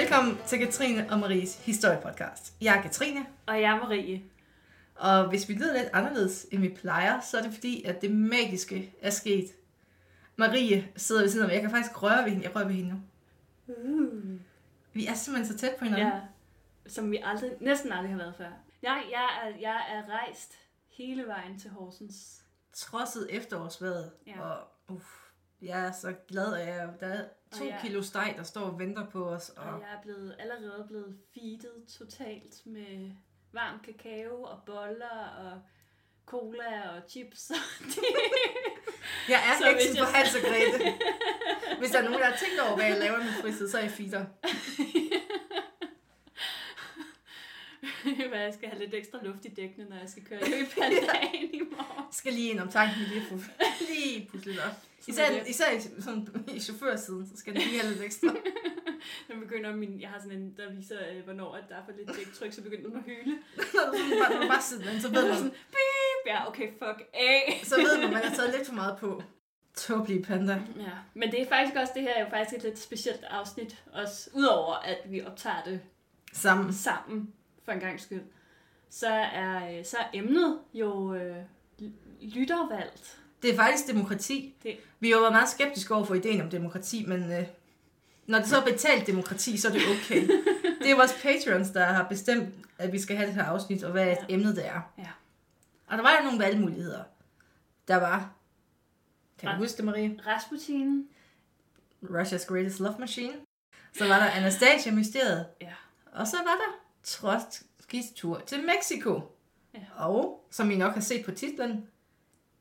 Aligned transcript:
Velkommen 0.00 0.38
til 0.46 0.58
Katrine 0.58 1.10
og 1.10 1.18
Maries 1.18 1.64
historiepodcast. 1.64 2.54
Jeg 2.60 2.78
er 2.78 2.82
Katrine, 2.82 3.26
Og 3.46 3.60
jeg 3.60 3.70
er 3.76 3.76
Marie. 3.76 4.22
og 4.94 5.28
hvis 5.28 5.48
vi 5.48 5.54
lyder 5.54 5.72
lidt 5.82 5.88
anderledes, 5.92 6.46
end 6.52 6.60
vi 6.60 6.68
plejer, 6.68 7.20
så 7.20 7.38
er 7.38 7.42
det 7.42 7.54
fordi, 7.54 7.84
at 7.84 8.02
det 8.02 8.10
magiske 8.10 8.94
er 9.02 9.10
sket. 9.10 9.46
Marie 10.36 10.88
sidder 10.96 11.22
ved 11.22 11.30
siden 11.30 11.42
af 11.42 11.48
mig. 11.48 11.54
Jeg 11.54 11.62
kan 11.62 11.70
faktisk 11.70 12.02
røre 12.02 12.24
ved 12.24 12.30
hende. 12.30 12.44
Jeg 12.44 12.56
rører 12.56 12.66
ved 12.66 12.74
hende 12.74 12.90
nu. 12.90 13.00
Uh. 13.66 14.40
Vi 14.92 15.06
er 15.06 15.14
simpelthen 15.14 15.58
så 15.58 15.58
tæt 15.58 15.76
på 15.78 15.84
hinanden. 15.84 16.06
Ja, 16.08 16.20
som 16.86 17.10
vi 17.10 17.20
aldrig, 17.24 17.50
næsten 17.60 17.92
aldrig 17.92 18.10
har 18.10 18.18
været 18.18 18.34
før. 18.36 18.50
Nej, 18.82 19.02
jeg 19.10 19.28
er, 19.44 19.48
jeg 19.60 19.80
er 19.92 20.02
rejst 20.10 20.52
hele 20.88 21.26
vejen 21.26 21.58
til 21.58 21.70
Horsens. 21.70 22.42
Trodset 22.72 23.26
efterårsværet. 23.30 24.10
Ja. 24.26 24.40
Og 24.40 24.58
uff, 24.88 25.06
jeg 25.62 25.86
er 25.86 25.92
så 25.92 26.14
glad, 26.28 26.54
at 26.54 26.68
jeg, 26.68 26.88
der 27.00 27.06
er 27.06 27.24
to 27.58 27.64
Og 27.64 27.70
jeg- 27.70 27.78
kilo 27.82 28.02
steg, 28.02 28.34
der 28.36 28.42
står 28.42 28.60
og 28.60 28.78
venter 28.78 29.06
på 29.10 29.28
os. 29.28 29.48
Og, 29.48 29.64
Og 29.64 29.80
jeg 29.80 29.88
er 29.98 30.02
blevet, 30.02 30.36
allerede 30.38 30.84
blevet 30.88 31.18
feedet 31.34 31.84
totalt 31.98 32.66
med 32.66 33.10
varm 33.52 33.78
kakao 33.84 34.42
og 34.42 34.58
boller 34.66 35.18
og 35.38 35.60
cola 36.26 36.88
og 36.96 37.02
chips. 37.10 37.50
jeg 39.32 39.40
er 39.48 39.54
Så 39.60 39.64
heksen 39.68 39.90
hvis 39.90 40.00
på 40.00 40.04
jeg- 40.04 40.14
Hans 40.14 40.34
og 40.34 40.40
Grete. 40.42 40.94
Hvis 41.78 41.90
der 41.90 41.98
er 41.98 42.02
nogen, 42.04 42.18
der 42.18 42.24
har 42.26 42.36
tænkt 42.36 42.60
over, 42.60 42.76
hvad 42.76 42.86
jeg 42.86 42.98
laver 42.98 43.18
min 43.18 43.32
fritid, 43.42 43.68
så 43.70 43.78
er 43.78 43.82
jeg 43.82 43.90
feeder. 43.90 44.24
Hvad, 48.36 48.44
jeg 48.44 48.54
skal 48.54 48.68
have 48.68 48.80
lidt 48.80 48.94
ekstra 48.94 49.18
luft 49.22 49.44
i 49.44 49.48
dækkene, 49.48 49.84
når 49.88 49.96
jeg 49.96 50.08
skal 50.08 50.24
køre 50.24 50.40
løb 50.50 50.66
pandaen 50.74 51.50
i 51.52 51.60
morgen. 51.70 52.12
Skal 52.12 52.32
lige 52.32 52.50
ind 52.50 52.60
om 52.60 52.68
tanken 52.68 53.02
lige, 53.12 53.22
få, 53.28 53.34
lige 53.88 54.28
pusle 54.30 54.52
lidt 54.52 54.62
op. 54.64 54.72
Især, 55.06 55.44
især 55.46 55.70
i, 55.76 55.80
sådan, 55.80 56.28
i 56.54 56.60
chaufførsiden, 56.60 57.26
så 57.26 57.36
skal 57.36 57.54
det 57.54 57.62
lige 57.66 57.80
have 57.80 57.92
lidt 57.92 58.02
ekstra. 58.04 58.34
Når 59.28 59.36
begynder 59.40 59.76
min, 59.76 60.00
jeg 60.00 60.08
har 60.08 60.18
sådan 60.18 60.38
en, 60.38 60.54
der 60.56 60.72
viser, 60.72 60.96
øh, 61.12 61.24
hvornår 61.24 61.54
at 61.54 61.64
der 61.68 61.76
er 61.76 61.84
for 61.84 61.92
lidt 61.98 62.18
dæktryk, 62.18 62.52
så 62.52 62.62
begynder 62.62 62.88
den 62.88 62.96
at 62.96 63.04
hyle. 63.04 63.38
Når 63.74 63.92
du 63.92 63.98
sådan 63.98 64.48
bare, 64.48 64.62
sidder 64.62 64.84
derinde, 64.84 65.02
så 65.02 65.08
ved 65.08 65.28
man, 65.28 65.36
sådan, 65.36 65.50
beep, 65.50 66.22
ja, 66.26 66.48
okay, 66.48 66.68
fuck 66.72 67.08
af. 67.14 67.60
så 67.64 67.76
ved 67.76 68.00
man, 68.00 68.12
man 68.12 68.22
har 68.22 68.34
taget 68.36 68.54
lidt 68.56 68.66
for 68.66 68.74
meget 68.74 68.96
på. 68.98 69.22
Tåbelige 69.74 70.22
panda. 70.22 70.52
Ja, 70.76 70.96
men 71.14 71.30
det 71.30 71.40
er 71.40 71.46
faktisk 71.46 71.76
også, 71.76 71.92
det 71.94 72.02
her 72.02 72.14
er 72.14 72.24
jo 72.24 72.30
faktisk 72.30 72.56
et 72.56 72.62
lidt 72.62 72.78
specielt 72.78 73.24
afsnit, 73.24 73.82
også 73.92 74.30
udover 74.34 74.74
at 74.74 74.98
vi 75.10 75.22
optager 75.22 75.62
det 75.64 75.80
Sammen. 76.32 76.72
sammen 76.72 77.32
for 77.66 77.72
en 77.72 77.80
gang 77.80 78.00
skyld, 78.00 78.22
så 78.90 79.06
er, 79.08 79.78
øh, 79.78 79.84
så 79.84 79.96
er 79.96 80.04
emnet 80.12 80.58
jo 80.74 81.14
øh, 81.14 81.36
lyttervalgt. 82.22 83.20
Det 83.42 83.50
er 83.50 83.56
faktisk 83.56 83.86
demokrati. 83.86 84.54
Det- 84.62 84.76
Vi 85.00 85.08
har 85.08 85.14
jo 85.16 85.20
været 85.20 85.32
meget 85.32 85.48
skeptiske 85.48 85.94
over 85.94 86.04
for 86.04 86.14
ideen 86.14 86.40
om 86.40 86.50
demokrati, 86.50 87.04
men 87.06 87.32
øh, 87.32 87.46
når 88.26 88.38
det 88.38 88.48
så 88.48 88.60
er 88.60 88.64
betalt 88.64 89.06
demokrati, 89.06 89.56
så 89.56 89.68
er 89.68 89.72
det 89.72 89.82
okay. 89.82 90.28
det 90.82 90.90
er 90.90 90.96
vores 90.96 91.12
patrons, 91.22 91.70
der 91.70 91.84
har 91.84 92.08
bestemt, 92.08 92.54
at 92.78 92.92
vi 92.92 92.98
skal 92.98 93.16
have 93.16 93.26
det 93.26 93.34
her 93.34 93.42
afsnit, 93.44 93.82
og 93.84 93.92
hvad 93.92 94.06
Ja. 94.06 94.16
emnet 94.28 94.56
det 94.56 94.66
er. 94.66 94.80
Ja. 94.98 95.08
Og 95.86 95.96
der 95.96 96.02
var 96.02 96.16
jo 96.20 96.24
nogle 96.24 96.38
valgmuligheder. 96.44 97.02
Der 97.88 97.96
var, 97.96 98.30
kan 99.38 99.50
du 99.50 99.56
huske 99.56 99.76
det, 99.76 99.84
Marie? 99.84 100.20
Rasputin, 100.26 101.08
Russia's 102.02 102.46
Greatest 102.46 102.80
Love 102.80 102.96
Machine. 102.98 103.32
Så 103.98 104.08
var 104.08 104.18
der 104.18 104.26
Anastasia 104.30 104.92
Mysteriet. 104.92 105.46
Ja. 105.60 105.72
Og 106.12 106.26
så 106.26 106.36
var 106.36 106.44
der 106.56 106.85
Trotskis 107.06 108.04
tur 108.14 108.38
til 108.46 108.58
Mexico. 108.64 109.20
Ja. 109.74 109.80
Og, 109.96 110.46
som 110.50 110.70
I 110.70 110.76
nok 110.76 110.92
har 110.94 111.00
set 111.00 111.24
på 111.24 111.30
titlen, 111.30 111.86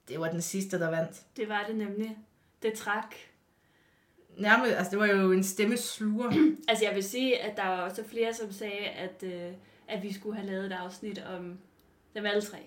det 0.08 0.20
var 0.20 0.30
den 0.30 0.42
sidste, 0.42 0.80
der 0.80 0.90
vandt. 0.90 1.22
det 1.38 1.50
var 1.50 1.64
det 1.68 1.76
nemlig. 1.76 2.18
Det 2.62 2.74
trak. 2.74 3.16
Nærmest, 4.38 4.74
altså 4.74 4.92
det 4.92 5.00
var 5.00 5.06
jo 5.06 5.32
en 5.32 5.44
stemmesluger. 5.44 6.32
Altså 6.68 6.86
jeg 6.86 6.96
vil 6.96 7.04
sige, 7.04 7.40
at 7.40 7.58
der 7.58 7.64
var 7.68 7.82
også 7.82 8.04
flere, 8.04 8.34
som 8.34 8.52
sagde, 8.52 8.88
at, 8.88 9.24
øh, 9.24 9.54
at 9.88 10.04
vi 10.04 10.14
skulle 10.14 10.36
have 10.36 10.48
lavet 10.48 10.66
et 10.66 10.72
afsnit 10.72 11.24
om 11.36 11.60
dem 12.16 12.26
alle 12.26 12.42
tre. 12.42 12.58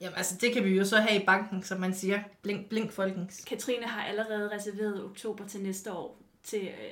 Jamen 0.00 0.16
altså, 0.16 0.36
det 0.40 0.52
kan 0.52 0.64
vi 0.64 0.70
jo 0.70 0.84
så 0.84 0.96
have 0.96 1.22
i 1.22 1.26
banken, 1.26 1.62
som 1.62 1.80
man 1.80 1.94
siger. 1.94 2.22
Blink, 2.42 2.68
blink, 2.68 2.92
folkens. 2.92 3.44
Katrine 3.44 3.86
har 3.86 4.04
allerede 4.04 4.50
reserveret 4.56 5.04
oktober 5.04 5.46
til 5.46 5.60
næste 5.62 5.92
år 5.92 6.18
til 6.42 6.62
øh, 6.62 6.90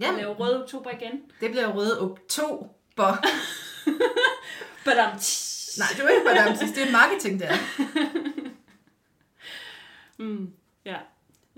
Ja, 0.00 0.08
at 0.08 0.14
lave 0.16 0.32
rød 0.34 0.62
oktober 0.62 0.90
igen. 0.90 1.22
det 1.40 1.50
bliver 1.50 1.76
røde 1.76 2.00
oktober. 2.00 2.68
Badam. 4.84 5.12
Nej, 5.78 5.88
det 5.96 6.04
var 6.04 6.08
ikke 6.08 6.24
bare 6.24 6.56
det 6.74 6.88
er 6.88 6.92
marketing, 6.92 7.40
der. 7.40 7.52
Mm, 10.18 10.52
ja. 10.84 10.98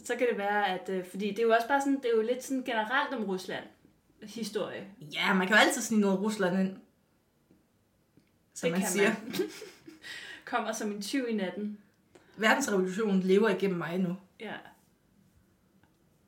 Så 0.04 0.16
kan 0.16 0.26
det 0.30 0.38
være, 0.38 0.69
at... 0.69 0.88
Øh, 0.88 1.04
fordi 1.10 1.30
det 1.30 1.38
er 1.38 1.42
jo 1.42 1.52
også 1.52 1.69
bare 1.69 1.80
sådan... 1.80 1.97
Det 1.97 2.04
er 2.04 2.16
jo 2.16 2.22
lidt 2.22 2.44
sådan 2.44 2.62
generelt 2.62 3.14
om 3.14 3.24
Rusland 3.24 3.64
historie. 4.22 4.86
Ja, 5.12 5.34
man 5.34 5.47
kan 5.47 5.56
jo 5.56 5.62
altid 5.62 5.82
snige 5.82 6.00
noget 6.00 6.20
Rusland 6.20 6.60
ind. 6.60 6.76
Som 8.54 8.66
Det 8.66 8.72
man 8.72 8.80
kan 8.80 8.91
siger. 8.91 9.14
man. 9.24 9.34
Kommer 10.44 10.72
som 10.72 10.91
en 10.92 11.03
tyv 11.03 11.26
i 11.28 11.34
natten. 11.34 11.78
Verdensrevolutionen 12.36 13.20
lever 13.20 13.48
igennem 13.48 13.78
mig 13.78 13.98
nu. 13.98 14.16
Ja. 14.41 14.54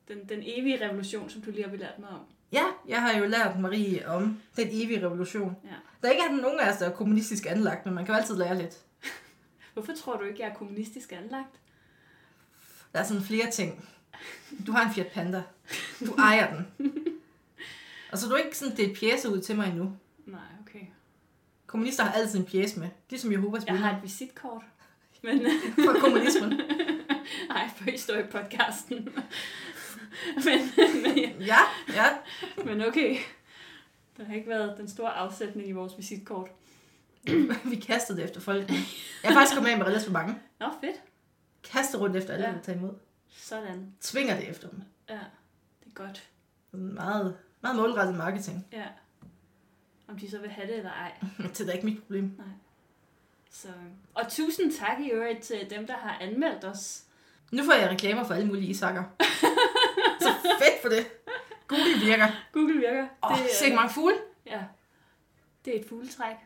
Den, 0.09 0.29
den 0.29 0.41
evige 0.43 0.89
revolution, 0.89 1.31
som 1.31 1.43
du 1.43 1.51
lige 1.51 1.63
har 1.65 1.71
belært 1.71 1.99
mig 1.99 2.09
om. 2.09 2.21
Ja, 2.53 2.65
jeg 2.89 3.03
har 3.03 3.19
jo 3.19 3.25
lært 3.25 3.61
Marie 3.61 4.09
om 4.09 4.41
den 4.57 4.69
evige 4.71 5.07
revolution. 5.07 5.57
Ja. 5.65 5.69
Der 6.03 6.09
er 6.09 6.13
ikke 6.13 6.37
nogen 6.43 6.61
af 6.61 6.73
os, 6.73 6.79
der 6.79 6.87
er 6.87 6.95
kommunistisk 6.95 7.47
anlagt, 7.47 7.87
men 7.87 7.95
man 7.95 8.05
kan 8.05 8.15
jo 8.15 8.21
altid 8.21 8.37
lære 8.37 8.59
lidt. 8.59 8.79
Hvorfor 9.73 9.93
tror 9.93 10.17
du 10.17 10.25
ikke, 10.25 10.41
jeg 10.43 10.49
er 10.49 10.55
kommunistisk 10.55 11.13
anlagt? 11.13 11.61
Der 12.93 12.99
er 12.99 13.05
sådan 13.05 13.23
flere 13.23 13.51
ting. 13.51 13.89
Du 14.67 14.73
har 14.73 14.89
en 14.89 14.95
Fiat 14.95 15.07
Panda. 15.07 15.43
Du 16.01 16.15
ejer 16.15 16.55
den. 16.55 16.67
Og 18.13 18.19
så 18.19 18.27
har 18.27 18.37
du 18.37 18.43
ikke 18.45 18.59
sådan 18.59 18.77
delt 18.77 18.99
pjæse 18.99 19.29
ud 19.29 19.41
til 19.41 19.57
mig 19.57 19.69
endnu. 19.69 19.93
Nej, 20.27 20.41
okay. 20.61 20.81
Kommunister 21.67 22.05
har 22.05 22.13
altid 22.13 22.39
en 22.39 22.45
pjæse 22.45 22.81
med. 22.81 22.89
Ligesom 23.11 23.33
Jehovas 23.33 23.65
Jeg 23.67 23.79
har 23.79 23.97
et 23.97 24.03
visitkort. 24.03 24.63
Men 25.23 25.47
For 25.75 26.01
kommunismen. 26.01 26.49
nej, 27.49 27.71
på 27.79 27.85
historiepodcasten. 27.85 29.09
men, 30.45 30.59
men, 31.03 31.43
Ja, 31.43 31.59
ja. 31.95 32.07
men 32.65 32.83
okay. 32.87 33.17
Der 34.17 34.25
har 34.25 34.35
ikke 34.35 34.49
været 34.49 34.79
den 34.79 34.89
store 34.89 35.11
afsætning 35.11 35.69
i 35.69 35.73
vores 35.73 35.93
visitkort. 35.99 36.49
Vi 37.71 37.77
kastede 37.77 38.19
det 38.19 38.25
efter 38.25 38.41
folk. 38.41 38.69
Jeg 38.69 38.77
har 39.25 39.33
faktisk 39.35 39.55
kommet 39.55 39.71
af 39.71 39.79
med 39.79 39.87
relativt 39.87 40.13
mange. 40.13 40.35
Nå, 40.61 40.67
fedt. 40.81 40.97
Kaste 41.73 41.99
rundt 41.99 42.17
efter 42.17 42.33
alle, 42.35 42.47
Ja. 42.47 42.53
der 42.53 42.61
tager 42.63 42.79
imod. 42.79 42.93
Sådan. 43.37 43.93
Tvinger 44.01 44.37
det 44.37 44.49
efter 44.49 44.69
dem. 44.69 44.83
Ja, 45.09 45.15
det 45.85 45.87
er 45.87 45.95
godt. 45.95 46.29
Meget, 46.73 47.37
meget 47.61 47.77
målrettet 47.77 48.17
marketing. 48.17 48.67
Ja. 48.73 48.85
Om 50.09 50.19
de 50.19 50.31
så 50.31 50.39
vil 50.39 50.51
have 50.51 50.69
det 50.69 50.77
eller 50.77 50.91
ej. 50.91 51.13
Det 51.39 51.61
er 51.61 51.67
da 51.67 51.73
ikke 51.73 51.87
mit 51.87 52.03
problem. 52.03 52.41
Så. 53.51 53.69
Og 54.15 54.29
tusind 54.29 54.73
tak 54.73 55.01
i 55.01 55.11
øvrigt 55.11 55.41
til 55.43 55.67
dem, 55.71 55.87
der 55.87 55.97
har 55.97 56.19
anmeldt 56.21 56.65
os. 56.65 57.03
Nu 57.53 57.65
får 57.65 57.73
jeg 57.73 57.91
reklamer 57.91 58.25
for 58.25 58.35
alle 58.35 58.47
mulige 58.47 58.69
isakker. 58.69 59.05
Så 60.21 60.35
fedt 60.43 60.83
for 60.83 60.89
det. 60.89 61.07
Google 61.69 62.07
virker. 62.07 62.29
Google 62.53 62.75
virker. 62.75 63.07
Åh, 63.25 63.31
oh, 63.31 63.39
det, 63.39 63.51
se 63.51 63.75
mange 63.75 63.95
fugle. 63.95 64.17
Ja, 64.47 64.61
det 65.65 65.77
er 65.77 65.81
et 65.81 65.87
fugletræk. 65.89 66.37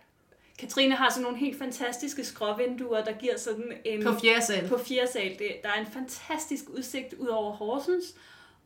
Katrine 0.59 0.95
har 0.95 1.11
sådan 1.11 1.23
nogle 1.23 1.39
helt 1.39 1.59
fantastiske 1.59 2.25
skråvinduer, 2.25 3.05
der 3.05 3.13
giver 3.13 3.39
sådan 3.39 3.73
en... 3.85 4.05
På 4.05 4.15
fjerde 4.23 4.47
sal. 4.47 4.69
på 4.69 4.79
fjerde 4.79 5.13
sal. 5.13 5.39
Det, 5.39 5.57
der 5.63 5.69
er 5.69 5.81
en 5.81 5.87
fantastisk 5.87 6.65
udsigt 6.69 7.15
ud 7.15 7.27
over 7.27 7.53
Horsens 7.53 8.05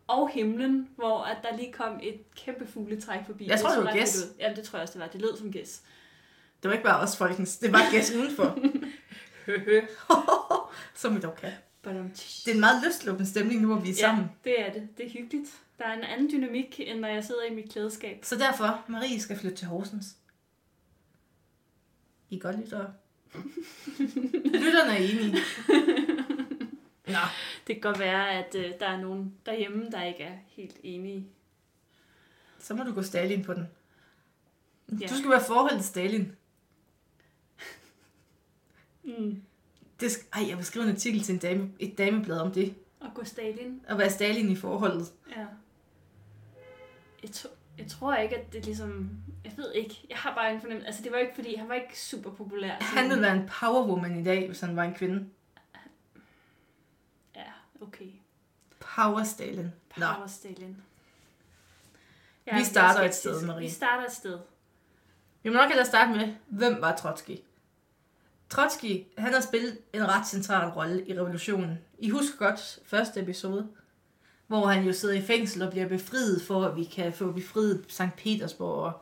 og 0.06 0.28
himlen, 0.28 0.88
hvor 0.96 1.22
at 1.22 1.36
der 1.42 1.56
lige 1.56 1.72
kom 1.72 2.00
et 2.02 2.20
kæmpe 2.36 2.66
fugletræk 2.66 3.20
forbi. 3.26 3.48
Jeg 3.48 3.60
tror, 3.60 3.70
så 3.70 3.76
det 3.76 3.84
var 3.84 3.92
gæs. 3.92 4.26
Jamen, 4.38 4.56
det 4.56 4.64
tror 4.64 4.78
jeg 4.78 4.82
også, 4.82 4.92
det 4.92 5.00
var. 5.00 5.06
Det 5.08 5.20
lød 5.20 5.36
som 5.36 5.52
gæs. 5.52 5.82
Det 6.62 6.68
var 6.68 6.72
ikke 6.72 6.84
bare 6.84 7.00
os, 7.00 7.16
folkens. 7.16 7.58
Det 7.58 7.72
var 7.72 7.90
gæst 7.90 8.14
udenfor. 8.14 8.58
Som 10.94 11.16
vi 11.16 11.20
dog 11.20 11.36
kan. 11.36 11.52
Det 11.94 12.50
er 12.50 12.54
en 12.54 12.60
meget 12.60 12.82
lystlukkende 12.86 13.30
stemning 13.30 13.60
nu, 13.60 13.66
hvor 13.66 13.80
vi 13.80 13.90
er 13.90 13.94
sammen. 13.94 14.24
Ja, 14.44 14.50
det 14.50 14.60
er 14.60 14.72
det. 14.72 14.88
Det 14.98 15.06
er 15.06 15.10
hyggeligt. 15.10 15.48
Der 15.78 15.84
er 15.84 15.92
en 15.96 16.04
anden 16.04 16.30
dynamik, 16.30 16.80
end 16.80 17.00
når 17.00 17.08
jeg 17.08 17.24
sidder 17.24 17.42
i 17.42 17.54
mit 17.54 17.72
klædeskab. 17.72 18.24
Så 18.24 18.36
derfor, 18.36 18.84
Marie 18.88 19.20
skal 19.20 19.38
flytte 19.38 19.56
til 19.56 19.66
Horsens. 19.66 20.16
I 22.30 22.38
godt 22.38 22.60
lyttere. 22.60 22.92
Lytterne 24.44 24.90
er 24.92 24.96
enige. 24.96 25.32
Nå, 27.06 27.18
Det 27.66 27.74
kan 27.74 27.80
godt 27.80 27.98
være, 27.98 28.30
at 28.30 28.54
øh, 28.54 28.72
der 28.80 28.86
er 28.86 29.00
nogen 29.00 29.34
derhjemme, 29.46 29.90
der 29.90 30.02
ikke 30.02 30.22
er 30.22 30.36
helt 30.46 30.76
enige. 30.82 31.26
så 32.58 32.74
må 32.74 32.82
du 32.82 32.94
gå 32.94 33.02
Stalin 33.02 33.44
på 33.44 33.54
den. 33.54 33.66
Ja. 35.00 35.06
Du 35.06 35.14
skal 35.16 35.30
være 35.30 35.44
forhold 35.46 35.76
til 35.76 35.84
Stalin. 35.84 36.32
Mm. 39.02 39.42
Det 40.00 40.18
Ej, 40.32 40.48
jeg 40.48 40.56
vil 40.56 40.64
skrive 40.64 40.84
en 40.84 40.90
artikel 40.90 41.22
til 41.22 41.32
en 41.32 41.38
dame, 41.38 41.72
et 41.78 41.98
dameblad 41.98 42.38
om 42.38 42.52
det. 42.52 42.74
Og 43.00 43.10
gå 43.14 43.24
Stalin. 43.24 43.80
At 43.86 43.98
være 43.98 44.10
Stalin 44.10 44.50
i 44.50 44.56
forholdet. 44.56 45.12
Ja. 45.36 45.46
Jeg, 47.22 47.30
to, 47.30 47.48
jeg 47.78 47.86
tror 47.86 48.14
ikke, 48.14 48.36
at 48.36 48.52
det 48.52 48.64
ligesom... 48.64 49.10
Jeg 49.44 49.52
ved 49.56 49.72
ikke. 49.72 50.06
Jeg 50.08 50.18
har 50.18 50.34
bare 50.34 50.54
en 50.54 50.60
fornemmelse... 50.60 50.86
Altså, 50.86 51.02
det 51.02 51.12
var 51.12 51.18
ikke 51.18 51.34
fordi... 51.34 51.54
Han 51.54 51.68
var 51.68 51.74
ikke 51.74 52.00
super 52.00 52.30
populær. 52.30 52.76
Han 52.80 53.08
ville 53.08 53.22
være 53.22 53.36
en 53.36 53.48
powerwoman 53.60 54.20
i 54.20 54.24
dag, 54.24 54.46
hvis 54.46 54.60
han 54.60 54.76
var 54.76 54.84
en 54.84 54.94
kvinde. 54.94 55.28
Ja, 57.36 57.50
okay. 57.80 58.10
Power 58.80 59.24
Stalin. 59.24 59.72
Nå, 59.96 60.06
Power 60.14 60.26
Stalin. 60.26 60.76
Vi 62.52 62.64
starter 62.64 63.00
et 63.00 63.14
sted, 63.14 63.46
Marie. 63.46 63.60
Vi 63.60 63.70
starter 63.70 64.04
et 64.06 64.12
sted. 64.12 64.38
Vi 65.42 65.50
må 65.50 65.54
nok 65.54 65.70
ellers 65.70 65.86
starte 65.86 66.10
med, 66.10 66.34
hvem 66.46 66.80
var 66.80 66.96
Trotsky? 66.96 67.36
Trotsky, 68.48 69.04
han 69.18 69.32
har 69.32 69.40
spillet 69.40 69.78
en 69.92 70.08
ret 70.08 70.26
central 70.26 70.68
rolle 70.68 71.08
i 71.08 71.18
revolutionen. 71.18 71.78
I 71.98 72.10
husker 72.10 72.38
godt 72.38 72.78
første 72.84 73.20
episode, 73.20 73.68
hvor 74.46 74.66
han 74.66 74.84
jo 74.84 74.92
sidder 74.92 75.14
i 75.14 75.22
fængsel 75.22 75.62
og 75.62 75.70
bliver 75.70 75.88
befriet 75.88 76.42
for, 76.42 76.64
at 76.64 76.76
vi 76.76 76.84
kan 76.84 77.12
få 77.12 77.32
befriet 77.32 77.84
Sankt 77.88 78.16
Petersborg. 78.16 78.82
Og, 78.82 78.92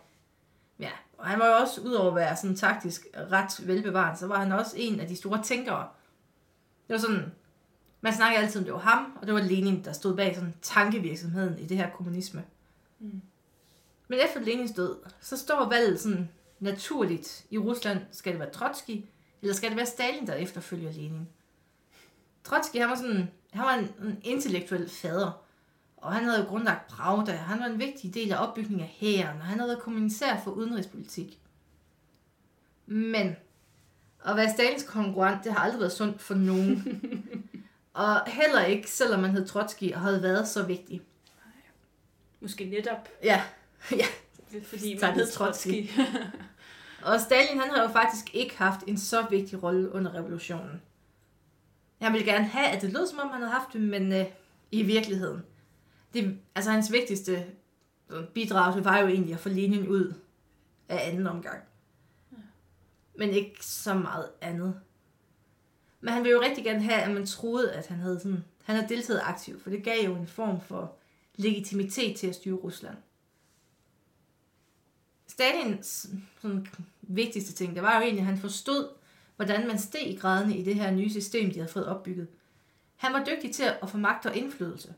ja, 0.79 0.91
og 1.19 1.27
han 1.27 1.39
var 1.39 1.47
jo 1.47 1.53
også, 1.53 1.81
udover 1.81 2.11
at 2.11 2.17
være 2.17 2.37
sådan 2.37 2.57
taktisk 2.57 3.07
ret 3.33 3.69
velbevaret, 3.69 4.19
så 4.19 4.27
var 4.27 4.39
han 4.39 4.53
også 4.53 4.77
en 4.79 5.01
af 5.01 5.09
de 5.09 5.17
store 5.17 5.43
tænkere. 5.43 5.89
Det 6.89 6.95
var 6.95 6.99
sådan, 7.01 7.33
man 8.01 8.15
snakker 8.15 8.39
altid 8.39 8.61
om, 8.61 8.65
det 8.65 8.75
var 8.75 8.81
ham, 8.81 9.19
og 9.21 9.27
det 9.27 9.35
var 9.35 9.41
Lenin, 9.41 9.85
der 9.85 9.93
stod 9.93 10.17
bag 10.17 10.35
sådan 10.35 10.55
tankevirksomheden 10.63 11.59
i 11.59 11.67
det 11.67 11.77
her 11.77 11.91
kommunisme. 11.91 12.45
Mm. 12.99 13.23
Men 14.09 14.19
efter 14.25 14.41
Lenins 14.41 14.73
død, 14.73 14.97
så 15.21 15.37
står 15.37 15.69
valget 15.69 16.01
sådan 16.01 16.29
naturligt 16.61 17.47
i 17.51 17.59
Rusland. 17.59 18.01
Skal 18.13 18.33
det 18.33 18.41
være 18.41 18.51
Trotsky, 18.51 19.05
eller 19.45 19.55
skal 19.55 19.69
det 19.69 19.77
være 19.77 19.87
Stalin, 19.87 20.27
der 20.27 20.35
efterfølger 20.35 20.93
Lenin? 20.93 21.29
Trotsky, 22.45 22.77
han 22.77 22.89
var 22.89 22.97
sådan, 22.97 23.31
han 23.53 23.65
var 23.65 23.75
en, 23.75 24.07
en 24.07 24.21
intellektuel 24.23 24.89
fader. 24.89 25.45
Og 25.97 26.13
han 26.13 26.25
havde 26.25 26.41
jo 26.41 26.45
grundlagt 26.49 26.89
Pravda. 26.89 27.33
Han 27.33 27.61
var 27.61 27.67
en 27.67 27.79
vigtig 27.79 28.15
del 28.15 28.33
af 28.33 28.49
opbygningen 28.49 28.81
af 28.81 28.97
hæren, 28.99 29.39
og 29.39 29.45
han 29.45 29.59
havde 29.59 29.69
været 29.69 29.83
kommissær 29.83 30.41
for 30.45 30.51
udenrigspolitik. 30.51 31.39
Men 32.87 33.37
at 34.27 34.37
være 34.37 34.53
Stalins 34.53 34.83
konkurrent, 34.83 35.45
det 35.45 35.53
har 35.53 35.61
aldrig 35.61 35.81
været 35.81 35.93
sundt 35.93 36.23
for 36.23 36.35
nogen. 36.35 37.03
og 37.93 38.27
heller 38.27 38.65
ikke, 38.65 38.91
selvom 38.91 39.21
man 39.21 39.31
hed 39.31 39.47
Trotsky 39.47 39.93
og 39.93 40.01
havde 40.01 40.23
været 40.23 40.49
så 40.49 40.63
vigtig. 40.63 41.03
Måske 42.41 42.65
netop, 42.65 43.09
Ja, 43.93 44.07
fordi 44.63 44.99
Tak, 45.01 45.11
man 45.11 45.19
hed 45.19 45.33
Trotsky. 45.33 45.89
Trotsky. 45.89 46.01
Og 47.05 47.21
Stalin, 47.21 47.61
han 47.61 47.71
har 47.71 47.83
jo 47.83 47.89
faktisk 47.89 48.35
ikke 48.35 48.59
haft 48.59 48.81
en 48.87 48.99
så 48.99 49.27
vigtig 49.31 49.63
rolle 49.63 49.93
under 49.93 50.15
revolutionen. 50.15 50.83
Jeg 52.01 52.13
ville 52.13 52.27
gerne 52.27 52.45
have, 52.45 52.67
at 52.67 52.83
det 52.83 52.93
lød 52.93 53.07
som 53.07 53.19
om, 53.19 53.29
han 53.29 53.41
havde 53.41 53.53
haft 53.53 53.73
det, 53.73 53.81
men 53.81 54.13
øh, 54.13 54.27
i 54.71 54.83
virkeligheden. 54.83 55.43
Det, 56.15 56.39
altså 56.55 56.71
hans 56.71 56.93
vigtigste 56.93 57.47
bidrag, 58.35 58.77
det 58.77 58.85
var 58.85 58.99
jo 58.99 59.07
egentlig 59.07 59.35
at 59.35 59.41
få 59.41 59.49
Lenin 59.49 59.89
ud 59.89 60.15
af 60.89 61.09
anden 61.09 61.27
omgang. 61.27 61.63
Men 63.19 63.31
ikke 63.31 63.67
så 63.67 63.95
meget 63.95 64.29
andet. 64.41 64.81
Men 66.01 66.13
han 66.13 66.23
ville 66.23 66.37
jo 66.37 66.43
rigtig 66.43 66.65
gerne 66.65 66.83
have, 66.83 67.01
at 67.01 67.11
man 67.11 67.27
troede, 67.27 67.73
at 67.73 67.87
han 67.87 67.99
havde, 67.99 68.21
sådan, 68.21 68.45
han 68.65 68.77
havde 68.77 68.89
deltaget 68.89 69.21
aktivt, 69.25 69.63
for 69.63 69.71
det 69.71 69.85
gav 69.85 70.05
jo 70.05 70.15
en 70.15 70.27
form 70.27 70.61
for 70.61 70.97
legitimitet 71.37 72.17
til 72.17 72.27
at 72.27 72.35
styre 72.35 72.55
Rusland. 72.55 72.97
Stalins 75.27 76.07
sådan, 76.41 76.67
vigtigste 77.09 77.53
ting, 77.53 77.75
det 77.75 77.83
var 77.83 77.97
jo 77.97 78.03
egentlig, 78.03 78.21
at 78.21 78.27
han 78.27 78.39
forstod, 78.39 78.89
hvordan 79.37 79.67
man 79.67 79.79
steg 79.79 80.07
i 80.07 80.17
graderne 80.17 80.57
i 80.57 80.65
det 80.65 80.75
her 80.75 80.91
nye 80.91 81.11
system, 81.11 81.51
de 81.51 81.59
havde 81.59 81.73
fået 81.73 81.87
opbygget. 81.87 82.27
Han 82.97 83.13
var 83.13 83.25
dygtig 83.25 83.55
til 83.55 83.65
at 83.83 83.91
få 83.91 83.97
magt 83.97 84.27
og 84.27 84.37
indflydelse. 84.37 84.95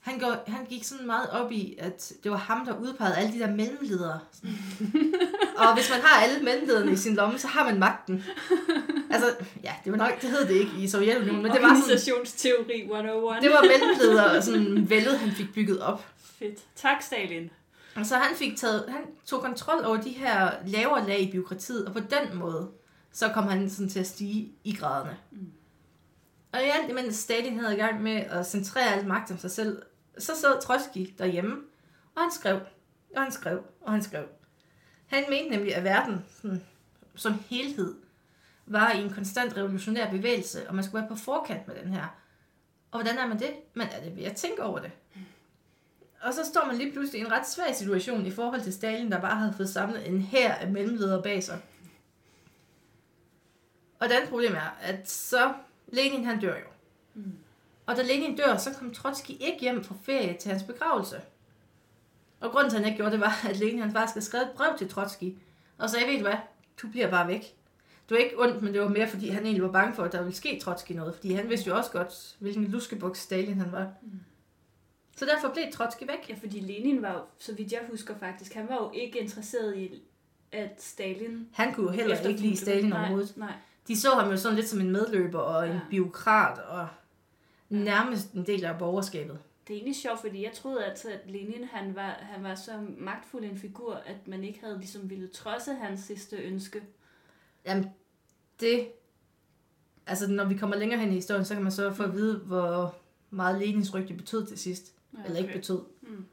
Han, 0.00 0.18
går, 0.18 0.44
han 0.46 0.66
gik 0.66 0.84
sådan 0.84 1.06
meget 1.06 1.30
op 1.30 1.52
i, 1.52 1.76
at 1.78 2.12
det 2.22 2.30
var 2.30 2.36
ham, 2.36 2.66
der 2.66 2.78
udpegede 2.80 3.16
alle 3.16 3.32
de 3.32 3.38
der 3.38 3.50
mellemledere. 3.50 4.20
og 5.58 5.74
hvis 5.74 5.90
man 5.90 6.00
har 6.02 6.22
alle 6.22 6.44
mellemlederne 6.44 6.92
i 6.92 6.96
sin 6.96 7.14
lomme, 7.14 7.38
så 7.38 7.46
har 7.46 7.64
man 7.64 7.78
magten. 7.78 8.24
Altså, 9.10 9.34
ja, 9.62 9.72
det 9.84 9.92
var 9.92 9.98
nok, 9.98 10.22
det 10.22 10.30
hed 10.30 10.48
det 10.48 10.54
ikke 10.54 10.72
i 10.78 10.88
Sovjetunionen, 10.88 11.42
men 11.42 11.52
det 11.52 11.62
var 11.62 11.68
sådan, 11.68 11.82
Organisationsteori 11.82 12.80
101. 12.82 13.42
det 13.42 13.50
var 13.50 13.62
mellemledere 13.62 14.36
og 14.36 14.42
sådan 14.42 14.90
vældet, 14.90 15.18
han 15.18 15.32
fik 15.32 15.54
bygget 15.54 15.80
op. 15.80 16.06
Fedt. 16.38 16.58
Tak, 16.76 17.02
Stalin. 17.02 17.50
Og 17.96 18.06
så 18.06 18.16
han 18.16 18.36
fik 18.36 18.56
taget, 18.56 18.84
han 18.88 19.02
tog 19.24 19.40
kontrol 19.40 19.84
over 19.84 19.96
de 19.96 20.10
her 20.10 20.50
lavere 20.66 21.06
lag 21.06 21.20
i 21.20 21.32
byråkratiet, 21.32 21.86
og 21.86 21.92
på 21.92 22.00
den 22.00 22.38
måde, 22.38 22.70
så 23.12 23.28
kom 23.28 23.44
han 23.44 23.70
sådan 23.70 23.88
til 23.88 24.00
at 24.00 24.06
stige 24.06 24.52
i 24.64 24.74
graderne. 24.74 25.18
Mm. 25.30 25.52
Og 26.52 26.60
i 26.62 26.64
alt 26.64 26.90
imens 26.90 27.16
Stalin 27.16 27.58
havde 27.58 27.74
i 27.74 27.78
gang 27.78 28.02
med 28.02 28.16
at 28.16 28.46
centrere 28.46 28.94
alt 28.94 29.06
magt 29.06 29.30
om 29.30 29.38
sig 29.38 29.50
selv, 29.50 29.82
så 30.18 30.32
sad 30.36 30.62
Trotsky 30.62 31.14
derhjemme, 31.18 31.56
og 32.14 32.22
han 32.22 32.30
skrev, 32.32 32.60
og 33.16 33.22
han 33.22 33.32
skrev, 33.32 33.62
og 33.80 33.92
han 33.92 34.02
skrev. 34.02 34.24
Han 35.06 35.24
mente 35.28 35.50
nemlig, 35.50 35.74
at 35.74 35.84
verden 35.84 36.24
sådan, 36.42 36.64
som 37.14 37.34
helhed 37.50 37.94
var 38.66 38.92
i 38.92 39.02
en 39.02 39.12
konstant 39.12 39.56
revolutionær 39.56 40.10
bevægelse, 40.10 40.68
og 40.68 40.74
man 40.74 40.84
skulle 40.84 41.00
være 41.00 41.08
på 41.08 41.16
forkant 41.16 41.68
med 41.68 41.76
den 41.82 41.92
her. 41.92 42.06
Og 42.90 43.02
hvordan 43.02 43.18
er 43.18 43.26
man 43.26 43.38
det? 43.38 43.54
Man 43.74 43.88
er 43.88 44.04
det 44.04 44.16
ved 44.16 44.24
at 44.24 44.36
tænke 44.36 44.62
over 44.62 44.78
det. 44.78 44.90
Og 46.20 46.34
så 46.34 46.44
står 46.44 46.66
man 46.66 46.76
lige 46.76 46.92
pludselig 46.92 47.20
i 47.20 47.24
en 47.24 47.32
ret 47.32 47.48
svag 47.48 47.74
situation 47.74 48.26
i 48.26 48.30
forhold 48.30 48.62
til 48.62 48.72
Stalin, 48.72 49.12
der 49.12 49.20
bare 49.20 49.36
havde 49.36 49.54
fået 49.56 49.68
samlet 49.68 50.08
en 50.08 50.20
hær 50.20 50.52
af 50.52 50.70
mellemledere 50.70 51.22
bag 51.22 51.44
sig. 51.44 51.60
Og 54.00 54.08
det 54.08 54.14
andet 54.14 54.30
problem 54.30 54.54
er, 54.54 54.76
at 54.82 55.10
så 55.10 55.52
Lenin 55.88 56.24
han 56.24 56.40
dør 56.40 56.54
jo. 56.54 56.66
Mm. 57.14 57.32
Og 57.86 57.96
da 57.96 58.02
Lenin 58.02 58.36
dør, 58.36 58.56
så 58.56 58.74
kom 58.74 58.94
Trotsky 58.94 59.30
ikke 59.30 59.60
hjem 59.60 59.84
fra 59.84 59.94
ferie 60.02 60.36
til 60.36 60.50
hans 60.50 60.62
begravelse. 60.62 61.20
Og 62.40 62.50
grunden 62.50 62.70
til, 62.70 62.76
at 62.76 62.82
han 62.82 62.92
ikke 62.92 62.96
gjorde 62.96 63.12
det, 63.12 63.20
var, 63.20 63.46
at 63.48 63.56
Lenin 63.56 63.78
han 63.78 63.92
faktisk 63.92 64.14
havde 64.14 64.26
skrevet 64.26 64.46
et 64.46 64.52
brev 64.52 64.78
til 64.78 64.88
Trotsky. 64.88 65.36
Og 65.78 65.90
sagde, 65.90 66.06
ved 66.06 66.16
du 66.16 66.22
hvad, 66.22 66.36
du 66.82 66.88
bliver 66.88 67.10
bare 67.10 67.28
væk. 67.28 67.56
Det 68.08 68.16
var 68.16 68.16
ikke 68.16 68.40
ondt, 68.40 68.62
men 68.62 68.72
det 68.72 68.80
var 68.80 68.88
mere, 68.88 69.08
fordi 69.08 69.28
han 69.28 69.42
egentlig 69.42 69.62
var 69.62 69.72
bange 69.72 69.94
for, 69.94 70.04
at 70.04 70.12
der 70.12 70.22
ville 70.22 70.36
ske 70.36 70.60
Trotsky 70.60 70.92
noget. 70.92 71.14
Fordi 71.14 71.32
han 71.32 71.48
vidste 71.48 71.68
jo 71.68 71.76
også 71.76 71.90
godt, 71.90 72.36
hvilken 72.38 72.64
luskebuks 72.64 73.20
Stalin 73.20 73.60
han 73.60 73.72
var. 73.72 73.88
Mm. 74.02 74.20
Så 75.16 75.24
derfor 75.24 75.52
blev 75.52 75.64
Trotsky 75.72 76.02
væk. 76.02 76.28
Ja, 76.28 76.34
fordi 76.40 76.60
Lenin 76.60 77.02
var 77.02 77.12
jo, 77.12 77.20
så 77.38 77.54
vidt 77.54 77.72
jeg 77.72 77.80
husker 77.90 78.18
faktisk, 78.18 78.54
han 78.54 78.68
var 78.68 78.74
jo 78.74 78.90
ikke 78.94 79.18
interesseret 79.18 79.76
i, 79.76 80.02
at 80.52 80.82
Stalin... 80.82 81.48
Han 81.52 81.74
kunne 81.74 81.86
jo 81.86 81.92
heller 81.92 82.28
ikke 82.28 82.40
lide 82.40 82.56
Stalin 82.56 82.88
nej, 82.90 82.98
overhovedet. 83.00 83.36
Nej, 83.36 83.52
De 83.88 84.00
så 84.00 84.10
ham 84.14 84.30
jo 84.30 84.36
sådan 84.36 84.56
lidt 84.56 84.68
som 84.68 84.80
en 84.80 84.90
medløber 84.90 85.38
og 85.38 85.66
en 85.66 85.72
Ja. 85.72 85.80
biokrat 85.90 86.58
og 86.58 86.88
nærmest 87.68 88.32
en 88.32 88.46
del 88.46 88.64
af 88.64 88.78
borgerskabet. 88.78 89.38
det 89.68 89.74
er 89.74 89.76
egentlig 89.78 89.96
sjovt, 89.96 90.20
fordi 90.20 90.44
jeg 90.44 90.52
troede 90.52 90.84
altid, 90.84 91.10
at 91.10 91.20
Lenin 91.30 91.64
han 91.72 91.94
var, 91.94 92.10
han 92.20 92.42
var 92.42 92.54
så 92.54 92.72
magtfuld 92.98 93.44
en 93.44 93.58
figur, 93.58 93.94
at 93.94 94.28
man 94.28 94.44
ikke 94.44 94.60
havde 94.60 94.78
ligesom 94.78 95.10
ville 95.10 95.28
trodse 95.28 95.74
hans 95.74 96.00
sidste 96.00 96.36
ønske. 96.36 96.82
Jamen, 97.66 97.90
det... 98.60 98.88
Altså, 100.06 100.30
når 100.30 100.44
vi 100.44 100.54
kommer 100.56 100.76
længere 100.76 101.00
hen 101.00 101.10
i 101.12 101.14
historien, 101.14 101.44
så 101.44 101.54
kan 101.54 101.62
man 101.62 101.72
så 101.72 101.92
få 101.92 102.02
at 102.02 102.12
vide, 102.12 102.38
hvor 102.38 102.94
meget 103.30 103.58
Lenins 103.58 103.94
rygte 103.94 104.14
betød 104.14 104.46
til 104.46 104.58
sidst. 104.58 104.92
Ja, 105.18 105.24
Eller 105.24 105.38
ikke 105.40 105.52
betød. 105.52 105.80
Mm. 106.02 106.24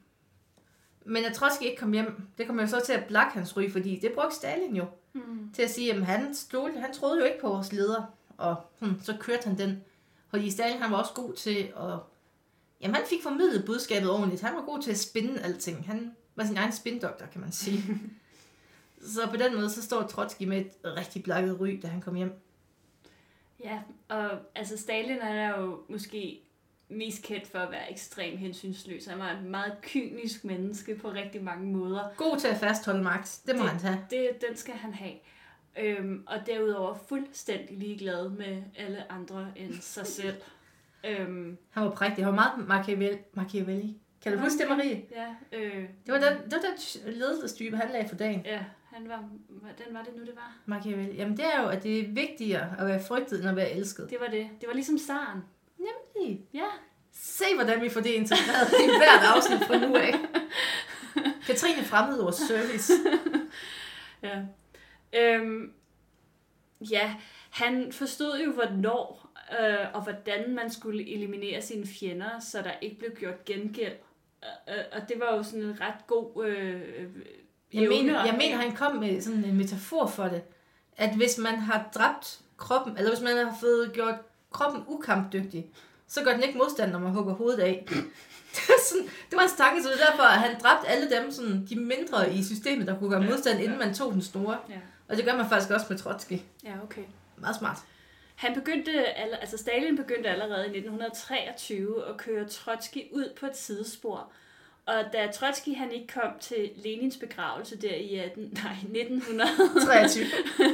Men 1.05 1.23
at 1.25 1.33
Trotsky 1.33 1.63
ikke 1.63 1.77
kom 1.77 1.91
hjem, 1.93 2.21
det 2.37 2.47
kom 2.47 2.59
jo 2.59 2.67
så 2.67 2.81
til 2.85 2.93
at 2.93 3.05
blakke 3.07 3.33
hans 3.33 3.57
ry, 3.57 3.71
fordi 3.71 3.99
det 3.99 4.11
brugte 4.13 4.35
Stalin 4.35 4.75
jo 4.75 4.85
Mm. 5.15 5.49
til 5.53 5.61
at 5.61 5.69
sige, 5.69 5.93
at 5.93 6.05
han, 6.05 6.35
stod, 6.35 6.79
han 6.79 6.93
troede 6.93 7.19
jo 7.19 7.25
ikke 7.25 7.39
på 7.41 7.49
vores 7.49 7.71
leder. 7.73 8.03
Og 8.37 8.55
hmm, 8.79 9.01
så 9.01 9.17
kørte 9.19 9.47
han 9.47 9.57
den. 9.57 9.83
Fordi 10.27 10.51
Stalin 10.51 10.81
han 10.81 10.91
var 10.91 10.97
også 10.97 11.13
god 11.13 11.33
til 11.33 11.57
at... 11.57 11.99
Jamen, 12.81 12.95
han 12.95 13.05
fik 13.09 13.23
formidlet 13.23 13.65
budskabet 13.65 14.09
ordentligt. 14.09 14.41
Han 14.41 14.55
var 14.55 14.61
god 14.65 14.81
til 14.81 14.91
at 14.91 14.99
spinde 14.99 15.41
alting. 15.41 15.85
Han 15.85 16.15
var 16.35 16.45
sin 16.45 16.57
egen 16.57 16.71
spindoktor, 16.71 17.25
kan 17.25 17.41
man 17.41 17.51
sige. 17.51 17.83
så 19.15 19.27
på 19.29 19.37
den 19.37 19.55
måde, 19.55 19.69
så 19.69 19.81
står 19.81 20.07
Trotsky 20.07 20.43
med 20.43 20.57
et 20.61 20.71
rigtig 20.83 21.23
blakket 21.23 21.59
ry, 21.59 21.79
da 21.81 21.87
han 21.87 22.01
kom 22.01 22.15
hjem. 22.15 22.33
Ja, 23.63 23.79
og 24.09 24.29
altså 24.55 24.77
Stalin 24.77 25.17
er 25.17 25.59
jo 25.59 25.79
måske 25.89 26.41
mest 26.89 27.23
kendt 27.23 27.47
for 27.47 27.59
at 27.59 27.71
være 27.71 27.91
ekstremt 27.91 28.39
hensynsløs. 28.39 29.05
Han 29.05 29.19
var 29.19 29.31
et 29.31 29.43
meget 29.43 29.73
kynisk 29.81 30.43
menneske 30.43 30.95
på 30.95 31.11
rigtig 31.11 31.43
mange 31.43 31.65
måder. 31.71 32.03
God 32.17 32.37
til 32.39 32.47
at 32.47 32.57
fastholde 32.57 33.03
magt. 33.03 33.41
Det 33.47 33.55
må 33.55 33.61
Det- 33.63 33.69
han 33.71 33.79
tage. 33.79 34.05
Det, 34.09 34.29
den 34.49 34.57
skal 34.57 34.73
han 34.73 34.93
have. 34.93 35.13
Øhm, 35.79 36.23
og 36.27 36.35
derudover 36.45 36.93
fuldstændig 37.09 37.77
ligeglad 37.77 38.29
med 38.29 38.63
alle 38.77 39.11
andre 39.11 39.51
end 39.55 39.73
sig 39.81 40.07
selv. 40.21 40.35
øhm, 41.03 41.57
Han 41.69 41.83
var 41.83 41.91
prægtig. 41.91 42.25
Han 42.25 42.35
var 42.35 42.53
meget 42.55 42.67
Machiavelli. 42.67 43.17
Machiavelli. 43.33 43.97
Kan 44.21 44.33
du 44.33 44.39
huske 44.39 44.57
det, 44.59 44.69
Marie? 44.69 45.01
ja, 45.11 45.35
øh, 45.51 45.83
Det 46.05 46.13
var 46.13 46.19
den, 46.19 46.37
det 46.45 46.51
var 46.53 46.59
den 47.05 47.13
ledelsestype, 47.13 47.77
han 47.77 47.89
lagde 47.91 48.09
for 48.09 48.15
dagen. 48.15 48.41
ja, 48.45 48.63
han 48.93 49.09
var, 49.09 49.29
hvordan 49.49 49.85
var 49.91 50.03
det 50.03 50.13
nu, 50.15 50.21
det 50.21 50.35
var? 50.35 50.57
Machiavelli. 50.65 51.15
Jamen, 51.15 51.37
det 51.37 51.45
er 51.45 51.61
jo, 51.61 51.67
at 51.67 51.83
det 51.83 51.99
er 51.99 52.07
vigtigere 52.13 52.79
at 52.79 52.87
være 52.87 53.03
frygtet, 53.07 53.39
end 53.39 53.49
at 53.49 53.55
være 53.55 53.71
elsket. 53.71 54.09
Det 54.09 54.17
var 54.19 54.27
det. 54.27 54.49
Det 54.61 54.67
var 54.67 54.73
ligesom 54.73 54.97
Saren. 54.97 55.39
Nemlig. 56.23 56.41
Ja, 56.53 56.67
Se, 57.15 57.43
hvordan 57.55 57.81
vi 57.81 57.89
får 57.89 58.01
det 58.01 58.09
integreret 58.09 58.73
i 58.83 58.85
hvert 58.97 59.35
afsnit 59.35 59.67
fra 59.67 59.77
nu 59.77 59.95
af. 59.95 60.13
Katrine 61.47 61.83
fremmede 61.83 62.19
vores 62.19 62.35
service. 62.35 62.93
Ja. 64.23 64.41
Øhm, 65.19 65.73
ja, 66.91 67.15
han 67.49 67.91
forstod 67.91 68.39
jo, 68.45 68.51
hvornår 68.51 69.33
øh, 69.59 69.85
og 69.93 70.03
hvordan 70.03 70.55
man 70.55 70.71
skulle 70.71 71.13
eliminere 71.13 71.61
sine 71.61 71.87
fjender, 71.87 72.39
så 72.39 72.61
der 72.61 72.71
ikke 72.81 72.99
blev 72.99 73.11
gjort 73.11 73.45
gengæld. 73.45 73.93
Øh, 74.43 74.75
øh, 74.75 74.83
og 74.91 75.09
det 75.09 75.19
var 75.19 75.35
jo 75.35 75.43
sådan 75.43 75.61
en 75.61 75.81
ret 75.81 76.07
god 76.07 76.45
øh, 76.45 76.81
øh, 76.97 77.09
Jeg 77.73 77.89
mener, 77.89 78.25
jeg 78.25 78.35
mener, 78.37 78.55
han 78.55 78.75
kom 78.75 78.95
med 78.95 79.21
sådan 79.21 79.45
en 79.45 79.57
metafor 79.57 80.05
for 80.07 80.23
det. 80.23 80.41
At 80.97 81.15
hvis 81.15 81.37
man 81.37 81.55
har 81.55 81.89
dræbt 81.95 82.39
kroppen, 82.57 82.97
eller 82.97 83.11
hvis 83.11 83.23
man 83.23 83.37
har 83.37 83.57
fået 83.59 83.93
gjort 83.93 84.15
kroppen 84.51 84.83
ukampdygtig, 84.87 85.71
så 86.13 86.23
gør 86.23 86.33
den 86.33 86.43
ikke 86.43 86.57
modstand, 86.57 86.91
når 86.91 86.99
man 86.99 87.11
hugger 87.11 87.33
hovedet 87.33 87.59
af. 87.59 87.85
det, 88.55 88.63
var 88.67 88.79
sådan, 88.89 89.05
det 89.05 89.33
var 89.33 89.39
hans 89.39 89.53
tanke, 89.53 89.83
så 89.83 89.89
det 89.89 90.01
er 90.01 90.05
derfor, 90.05 90.23
at 90.23 90.39
han 90.39 90.59
dræbte 90.59 90.87
alle 90.87 91.09
dem, 91.09 91.31
sådan, 91.31 91.65
de 91.69 91.75
mindre 91.75 92.33
i 92.33 92.43
systemet, 92.43 92.87
der 92.87 92.99
kunne 92.99 93.09
gøre 93.09 93.21
modstand, 93.21 93.59
inden 93.59 93.79
man 93.79 93.93
tog 93.93 94.13
den 94.13 94.21
store. 94.21 94.57
Ja. 94.69 94.79
Og 95.07 95.17
det 95.17 95.25
gør 95.25 95.35
man 95.35 95.49
faktisk 95.49 95.71
også 95.71 95.85
med 95.89 95.97
Trotsky. 95.97 96.39
Ja, 96.63 96.73
okay. 96.83 97.03
Meget 97.37 97.55
smart. 97.55 97.77
Han 98.35 98.53
begyndte, 98.53 98.91
altså 99.41 99.57
Stalin 99.57 99.95
begyndte 99.95 100.29
allerede 100.29 100.65
i 100.65 100.77
1923 100.77 102.07
at 102.09 102.17
køre 102.17 102.47
Trotsky 102.47 102.97
ud 103.11 103.33
på 103.39 103.45
et 103.45 103.57
sidespor. 103.57 104.31
Og 104.85 105.03
da 105.13 105.31
Trotsky 105.33 105.75
han 105.75 105.91
ikke 105.91 106.07
kom 106.07 106.31
til 106.39 106.71
Lenins 106.75 107.17
begravelse 107.17 107.77
der 107.77 107.95
i 107.95 108.15
18, 108.15 108.43
nej, 108.63 108.71
1900, 108.71 109.49
23. 109.85 110.25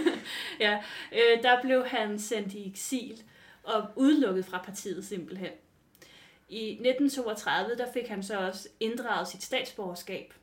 ja, 0.66 0.78
øh, 1.12 1.44
der 1.44 1.62
blev 1.62 1.86
han 1.86 2.20
sendt 2.20 2.54
i 2.54 2.70
eksil 2.70 3.24
og 3.70 3.84
udelukket 3.96 4.46
fra 4.46 4.62
partiet 4.66 5.06
simpelthen. 5.06 5.50
I 6.50 6.72
1932 6.72 7.76
der 7.78 7.86
fik 7.94 8.08
han 8.08 8.24
så 8.24 8.38
også 8.40 8.68
inddraget 8.80 9.28
sit 9.28 9.44
statsborgerskab. 9.44 10.34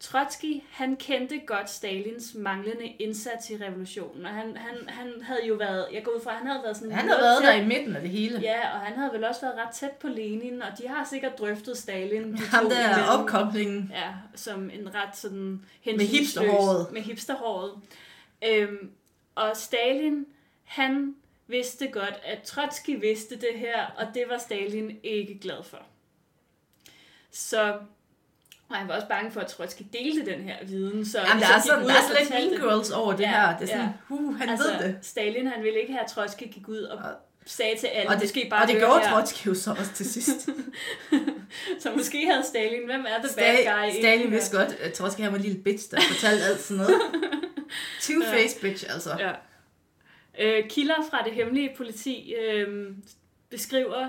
Trotsky, 0.00 0.62
han 0.70 0.96
kendte 0.96 1.38
godt 1.46 1.70
Stalins 1.70 2.34
manglende 2.34 2.86
indsats 2.86 3.50
i 3.50 3.56
revolutionen, 3.56 4.26
og 4.26 4.30
han, 4.34 4.56
han, 4.56 4.88
han 4.88 5.12
havde 5.22 5.46
jo 5.46 5.54
været, 5.54 5.86
jeg 5.92 6.04
går 6.04 6.12
ud 6.12 6.20
fra, 6.24 6.30
han 6.30 6.46
havde 6.46 6.60
været 6.64 6.76
sådan 6.76 6.92
Han 6.92 7.06
noget 7.06 7.20
været 7.22 7.38
tæt- 7.42 7.46
der 7.46 7.52
i 7.52 7.64
midten 7.66 7.96
af 7.96 8.00
det 8.02 8.10
hele. 8.10 8.40
Ja, 8.40 8.72
og 8.74 8.80
han 8.80 8.96
havde 8.98 9.12
vel 9.12 9.24
også 9.24 9.40
været 9.40 9.54
ret 9.66 9.74
tæt 9.74 9.90
på 9.90 10.08
Lenin, 10.08 10.62
og 10.62 10.68
de 10.78 10.88
har 10.88 11.06
sikkert 11.10 11.38
drøftet 11.38 11.78
Stalin. 11.78 12.32
De 12.32 12.38
Ham 12.38 12.64
to 12.64 12.70
der 12.70 12.84
imellem. 12.90 13.08
opkoblingen. 13.20 13.90
Ja, 13.94 14.12
som 14.34 14.70
en 14.70 14.94
ret 14.94 15.16
sådan 15.16 15.64
hipsterhåret. 15.84 16.92
Med 16.92 17.02
hipsterhåret. 17.02 17.72
Øhm, 18.48 18.90
og 19.34 19.50
Stalin, 19.56 20.26
han 20.64 21.14
vidste 21.48 21.88
godt, 21.88 22.14
at 22.24 22.42
Trotsky 22.42 23.00
vidste 23.00 23.34
det 23.36 23.52
her, 23.56 23.86
og 23.96 24.06
det 24.14 24.24
var 24.28 24.38
Stalin 24.38 24.98
ikke 25.02 25.38
glad 25.38 25.62
for. 25.64 25.78
Så 27.32 27.78
og 28.68 28.76
han 28.76 28.88
var 28.88 28.94
også 28.94 29.08
bange 29.08 29.30
for, 29.30 29.40
at 29.40 29.46
Trotsky 29.46 29.82
delte 29.92 30.32
den 30.32 30.40
her 30.40 30.56
viden. 30.64 31.06
Så 31.06 31.18
Jamen, 31.18 31.30
der 31.30 31.36
ligesom 31.36 31.56
er 31.56 31.60
sådan, 31.62 31.84
ud 31.84 31.88
der 31.88 31.94
er 31.94 32.02
fortalte 32.08 32.32
Mean 32.32 32.50
det. 32.50 32.60
Girls 32.60 32.90
over 32.90 33.12
det 33.12 33.20
Ja, 33.20 33.28
her. 33.28 33.58
Det 33.58 33.62
er 33.62 33.66
sådan, 33.66 33.80
ja. 34.10 34.14
uh, 34.14 34.38
han 34.38 34.48
altså, 34.48 34.68
ved 34.72 34.88
det. 34.88 34.98
Stalin, 35.02 35.46
han 35.46 35.62
ville 35.62 35.80
ikke 35.80 35.92
have, 35.92 36.04
at 36.04 36.10
Trotsky 36.10 36.42
gik 36.42 36.68
ud 36.68 36.78
og 36.78 37.00
sagde 37.46 37.76
til 37.78 37.86
alle, 37.86 38.08
Og 38.08 38.14
det, 38.14 38.22
måske 38.22 38.46
bare 38.50 38.62
og 38.62 38.68
det 38.68 38.76
gjorde 38.78 39.00
her. 39.00 39.10
Trotsky 39.10 39.46
jo 39.46 39.54
så 39.54 39.70
også 39.70 39.92
til 39.94 40.10
sidst. 40.12 40.48
Så 41.82 41.92
måske 41.96 42.26
havde 42.26 42.44
Stalin, 42.46 42.86
hvem 42.86 43.00
er 43.08 43.18
the 43.18 43.28
bad 43.36 43.56
Sta- 43.56 43.70
guy? 43.70 43.90
Stalin 44.00 44.30
vidste 44.30 44.56
godt, 44.56 44.72
at 44.80 44.92
Trotsky 44.92 45.20
han 45.20 45.32
var 45.32 45.38
en 45.38 45.44
lille 45.44 45.62
bitch, 45.62 45.90
der 45.90 46.00
fortalte 46.00 46.44
alt 46.44 46.60
sådan 46.60 46.76
noget. 46.82 47.00
Two-faced 48.04 48.60
bitch, 48.60 48.84
altså. 48.94 49.10
Ja. 49.18 49.32
Øh, 50.40 50.68
kilder 50.68 50.94
fra 51.10 51.22
det 51.24 51.32
hemmelige 51.32 51.70
politi 51.76 52.34
øh, 52.34 52.88
beskriver, 53.50 54.08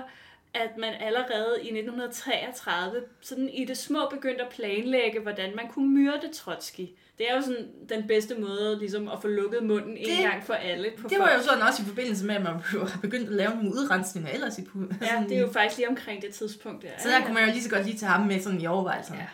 at 0.54 0.76
man 0.78 0.94
allerede 1.00 1.56
i 1.62 1.78
1933 1.78 3.02
sådan 3.20 3.48
i 3.48 3.64
det 3.64 3.78
små 3.78 3.98
begyndte 4.10 4.42
at 4.44 4.48
planlægge, 4.48 5.20
hvordan 5.20 5.56
man 5.56 5.68
kunne 5.68 5.88
myrde 5.90 6.28
Trotsky. 6.34 6.86
Det 7.18 7.30
er 7.30 7.36
jo 7.36 7.42
sådan 7.42 7.68
den 7.88 8.08
bedste 8.08 8.34
måde 8.34 8.78
ligesom 8.78 9.08
at 9.08 9.18
få 9.22 9.28
lukket 9.28 9.62
munden 9.62 9.96
en 9.96 10.06
Det- 10.08 10.18
gang 10.30 10.42
for 10.44 10.54
alle 10.54 10.90
på 10.98 11.08
Det 11.08 11.18
var 11.18 11.26
folk. 11.26 11.38
jo 11.38 11.42
sådan 11.42 11.62
også 11.62 11.82
i 11.82 11.86
forbindelse 11.86 12.26
med, 12.26 12.34
at 12.34 12.42
man 12.42 12.52
jo 12.74 12.84
har 12.84 13.00
begyndt 13.00 13.28
at 13.28 13.34
lave 13.34 13.50
nogle 13.54 13.70
udrensninger 13.72 14.30
ellers 14.30 14.58
i 14.58 14.62
Ja, 15.02 15.24
det 15.28 15.36
er 15.36 15.40
jo 15.40 15.50
faktisk 15.52 15.76
lige 15.78 15.88
omkring 15.88 16.22
det 16.22 16.34
tidspunkt 16.34 16.82
der. 16.82 16.88
Så 16.98 17.08
der 17.08 17.20
kunne 17.24 17.34
man 17.34 17.44
jo 17.46 17.52
lige 17.52 17.62
så 17.62 17.70
godt 17.70 17.84
lige 17.86 17.98
tage 17.98 18.10
ham 18.10 18.26
med 18.26 18.40
sådan 18.40 18.60
i 18.60 18.66
overvejelserne. 18.66 19.20
Ja. 19.20 19.26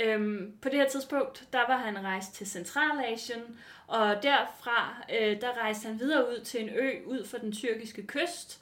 Øhm, 0.00 0.52
på 0.62 0.68
det 0.68 0.78
her 0.78 0.88
tidspunkt, 0.88 1.44
der 1.52 1.66
var 1.68 1.76
han 1.76 2.04
rejst 2.04 2.34
til 2.34 2.46
Centralasien, 2.46 3.42
og 3.86 4.22
derfra, 4.22 4.96
øh, 5.18 5.40
der 5.40 5.58
rejste 5.62 5.86
han 5.86 6.00
videre 6.00 6.28
ud 6.28 6.44
til 6.44 6.62
en 6.62 6.68
ø 6.68 6.90
ud 7.06 7.26
for 7.26 7.38
den 7.38 7.52
tyrkiske 7.52 8.06
kyst. 8.06 8.60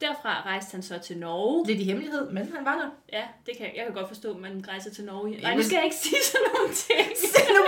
Derfra 0.00 0.42
rejste 0.46 0.72
han 0.72 0.82
så 0.82 0.98
til 0.98 1.18
Norge. 1.18 1.66
Lidt 1.66 1.80
i 1.80 1.84
hemmelighed, 1.84 2.30
men 2.30 2.52
han 2.56 2.64
var 2.64 2.74
der. 2.74 3.18
Ja, 3.18 3.24
det 3.46 3.56
kan 3.56 3.66
jeg 3.76 3.84
kan 3.84 3.94
godt 3.94 4.08
forstå, 4.08 4.30
at 4.34 4.40
man 4.40 4.64
rejser 4.68 4.90
til 4.90 5.04
Norge. 5.04 5.40
Nej, 5.42 5.56
nu 5.56 5.62
skal 5.62 5.76
jeg 5.76 5.84
ikke 5.84 5.96
sige 5.96 6.22
sådan 6.22 6.46
nogle 6.54 6.74
ting. 6.74 7.18
Se 7.32 7.40
nu, 7.48 7.62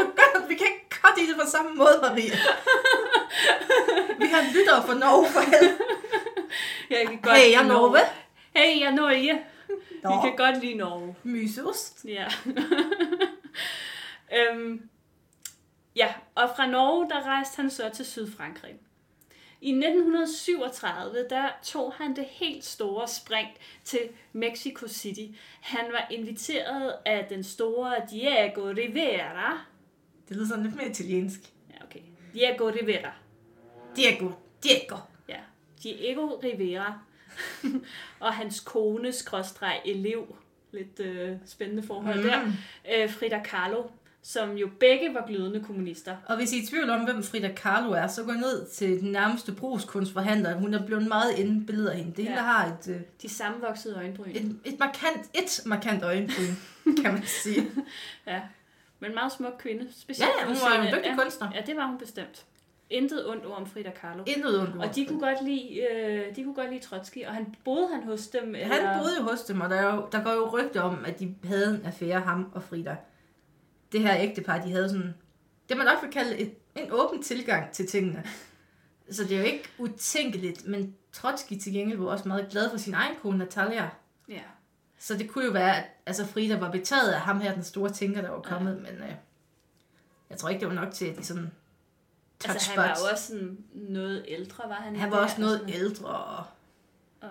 vi 0.48 0.54
kan 0.54 0.66
ikke 0.66 1.00
godt 1.02 1.18
i 1.18 1.26
det 1.28 1.36
på 1.42 1.50
samme 1.50 1.74
måde, 1.74 1.98
Maria. 2.02 2.36
vi 4.20 4.26
har 4.26 4.42
lyttere 4.54 4.86
for 4.86 4.94
Norge 4.94 5.28
for 5.28 5.40
helvede. 5.40 5.78
Jeg 6.90 7.06
kan 7.08 7.20
godt 7.22 7.36
Hey, 7.36 7.52
jeg 7.52 7.62
er 7.62 7.66
Norge. 7.66 8.00
Hey, 8.56 8.80
jeg 8.80 8.86
er 8.86 8.94
Norge. 8.94 9.44
Nå, 10.04 10.10
Vi 10.10 10.28
kan 10.28 10.36
godt 10.36 10.64
lide 10.64 10.74
Norge. 10.74 11.14
myseost. 11.22 12.04
Ja. 12.04 12.26
øhm, 14.38 14.88
ja, 15.96 16.14
og 16.34 16.50
fra 16.56 16.66
Norge, 16.66 17.08
der 17.10 17.22
rejste 17.22 17.56
han 17.56 17.70
så 17.70 17.90
til 17.94 18.04
Sydfrankrig. 18.04 18.74
I 19.60 19.70
1937, 19.70 21.26
der 21.30 21.48
tog 21.62 21.92
han 21.92 22.16
det 22.16 22.24
helt 22.24 22.64
store 22.64 23.08
spring 23.08 23.48
til 23.84 24.00
Mexico 24.32 24.88
City. 24.88 25.36
Han 25.60 25.84
var 25.92 26.06
inviteret 26.10 26.94
af 27.06 27.26
den 27.28 27.44
store 27.44 27.94
Diego 28.10 28.60
Rivera. 28.60 29.60
Det 30.28 30.36
lyder 30.36 30.48
sådan 30.48 30.64
lidt 30.64 30.76
mere 30.76 30.88
italiensk. 30.88 31.40
Ja, 31.70 31.84
okay. 31.84 32.00
Diego 32.34 32.70
Rivera. 32.70 33.12
Diego, 33.96 34.30
Diego. 34.62 34.96
Ja, 35.28 35.40
Diego 35.82 36.26
Rivera. 36.42 36.98
Og 38.20 38.32
hans 38.32 38.60
kone, 38.60 39.12
skråstreg 39.12 39.80
elev. 39.84 40.36
Lidt 40.72 41.00
øh, 41.00 41.36
spændende 41.46 41.82
forhold 41.82 42.16
mm. 42.16 42.22
der. 42.22 42.40
Øh, 42.94 43.10
Frida 43.10 43.40
Kahlo, 43.44 43.82
som 44.22 44.56
jo 44.56 44.70
begge 44.80 45.14
var 45.14 45.26
glødende 45.26 45.64
kommunister. 45.64 46.16
Og 46.26 46.36
hvis 46.36 46.52
I 46.52 46.58
er 46.58 46.62
i 46.62 46.66
tvivl 46.66 46.90
om, 46.90 47.04
hvem 47.04 47.22
Frida 47.22 47.52
Kahlo 47.56 47.90
er, 47.92 48.06
så 48.06 48.24
gå 48.24 48.32
ned 48.32 48.66
til 48.70 49.00
den 49.00 49.12
nærmeste 49.12 49.52
brugskunstforhandler. 49.52 50.54
Hun 50.54 50.74
er 50.74 50.86
blevet 50.86 51.06
meget 51.06 51.38
indbilledet 51.38 51.88
af 51.90 51.96
hende. 51.96 52.10
Det 52.16 52.24
hele 52.24 52.36
Ja. 52.36 52.42
har 52.42 52.66
et, 52.66 52.88
øh, 52.88 53.00
De 53.22 53.28
sammenvoksede 53.28 53.96
øjenbryn. 53.96 54.30
et, 54.30 54.58
et, 54.64 54.78
markant, 54.78 55.30
et 55.34 55.60
markant 55.66 56.02
øjenbryn, 56.02 56.54
kan 57.02 57.12
man 57.12 57.22
sige. 57.26 57.70
Ja. 58.26 58.40
Men 59.00 59.14
meget 59.14 59.32
smuk 59.32 59.52
kvinde. 59.58 59.86
Specielt 59.96 60.30
ja, 60.40 60.46
hun 60.46 60.56
var 60.56 60.82
en 60.82 60.94
dygtig 60.94 61.10
ja, 61.10 61.22
kunstner. 61.22 61.50
Ja, 61.54 61.60
det 61.66 61.76
var 61.76 61.86
hun 61.86 61.98
bestemt. 61.98 62.44
Intet 62.90 63.28
ondt 63.28 63.46
ord 63.46 63.56
om 63.56 63.66
Frida 63.66 63.90
Kahlo. 63.90 64.22
Intet 64.26 64.60
ondt 64.60 64.76
ord. 64.76 64.88
Og 64.88 64.94
de 64.94 65.06
kunne 65.06 65.20
godt 65.20 65.44
lide, 65.44 65.86
øh, 65.90 66.36
de 66.36 66.44
kunne 66.44 66.54
godt 66.54 66.70
lide 66.70 66.82
Trotsky, 66.82 67.24
og 67.26 67.34
han 67.34 67.54
boede 67.64 67.88
han 67.94 68.02
hos 68.02 68.28
dem. 68.28 68.54
Eller? 68.54 68.74
Han 68.74 68.98
boede 69.00 69.12
jo 69.20 69.22
hos 69.22 69.42
dem, 69.42 69.60
og 69.60 69.70
der, 69.70 69.76
er 69.76 69.94
jo, 69.94 70.08
der 70.12 70.24
går 70.24 70.32
jo 70.32 70.58
rygter 70.58 70.80
om, 70.80 71.04
at 71.04 71.20
de 71.20 71.34
havde 71.44 71.74
en 71.74 71.86
affære, 71.86 72.20
ham 72.20 72.50
og 72.54 72.62
Frida. 72.62 72.96
Det 73.92 74.00
her 74.00 74.16
ægtepar, 74.18 74.58
de 74.58 74.70
havde 74.70 74.88
sådan, 74.88 75.14
det 75.68 75.76
man 75.76 75.86
nok 75.86 76.02
vil 76.02 76.10
kalde 76.10 76.38
et, 76.38 76.54
en 76.76 76.92
åben 76.92 77.22
tilgang 77.22 77.72
til 77.72 77.86
tingene. 77.86 78.24
Så 79.10 79.24
det 79.24 79.32
er 79.32 79.38
jo 79.38 79.44
ikke 79.44 79.68
utænkeligt, 79.78 80.68
men 80.68 80.94
Trotsky 81.12 81.58
til 81.58 81.72
gengæld 81.72 81.98
var 81.98 82.06
også 82.06 82.28
meget 82.28 82.48
glad 82.50 82.70
for 82.70 82.76
sin 82.76 82.94
egen 82.94 83.16
kone, 83.22 83.38
Natalia. 83.38 83.90
Ja. 84.28 84.40
Så 84.98 85.14
det 85.14 85.30
kunne 85.30 85.44
jo 85.44 85.50
være, 85.50 85.76
at 85.76 85.84
altså 86.06 86.26
Frida 86.26 86.58
var 86.58 86.70
betaget 86.70 87.12
af 87.12 87.20
ham 87.20 87.40
her, 87.40 87.54
den 87.54 87.62
store 87.62 87.90
tænker, 87.90 88.20
der 88.20 88.30
var 88.30 88.40
kommet, 88.40 88.74
ja. 88.74 88.92
men 88.92 89.02
øh, 89.02 89.14
jeg 90.30 90.38
tror 90.38 90.48
ikke, 90.48 90.60
det 90.60 90.68
var 90.68 90.74
nok 90.74 90.92
til, 90.92 91.06
at 91.06 91.18
de 91.18 91.24
sådan 91.24 91.50
touch 92.40 92.54
Altså, 92.54 92.70
han 92.70 92.78
var 92.78 92.88
jo 93.00 93.10
også 93.12 93.26
sådan 93.26 93.58
noget 93.72 94.24
ældre, 94.28 94.68
var 94.68 94.74
han 94.74 94.96
Han 94.96 95.10
var 95.10 95.16
det? 95.16 95.24
også 95.24 95.40
noget 95.40 95.60
altså, 95.66 95.80
ældre. 95.80 96.08
Og... 96.08 96.44
Og- 97.20 97.28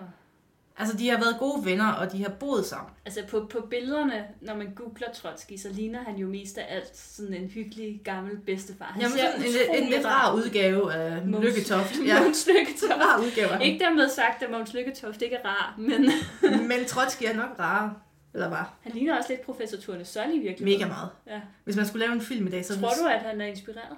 Altså, 0.78 0.96
de 0.96 1.08
har 1.08 1.16
været 1.18 1.36
gode 1.38 1.64
venner, 1.64 1.92
og 1.92 2.12
de 2.12 2.22
har 2.22 2.28
boet 2.30 2.66
sammen. 2.66 2.90
Altså 3.06 3.20
på, 3.28 3.46
på 3.50 3.66
billederne, 3.70 4.24
når 4.40 4.54
man 4.54 4.72
googler 4.76 5.06
Trotsky, 5.14 5.56
så 5.56 5.68
ligner 5.72 6.04
han 6.04 6.16
jo 6.16 6.26
mest 6.28 6.58
af 6.58 6.66
alt 6.76 6.96
sådan 6.96 7.34
en 7.34 7.48
hyggelig 7.48 8.00
gammel 8.04 8.36
bedstefar. 8.38 8.84
Han 8.84 9.02
Jamen, 9.02 9.18
ser 9.18 9.30
sådan 9.32 9.76
en, 9.76 9.82
en 9.84 9.90
lidt 9.90 10.06
rar 10.14 10.34
udgave 10.34 10.92
af 10.94 11.22
Mogens- 11.22 11.44
Lykketoft. 11.44 11.94
Ja. 12.06 12.22
Måns 12.22 12.46
Lykketoft. 12.48 12.92
rar 13.00 13.20
udgave. 13.20 13.64
Ikke 13.64 13.84
dermed 13.84 14.08
sagt, 14.08 14.42
at 14.42 14.50
Måns 14.50 14.74
Lykketoft 14.74 15.22
ikke 15.22 15.36
er 15.36 15.48
rar, 15.48 15.74
men 15.78 16.10
Men 16.68 16.84
Trotsky 16.86 17.22
er 17.24 17.34
nok 17.34 17.58
rar. 17.58 17.96
Eller 18.34 18.48
var. 18.48 18.74
han 18.80 18.92
ligner 18.92 19.16
også 19.16 19.28
lidt 19.30 19.40
professor 19.40 19.76
Turne 19.78 20.04
Sol 20.04 20.22
i 20.32 20.38
virkeligheden. 20.38 20.80
Mega 20.80 20.86
meget. 20.88 21.08
Ja. 21.26 21.40
Hvis 21.64 21.76
man 21.76 21.86
skulle 21.86 22.06
lave 22.06 22.12
en 22.14 22.20
film 22.22 22.46
i 22.46 22.50
dag, 22.50 22.64
så... 22.64 22.80
Tror 22.80 22.90
du, 23.02 23.06
at 23.08 23.20
han 23.20 23.40
er 23.40 23.46
inspireret? 23.46 23.96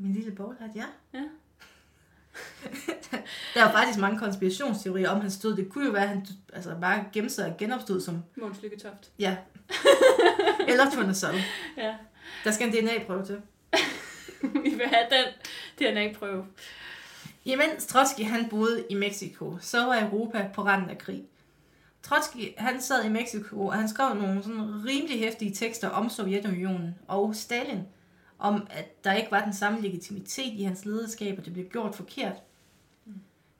Min 0.00 0.12
lille 0.12 0.32
boglat, 0.32 0.70
ja. 0.74 0.84
Ja. 1.14 1.22
der 3.54 3.64
er 3.64 3.72
faktisk 3.72 3.98
mange 3.98 4.18
konspirationsteorier 4.18 5.10
om 5.10 5.20
hans 5.20 5.38
død. 5.38 5.56
Det 5.56 5.68
kunne 5.68 5.86
jo 5.86 5.92
være, 5.92 6.02
at 6.02 6.08
han 6.08 6.26
altså, 6.52 6.76
bare 6.80 7.04
gemte 7.12 7.34
sig 7.34 7.46
og 7.46 7.56
genopstod 7.56 8.00
som... 8.00 8.22
Måns 8.36 8.62
Lykketoft. 8.62 9.10
Ja. 9.18 9.36
Eller 10.68 10.90
Tornesol. 10.90 11.34
Ja. 11.76 11.94
Der 12.44 12.50
skal 12.50 12.68
en 12.68 12.86
DNA-prøve 12.86 13.24
til. 13.24 13.42
Vi 14.64 14.70
vil 14.70 14.86
have 14.86 15.06
den 15.10 15.26
DNA-prøve. 15.78 16.46
Imens 17.44 17.86
Trotsky 17.86 18.24
han 18.24 18.48
boede 18.48 18.84
i 18.90 18.94
Mexico, 18.94 19.58
så 19.60 19.84
var 19.84 20.00
Europa 20.00 20.50
på 20.54 20.62
randen 20.62 20.90
af 20.90 20.98
krig. 20.98 21.22
Trotsky 22.02 22.58
han 22.58 22.80
sad 22.80 23.04
i 23.04 23.08
Mexico, 23.08 23.66
og 23.66 23.74
han 23.74 23.88
skrev 23.88 24.14
nogle 24.14 24.42
sådan 24.42 24.84
rimelig 24.86 25.18
hæftige 25.18 25.54
tekster 25.54 25.88
om 25.88 26.10
Sovjetunionen 26.10 26.94
og 27.08 27.34
Stalin, 27.34 27.82
om 28.40 28.66
at 28.70 29.04
der 29.04 29.12
ikke 29.12 29.30
var 29.30 29.44
den 29.44 29.54
samme 29.54 29.80
legitimitet 29.80 30.52
i 30.52 30.62
hans 30.62 30.84
lederskab, 30.84 31.38
og 31.38 31.44
det 31.44 31.52
blev 31.52 31.68
gjort 31.68 31.94
forkert. 31.94 32.36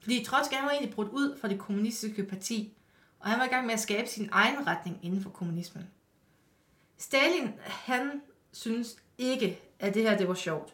Fordi 0.01 0.23
Trotsky 0.23 0.53
han 0.53 0.65
var 0.65 0.71
egentlig 0.71 0.93
brudt 0.93 1.09
ud 1.09 1.37
fra 1.41 1.47
det 1.47 1.59
kommunistiske 1.59 2.23
parti, 2.23 2.73
og 3.19 3.29
han 3.29 3.39
var 3.39 3.45
i 3.45 3.49
gang 3.49 3.65
med 3.65 3.73
at 3.73 3.79
skabe 3.79 4.07
sin 4.07 4.29
egen 4.31 4.67
retning 4.67 4.99
inden 5.01 5.23
for 5.23 5.29
kommunismen. 5.29 5.83
Stalin, 6.97 7.49
han 7.59 8.21
synes 8.51 8.97
ikke, 9.17 9.59
at 9.79 9.93
det 9.93 10.01
her 10.03 10.17
det 10.17 10.27
var 10.27 10.33
sjovt. 10.33 10.73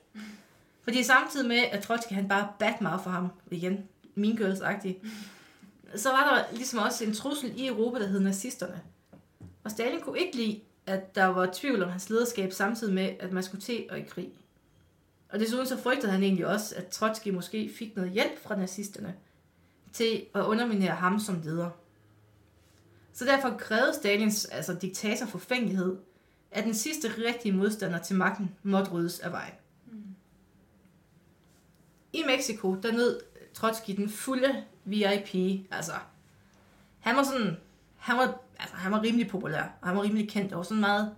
Fordi 0.83 1.03
samtidig 1.03 1.47
med, 1.47 1.57
at 1.57 1.83
Trotsky 1.83 2.13
han 2.13 2.27
bare 2.27 2.53
bat 2.59 2.81
meget 2.81 3.01
for 3.01 3.09
ham, 3.09 3.27
igen, 3.51 3.87
min 4.15 4.37
Girls-agtig, 4.37 4.93
så 5.95 6.09
var 6.09 6.35
der 6.35 6.55
ligesom 6.57 6.79
også 6.79 7.05
en 7.05 7.13
trussel 7.13 7.59
i 7.59 7.67
Europa, 7.67 7.99
der 7.99 8.07
hed 8.07 8.19
nazisterne. 8.19 8.81
Og 9.63 9.71
Stalin 9.71 10.01
kunne 10.01 10.19
ikke 10.19 10.35
lide, 10.35 10.61
at 10.87 11.15
der 11.15 11.25
var 11.25 11.49
tvivl 11.53 11.83
om 11.83 11.89
hans 11.89 12.09
lederskab, 12.09 12.51
samtidig 12.51 12.93
med, 12.93 13.15
at 13.19 13.31
man 13.31 13.43
skulle 13.43 13.61
til 13.61 13.87
og 13.89 13.99
i 13.99 14.03
krig. 14.03 14.29
Og 15.29 15.39
desuden 15.39 15.67
så 15.67 15.77
frygtede 15.77 16.11
han 16.11 16.23
egentlig 16.23 16.47
også, 16.47 16.75
at 16.75 16.87
Trotsky 16.87 17.27
måske 17.27 17.71
fik 17.77 17.95
noget 17.95 18.11
hjælp 18.11 18.43
fra 18.43 18.55
nazisterne 18.55 19.15
til 19.93 20.25
at 20.35 20.41
underminere 20.41 20.95
ham 20.95 21.19
som 21.19 21.41
leder. 21.43 21.69
Så 23.13 23.25
derfor 23.25 23.57
krævede 23.57 23.93
Stalins 23.93 24.45
altså 24.45 24.73
diktator 24.73 25.25
forfængelighed, 25.25 25.97
at 26.51 26.63
den 26.63 26.73
sidste 26.73 27.07
rigtige 27.27 27.51
modstander 27.51 27.99
til 27.99 28.15
magten 28.15 28.55
måtte 28.63 28.91
ryddes 28.91 29.19
af 29.19 29.31
vejen. 29.31 29.53
I 32.13 32.23
Mexico, 32.27 32.75
der 32.75 32.91
nød 32.91 33.21
Trotsky 33.53 33.91
den 33.91 34.09
fulde 34.09 34.63
VIP. 34.85 35.35
Altså, 35.71 35.93
han 36.99 37.15
var 37.15 37.23
sådan, 37.23 37.57
han 37.95 38.17
var, 38.17 38.41
altså, 38.59 38.75
han 38.75 38.91
var 38.91 39.01
rimelig 39.01 39.27
populær, 39.27 39.63
og 39.81 39.87
han 39.87 39.97
var 39.97 40.03
rimelig 40.03 40.29
kendt. 40.29 40.49
Der 40.49 40.55
var 40.55 40.63
sådan 40.63 40.81
meget, 40.81 41.15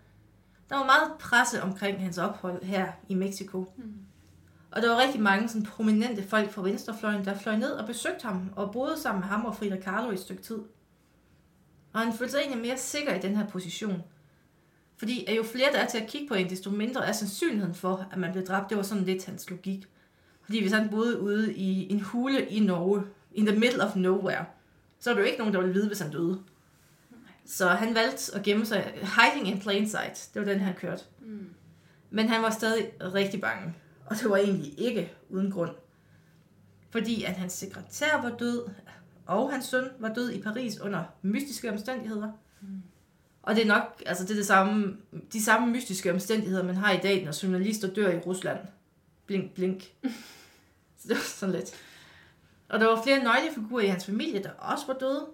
der 0.70 0.76
var 0.76 0.86
meget 0.86 1.12
presse 1.20 1.64
omkring 1.64 2.02
hans 2.02 2.18
ophold 2.18 2.64
her 2.64 2.92
i 3.10 3.16
Mexico. 3.16 3.74
Mm. 3.78 3.94
Og 4.72 4.82
der 4.82 4.90
var 4.90 5.02
rigtig 5.02 5.22
mange 5.22 5.48
sådan 5.48 5.66
prominente 5.66 6.24
folk 6.24 6.52
fra 6.52 6.62
venstrefløjen, 6.62 7.26
der 7.26 7.38
fløj 7.38 7.56
ned 7.56 7.72
og 7.72 7.88
besøgte 7.88 8.28
ham, 8.28 8.54
og 8.56 8.72
boede 8.72 9.00
sammen 9.02 9.20
med 9.20 9.28
ham 9.28 9.46
og 9.46 9.56
Frida 9.56 9.78
Kahlo 9.78 10.12
i 10.12 10.14
et 10.14 10.20
stykke 10.20 10.44
tid. 10.44 10.60
Og 11.94 12.00
han 12.00 12.14
følte 12.14 12.32
sig 12.32 12.40
egentlig 12.40 12.62
mere 12.62 12.78
sikker 12.78 13.16
i 13.16 13.20
den 13.20 13.36
her 13.36 13.48
position. 13.48 14.04
Fordi 14.98 15.26
at 15.28 15.38
jo 15.38 15.44
flere 15.44 15.72
der 15.74 15.80
er 15.80 15.88
til 15.88 15.98
at 15.98 16.08
kigge 16.08 16.28
på 16.28 16.34
en, 16.34 16.50
desto 16.50 16.70
mindre 16.70 17.06
er 17.06 17.12
sandsynligheden 17.12 17.76
for, 17.76 18.08
at 18.12 18.18
man 18.18 18.32
bliver 18.32 18.46
dræbt. 18.46 18.70
Det 18.70 18.78
var 18.78 18.84
sådan 18.84 19.04
lidt 19.04 19.26
hans 19.26 19.50
logik. 19.50 19.88
Fordi 20.42 20.62
hvis 20.62 20.72
han 20.72 20.90
boede 20.90 21.20
ude 21.20 21.54
i 21.54 21.92
en 21.92 22.02
hule 22.02 22.46
i 22.46 22.60
Norge, 22.60 23.04
in 23.32 23.46
the 23.46 23.60
middle 23.60 23.84
of 23.84 23.96
nowhere, 23.96 24.46
så 25.00 25.10
var 25.10 25.16
der 25.16 25.22
jo 25.22 25.26
ikke 25.26 25.38
nogen, 25.38 25.54
der 25.54 25.60
ville 25.60 25.74
vide, 25.74 25.88
hvis 25.88 26.00
han 26.00 26.12
døde. 26.12 26.40
Så 27.50 27.68
han 27.68 27.96
valgte 27.96 28.36
at 28.36 28.44
gemme 28.44 28.66
sig, 28.66 28.94
hiding 29.02 29.48
in 29.48 29.60
plain 29.60 29.90
sight, 29.90 30.30
det 30.34 30.40
var 30.40 30.48
den, 30.48 30.60
han 30.60 30.74
kørte. 30.74 31.04
Mm. 31.22 31.50
Men 32.10 32.30
han 32.30 32.42
var 32.42 32.50
stadig 32.50 32.92
rigtig 33.02 33.42
bange, 33.42 33.76
og 34.06 34.16
det 34.16 34.30
var 34.30 34.38
egentlig 34.38 34.80
ikke 34.80 35.14
uden 35.30 35.52
grund. 35.52 35.76
Fordi 36.90 37.24
at 37.24 37.34
hans 37.34 37.54
sekretær 37.54 38.22
var 38.22 38.30
død, 38.30 38.70
og 39.26 39.52
hans 39.52 39.66
søn 39.66 39.90
var 40.00 40.14
død 40.14 40.32
i 40.32 40.42
Paris 40.42 40.80
under 40.80 41.04
mystiske 41.22 41.72
omstændigheder. 41.72 42.32
Mm. 42.62 42.84
Og 43.44 43.56
det 43.56 43.64
er 43.64 43.68
nok 43.68 44.04
altså 44.06 44.24
det 44.24 44.32
er 44.32 44.36
det 44.36 44.46
samme, 44.46 44.98
de 45.34 45.44
samme 45.44 45.72
mystiske 45.72 46.14
omstændigheder, 46.14 46.64
man 46.64 46.76
har 46.76 46.92
i 46.92 47.00
dag, 47.00 47.26
når 47.26 47.44
journalister 47.44 47.94
dør 47.94 48.10
i 48.10 48.20
Rusland. 48.20 48.60
Blink, 49.26 49.54
blink. 49.54 49.84
Så 51.00 51.08
det 51.08 51.16
var 51.16 51.24
sådan 51.24 51.56
lidt. 51.56 51.72
Og 52.70 52.80
der 52.80 52.86
var 52.86 53.04
flere 53.04 53.24
nøglefigurer 53.24 53.84
i 53.84 53.88
hans 53.88 54.06
familie, 54.06 54.44
der 54.44 54.50
også 54.50 54.88
var 54.88 54.94
døde. 54.94 55.26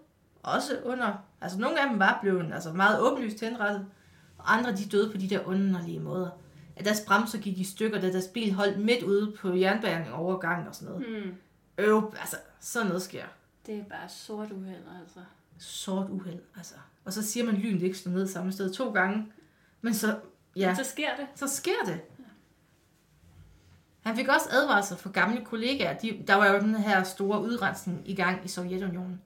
Også 0.46 0.80
under, 0.84 1.14
altså 1.42 1.60
nogle 1.60 1.82
af 1.82 1.90
dem 1.90 2.00
var 2.00 2.18
blevet 2.22 2.54
altså 2.54 2.74
meget 2.74 3.00
åbenlyst 3.00 3.40
henrettet, 3.40 3.88
og 4.38 4.54
andre 4.54 4.76
de 4.76 4.86
døde 4.86 5.12
på 5.12 5.18
de 5.18 5.30
der 5.30 5.46
underlige 5.46 6.00
måder. 6.00 6.30
At 6.76 6.86
deres 6.86 7.02
bremser 7.08 7.40
gik 7.40 7.58
i 7.58 7.64
stykker, 7.64 8.02
da 8.02 8.12
deres 8.12 8.28
bil 8.28 8.54
holdt 8.54 8.80
midt 8.80 9.04
ude 9.04 9.32
på 9.32 9.56
jernbanen 9.56 10.14
overgangen 10.14 10.68
og 10.68 10.76
sådan 10.76 10.94
noget. 10.94 11.26
Mm. 11.26 11.36
Øv, 11.78 12.14
altså 12.20 12.38
sådan 12.60 12.88
noget 12.88 13.02
sker. 13.02 13.24
Det 13.66 13.78
er 13.80 13.84
bare 13.84 14.10
sort 14.10 14.52
uheld, 14.52 14.84
altså. 15.02 15.20
Sort 15.58 16.10
uheld, 16.10 16.40
altså. 16.58 16.76
Og 17.06 17.14
så 17.14 17.24
siger 17.24 17.46
man, 17.46 17.56
at 17.56 17.62
lynet 17.62 17.82
ikke 17.82 17.98
står 17.98 18.12
ned 18.12 18.28
samme 18.28 18.52
sted 18.52 18.74
to 18.74 18.92
gange. 18.92 19.32
Men 19.82 19.94
så, 19.94 20.20
ja. 20.56 20.68
Men 20.68 20.76
så 20.76 20.84
sker 20.84 21.16
det. 21.18 21.28
Så 21.36 21.48
sker 21.48 21.84
det. 21.86 22.02
Han 24.02 24.16
fik 24.16 24.28
også 24.28 24.50
advarsler 24.52 24.98
fra 24.98 25.10
gamle 25.10 25.46
kollegaer. 25.46 25.98
De, 25.98 26.24
der 26.28 26.36
var 26.36 26.48
jo 26.48 26.60
den 26.60 26.76
her 26.76 27.04
store 27.04 27.42
udrensning 27.42 28.10
i 28.10 28.16
gang 28.16 28.46
i 28.46 28.48
Sovjetunionen. 28.48 29.22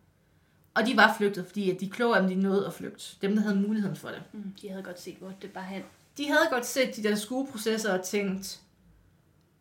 Og 0.73 0.85
de 0.85 0.97
var 0.97 1.15
flygtet, 1.17 1.45
fordi 1.45 1.71
at 1.71 1.79
de 1.79 1.89
kloge 1.89 2.15
af 2.15 2.21
dem, 2.21 2.29
de 2.29 2.35
nåede 2.35 2.67
at 2.67 2.73
flygte. 2.73 3.05
Dem, 3.21 3.35
der 3.35 3.41
havde 3.41 3.55
muligheden 3.55 3.95
for 3.95 4.09
det. 4.09 4.23
Mm, 4.33 4.53
de 4.61 4.69
havde 4.69 4.83
godt 4.83 5.01
set, 5.01 5.15
hvor 5.15 5.33
det 5.41 5.51
bare 5.51 5.63
hen. 5.63 5.83
De 6.17 6.27
havde 6.27 6.47
godt 6.49 6.65
set 6.65 6.95
de 6.95 7.03
der 7.03 7.15
skueprocesser 7.15 7.97
og 7.99 8.05
tænkt, 8.05 8.61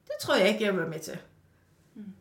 det 0.05 0.15
tror 0.21 0.35
jeg 0.37 0.49
ikke, 0.49 0.65
jeg 0.65 0.73
vil 0.73 0.81
være 0.81 0.91
med 0.91 1.01
til. 1.01 1.19
Mm. 1.95 2.13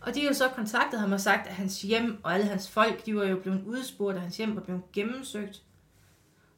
Og 0.00 0.14
de 0.14 0.20
har 0.20 0.28
jo 0.28 0.34
så 0.34 0.48
kontaktet 0.48 1.00
ham 1.00 1.12
og 1.12 1.20
sagt, 1.20 1.46
at 1.46 1.54
hans 1.54 1.82
hjem 1.82 2.20
og 2.22 2.34
alle 2.34 2.46
hans 2.46 2.70
folk, 2.70 3.06
de 3.06 3.16
var 3.16 3.24
jo 3.24 3.36
blevet 3.36 3.64
udspurgt, 3.64 4.16
og 4.16 4.22
hans 4.22 4.36
hjem 4.36 4.56
var 4.56 4.62
blevet 4.62 4.92
gennemsøgt. 4.92 5.62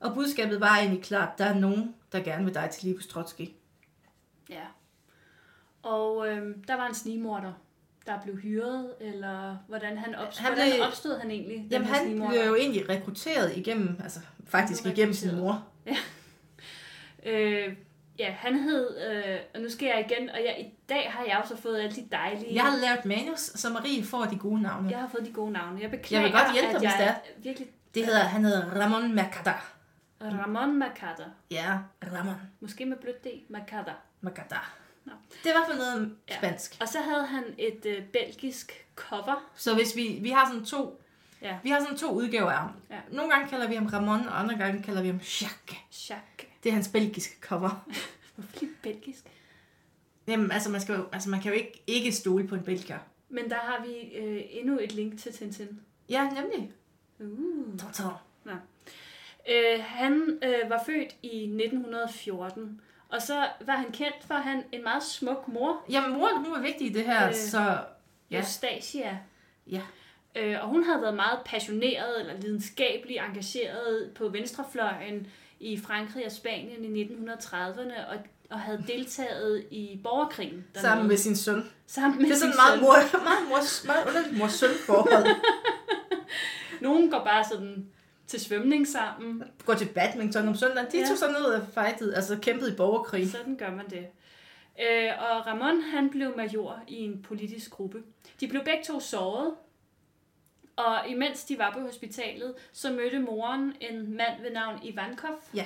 Og 0.01 0.15
budskabet 0.15 0.61
var 0.61 0.77
egentlig 0.79 1.03
klart, 1.03 1.39
der 1.39 1.45
er 1.45 1.55
nogen, 1.55 1.95
der 2.13 2.21
gerne 2.21 2.45
vil 2.45 2.55
dig 2.55 2.71
til 2.73 2.89
Libus 2.89 3.07
Trotsky. 3.07 3.49
Ja. 4.51 4.65
Og 5.83 6.29
øhm, 6.29 6.65
der 6.65 6.77
var 6.77 6.87
en 6.87 6.95
snigmorder, 6.95 7.53
der 8.09 8.21
blev 8.21 8.37
hyret, 8.37 8.95
eller 9.01 9.57
hvordan 9.69 9.99
han 9.99 10.15
opstod, 10.15 10.45
han 10.45 10.53
blev, 10.55 10.65
hvordan 10.65 10.87
opstod 10.87 11.19
han 11.21 11.31
egentlig? 11.31 11.67
Jamen 11.71 11.89
han 11.89 12.29
blev 12.29 12.41
jo 12.47 12.55
egentlig 12.55 12.89
rekrutteret 12.89 13.57
igennem, 13.57 14.01
altså 14.03 14.21
faktisk 14.47 14.87
igennem 14.87 15.15
sin 15.15 15.37
mor. 15.37 15.67
Ja. 15.87 15.97
Øh, 17.27 17.77
ja, 18.19 18.31
han 18.31 18.59
hed, 18.59 19.11
øh, 19.11 19.39
og 19.55 19.61
nu 19.61 19.71
skal 19.71 19.87
jeg 19.87 20.07
igen, 20.11 20.31
og 20.31 20.37
jeg, 20.37 20.57
i 20.61 20.75
dag 20.89 21.13
har 21.13 21.25
jeg 21.25 21.39
også 21.43 21.57
fået 21.57 21.79
alle 21.79 21.97
de 21.97 22.09
dejlige... 22.13 22.55
Jeg 22.55 22.63
har 22.63 22.77
lavet 22.77 23.05
manus, 23.05 23.41
så 23.41 23.71
Marie 23.71 24.05
får 24.05 24.25
de 24.25 24.39
gode 24.39 24.63
navne. 24.63 24.91
Jeg 24.91 24.99
har 24.99 25.09
fået 25.09 25.27
de 25.27 25.33
gode 25.33 25.53
navne. 25.53 25.81
Jeg 25.81 25.91
beklager, 25.91 26.23
jeg 26.23 26.33
vil 26.33 26.41
godt 26.41 26.53
hjælpe 26.53 26.73
dig, 26.73 26.81
hvis 26.81 26.93
det 26.99 27.07
er. 27.07 27.15
Virkelig, 27.43 27.69
det 27.95 28.07
hedder, 28.07 28.21
han 28.21 28.45
hedder 28.45 28.81
Ramon 28.81 29.15
Mercada. 29.15 29.55
Ramon 30.21 30.79
Mercada. 30.79 31.25
Ja, 31.51 31.79
Ramon. 32.13 32.35
Måske 32.61 32.87
med 32.87 32.97
blødt 32.97 33.25
D. 33.25 33.27
Mercada. 33.49 33.93
Mercada. 34.21 34.59
Det 35.45 35.53
var 35.55 35.67
for 35.71 35.77
noget 35.77 36.17
spansk. 36.31 36.81
Ja. 36.81 36.85
Og 36.85 36.89
så 36.89 37.01
havde 37.01 37.27
han 37.27 37.45
et 37.59 37.87
øh, 37.87 38.03
belgisk 38.05 38.87
cover. 38.97 39.51
Så 39.57 39.75
hvis 39.75 39.97
vi, 39.97 40.19
vi 40.23 40.31
har 40.31 40.49
sådan 40.49 40.65
to 40.65 41.01
Ja. 41.43 41.59
Vi 41.63 41.71
har 41.71 41.81
sådan 41.81 41.97
to 41.97 42.11
udgaver 42.13 42.51
af 42.51 42.59
ham. 42.59 42.71
Ja. 42.91 43.01
Nogle 43.13 43.31
gange 43.33 43.49
kalder 43.49 43.69
vi 43.69 43.75
ham 43.75 43.87
Ramon, 43.87 44.29
og 44.29 44.41
andre 44.41 44.57
gange 44.57 44.83
kalder 44.83 45.03
vi 45.03 45.09
ham 45.09 45.17
Jacques. 45.17 46.11
Jacques. 46.11 46.49
Det 46.63 46.69
er 46.69 46.73
hans 46.73 46.89
belgiske 46.89 47.37
cover. 47.41 47.87
Hvorfor 48.35 48.61
lige 48.61 48.73
belgisk? 48.83 49.25
Jamen, 50.27 50.51
altså 50.51 50.71
man, 50.71 50.81
skal 50.81 50.95
jo, 50.95 51.07
altså 51.13 51.31
man 51.31 51.41
kan 51.41 51.53
jo 51.53 51.59
ikke, 51.59 51.83
ikke 51.87 52.13
stole 52.13 52.47
på 52.47 52.55
en 52.55 52.63
belgier. 52.63 52.99
Men 53.29 53.51
der 53.51 53.57
har 53.57 53.85
vi 53.87 54.17
øh, 54.17 54.43
endnu 54.51 54.79
et 54.81 54.93
link 54.93 55.19
til 55.19 55.33
Tintin. 55.33 55.81
Ja, 56.09 56.31
nemlig. 56.31 56.73
Uh. 57.19 57.79
Tintin. 57.79 58.05
Ja. 58.47 58.55
Øh, 59.51 59.85
han 59.85 60.39
øh, 60.43 60.71
var 60.71 60.83
født 60.87 61.17
i 61.23 61.43
1914, 61.43 62.81
og 63.09 63.23
så 63.23 63.47
var 63.67 63.77
han 63.77 63.93
kendt 63.93 64.25
for, 64.27 64.35
at 64.35 64.43
han 64.43 64.65
en 64.73 64.83
meget 64.83 65.03
smuk 65.03 65.49
mor. 65.49 65.85
Jamen, 65.91 66.19
mor 66.19 66.29
hun 66.37 66.53
var 66.53 66.61
vigtig 66.61 66.87
i 66.87 66.93
det 66.93 67.05
her, 67.05 67.29
øh, 67.29 67.35
så... 67.35 67.79
Ja. 68.31 68.39
Eustacia. 68.39 69.19
Ja. 69.67 69.83
Øh, 70.37 70.57
og 70.63 70.69
hun 70.69 70.85
havde 70.85 71.03
været 71.03 71.15
meget 71.15 71.39
passioneret 71.45 72.21
eller 72.21 72.41
lidenskabelig 72.41 73.17
engageret 73.17 74.11
på 74.15 74.29
venstrefløjen 74.29 75.27
i 75.61 75.81
Frankrig 75.81 76.27
og 76.27 76.33
Spanien 76.33 76.97
i 76.97 77.05
1930'erne, 77.05 78.11
og, 78.11 78.17
og 78.51 78.61
havde 78.61 78.85
deltaget 78.87 79.65
i 79.71 80.01
borgerkrigen. 80.05 80.65
Dernede. 80.75 80.81
Sammen 80.81 81.09
med 81.09 81.17
sin 81.17 81.37
søn. 81.37 81.71
Sammen 81.87 82.19
med 82.19 82.27
det 82.27 82.35
er 82.35 82.39
sådan 82.39 82.55
meget, 82.57 82.81
mor, 82.81 82.95
meget, 83.25 83.49
mor, 83.49 83.87
meget 83.87 84.07
underligt 84.09 84.39
mor-søn 84.39 84.71
forhold. 84.87 85.27
Nogen 86.81 87.11
går 87.11 87.25
bare 87.25 87.45
sådan 87.45 87.87
til 88.29 88.41
svømning 88.41 88.89
sammen. 88.89 89.43
Går 89.65 89.75
til 89.75 89.89
badminton 89.89 90.49
om 90.49 90.55
søndagen. 90.55 90.93
De 90.93 90.99
ja. 90.99 91.09
tog 91.09 91.19
sådan 91.19 91.35
noget 91.35 91.55
af 91.55 91.67
fightet, 91.75 92.15
altså 92.15 92.39
kæmpede 92.43 92.73
i 92.73 92.77
borgerkrig. 92.77 93.31
Sådan 93.31 93.57
gør 93.57 93.71
man 93.71 93.91
det. 93.91 94.07
Øh, 94.81 95.11
og 95.19 95.47
Ramon, 95.47 95.81
han 95.81 96.11
blev 96.11 96.37
major 96.37 96.83
i 96.89 96.97
en 96.97 97.23
politisk 97.23 97.71
gruppe. 97.71 98.03
De 98.41 98.49
blev 98.49 98.65
begge 98.65 98.85
to 98.85 99.01
såret, 99.01 99.55
og 100.77 101.09
imens 101.09 101.45
de 101.45 101.59
var 101.59 101.73
på 101.73 101.81
hospitalet, 101.81 102.55
så 102.73 102.93
mødte 102.93 103.19
moren 103.19 103.73
en 103.81 104.17
mand 104.17 104.43
ved 104.43 104.51
navn 104.51 104.79
Ivankov. 104.83 105.43
Ja. 105.55 105.65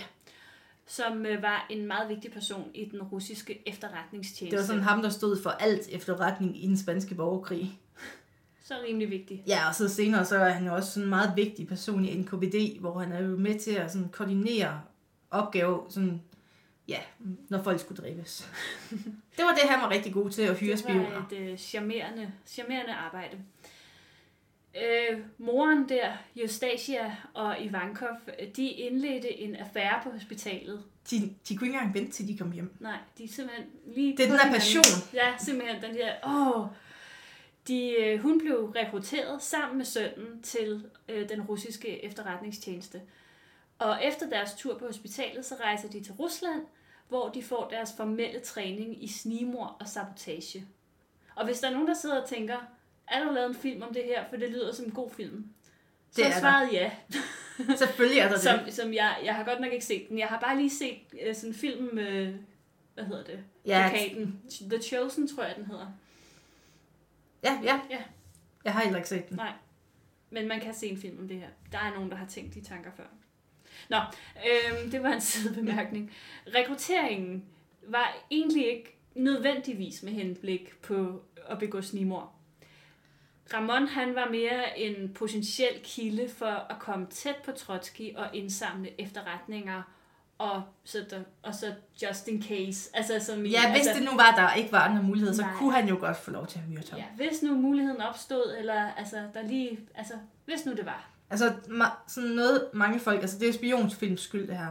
Som 0.86 1.26
øh, 1.26 1.42
var 1.42 1.66
en 1.70 1.86
meget 1.86 2.08
vigtig 2.08 2.32
person 2.32 2.70
i 2.74 2.84
den 2.84 3.02
russiske 3.02 3.62
efterretningstjeneste. 3.68 4.56
Det 4.56 4.60
var 4.60 4.66
sådan 4.66 4.82
ham, 4.82 5.02
der 5.02 5.08
stod 5.08 5.42
for 5.42 5.50
alt 5.50 5.88
efterretning 5.88 6.64
i 6.64 6.66
den 6.66 6.78
spanske 6.78 7.14
borgerkrig. 7.14 7.78
Så 8.72 8.86
rimelig 8.86 9.10
vigtig. 9.10 9.42
Ja, 9.46 9.68
og 9.68 9.74
så 9.74 9.88
senere 9.88 10.24
så 10.24 10.36
er 10.36 10.50
han 10.50 10.66
jo 10.66 10.74
også 10.74 10.90
sådan 10.90 11.02
en 11.02 11.10
meget 11.10 11.32
vigtig 11.36 11.68
person 11.68 12.04
i 12.04 12.14
NKVD, 12.14 12.80
hvor 12.80 12.98
han 12.98 13.12
er 13.12 13.22
jo 13.22 13.36
med 13.36 13.58
til 13.58 13.70
at 13.70 13.92
sådan 13.92 14.08
koordinere 14.08 14.80
opgaver, 15.30 15.86
sådan, 15.88 16.22
ja, 16.88 16.98
når 17.48 17.62
folk 17.62 17.80
skulle 17.80 18.02
drives. 18.02 18.50
det 19.36 19.44
var 19.44 19.54
det, 19.54 19.70
han 19.70 19.80
var 19.80 19.90
rigtig 19.90 20.12
god 20.12 20.30
til 20.30 20.42
at 20.42 20.58
hyre 20.58 20.76
spioner. 20.76 21.26
Det 21.30 21.40
var 21.40 21.46
et 21.46 21.52
uh, 21.52 21.58
charmerende, 21.58 22.32
charmerende 22.46 22.92
arbejde. 22.92 23.38
Øh, 24.76 25.18
moren 25.38 25.88
der, 25.88 26.12
Justasia 26.36 27.16
og 27.34 27.56
Ivankov, 27.60 28.08
de 28.56 28.68
indledte 28.68 29.40
en 29.40 29.56
affære 29.56 30.00
på 30.02 30.10
hospitalet. 30.10 30.82
De, 31.10 31.34
de 31.48 31.56
kunne 31.56 31.68
ikke 31.68 31.78
engang 31.78 31.94
vente 31.94 32.12
til 32.12 32.28
de 32.28 32.38
kom 32.38 32.52
hjem. 32.52 32.72
Nej, 32.80 32.98
de 33.18 33.24
er 33.24 33.28
simpelthen 33.28 33.66
lige... 33.94 34.16
Det 34.16 34.24
er 34.24 34.30
den 34.30 34.38
der 34.38 34.52
passion. 34.52 34.84
Ja, 35.14 35.34
simpelthen 35.38 35.82
den 35.82 35.94
der, 35.94 36.12
åh... 36.26 36.66
De, 37.68 37.90
øh, 37.90 38.20
hun 38.20 38.38
blev 38.38 38.72
rekrutteret 38.76 39.42
sammen 39.42 39.76
med 39.78 39.84
sønnen 39.84 40.42
til 40.42 40.86
øh, 41.08 41.28
den 41.28 41.42
russiske 41.42 42.04
efterretningstjeneste. 42.04 43.00
Og 43.78 44.04
efter 44.04 44.28
deres 44.28 44.54
tur 44.54 44.78
på 44.78 44.86
hospitalet, 44.86 45.44
så 45.44 45.54
rejser 45.60 45.88
de 45.88 46.00
til 46.00 46.12
Rusland, 46.12 46.62
hvor 47.08 47.28
de 47.28 47.42
får 47.42 47.68
deres 47.68 47.90
formelle 47.96 48.40
træning 48.40 49.04
i 49.04 49.08
snimor 49.08 49.76
og 49.80 49.88
sabotage. 49.88 50.66
Og 51.34 51.44
hvis 51.44 51.60
der 51.60 51.68
er 51.68 51.72
nogen, 51.72 51.88
der 51.88 51.94
sidder 51.94 52.22
og 52.22 52.28
tænker, 52.28 52.56
er 53.08 53.24
der 53.24 53.32
lavet 53.32 53.48
en 53.48 53.54
film 53.54 53.82
om 53.82 53.94
det 53.94 54.04
her, 54.04 54.24
for 54.28 54.36
det 54.36 54.50
lyder 54.50 54.72
som 54.74 54.84
en 54.84 54.90
god 54.92 55.10
film. 55.10 55.46
Så 56.10 56.16
Det 56.16 56.24
er 56.24 56.28
er 56.28 56.32
der. 56.32 56.40
svaret 56.40 56.72
ja. 56.72 56.90
Selvfølgelig 57.76 58.18
er 58.20 58.28
der 58.28 58.34
det. 58.36 58.42
Som, 58.42 58.58
som 58.70 58.94
jeg, 58.94 59.16
jeg 59.24 59.34
har 59.34 59.44
godt 59.44 59.60
nok 59.60 59.72
ikke 59.72 59.84
set 59.84 60.08
den. 60.08 60.18
Jeg 60.18 60.26
har 60.28 60.40
bare 60.40 60.56
lige 60.56 60.70
set 60.70 60.98
øh, 61.26 61.34
sådan 61.34 61.50
en 61.50 61.54
film 61.54 61.94
med, 61.94 62.34
hvad 62.94 63.04
hedder 63.04 63.24
det? 63.24 63.44
Ja, 63.66 63.88
Plakaten. 63.90 64.40
The 64.70 64.82
Chosen, 64.82 65.28
tror 65.36 65.42
jeg, 65.42 65.56
den 65.56 65.66
hedder. 65.66 65.86
Ja, 67.42 67.60
ja. 67.62 67.80
Ja. 67.90 68.02
Jeg 68.64 68.72
har 68.72 68.82
heller 68.82 68.98
ikke 68.98 69.08
set 69.08 69.28
den. 69.28 69.36
Nej. 69.36 69.52
Men 70.30 70.48
man 70.48 70.60
kan 70.60 70.74
se 70.74 70.86
en 70.86 70.98
film 70.98 71.18
om 71.18 71.28
det 71.28 71.38
her. 71.40 71.48
Der 71.72 71.78
er 71.78 71.94
nogen, 71.94 72.10
der 72.10 72.16
har 72.16 72.26
tænkt 72.26 72.54
de 72.54 72.60
tanker 72.60 72.90
før. 72.96 73.04
Nå, 73.88 73.96
øhm, 74.36 74.90
det 74.90 75.02
var 75.02 75.12
en 75.12 75.20
sidebemærkning. 75.30 76.12
Rekrutteringen 76.54 77.44
var 77.82 78.16
egentlig 78.30 78.66
ikke 78.66 78.96
nødvendigvis 79.14 80.02
med 80.02 80.12
henblik 80.12 80.80
på 80.82 81.22
at 81.48 81.58
begå 81.58 81.82
snimor. 81.82 82.32
Ramon 83.54 83.86
han 83.86 84.14
var 84.14 84.28
mere 84.28 84.78
en 84.78 85.14
potentiel 85.14 85.80
kilde 85.82 86.28
for 86.28 86.46
at 86.46 86.78
komme 86.78 87.06
tæt 87.06 87.36
på 87.44 87.52
Trotsky 87.52 88.16
og 88.16 88.36
indsamle 88.36 89.00
efterretninger 89.00 89.82
og 90.42 90.62
så, 90.84 91.04
der, 91.10 91.20
og 91.42 91.54
så 91.54 91.66
just 92.02 92.28
in 92.28 92.42
case. 92.42 92.90
Altså, 92.94 93.12
som 93.26 93.46
Ja, 93.46 93.70
hvis 93.70 93.86
altså, 93.86 93.92
det 93.94 94.10
nu 94.10 94.16
var, 94.16 94.34
der 94.36 94.54
ikke 94.54 94.72
var 94.72 94.78
andre 94.80 95.02
muligheder, 95.02 95.34
så 95.34 95.42
Nej. 95.42 95.50
kunne 95.58 95.72
han 95.72 95.88
jo 95.88 95.96
godt 96.00 96.16
få 96.16 96.30
lov 96.30 96.46
til 96.46 96.58
at 96.58 96.68
myrde 96.70 96.90
ham. 96.90 96.98
Ja, 96.98 97.04
hvis 97.16 97.42
nu 97.42 97.54
muligheden 97.54 98.00
opstod, 98.00 98.56
eller 98.58 98.92
altså, 98.96 99.16
der 99.34 99.42
lige, 99.42 99.78
altså, 99.94 100.14
hvis 100.44 100.66
nu 100.66 100.72
det 100.72 100.86
var. 100.86 101.10
Altså, 101.30 101.54
ma- 101.68 102.08
sådan 102.08 102.30
noget, 102.30 102.68
mange 102.72 103.00
folk, 103.00 103.20
altså 103.20 103.38
det 103.38 103.44
er 103.44 103.48
jo 103.48 103.52
spionfilms 103.52 104.20
skyld, 104.20 104.48
det 104.48 104.56
her. 104.56 104.68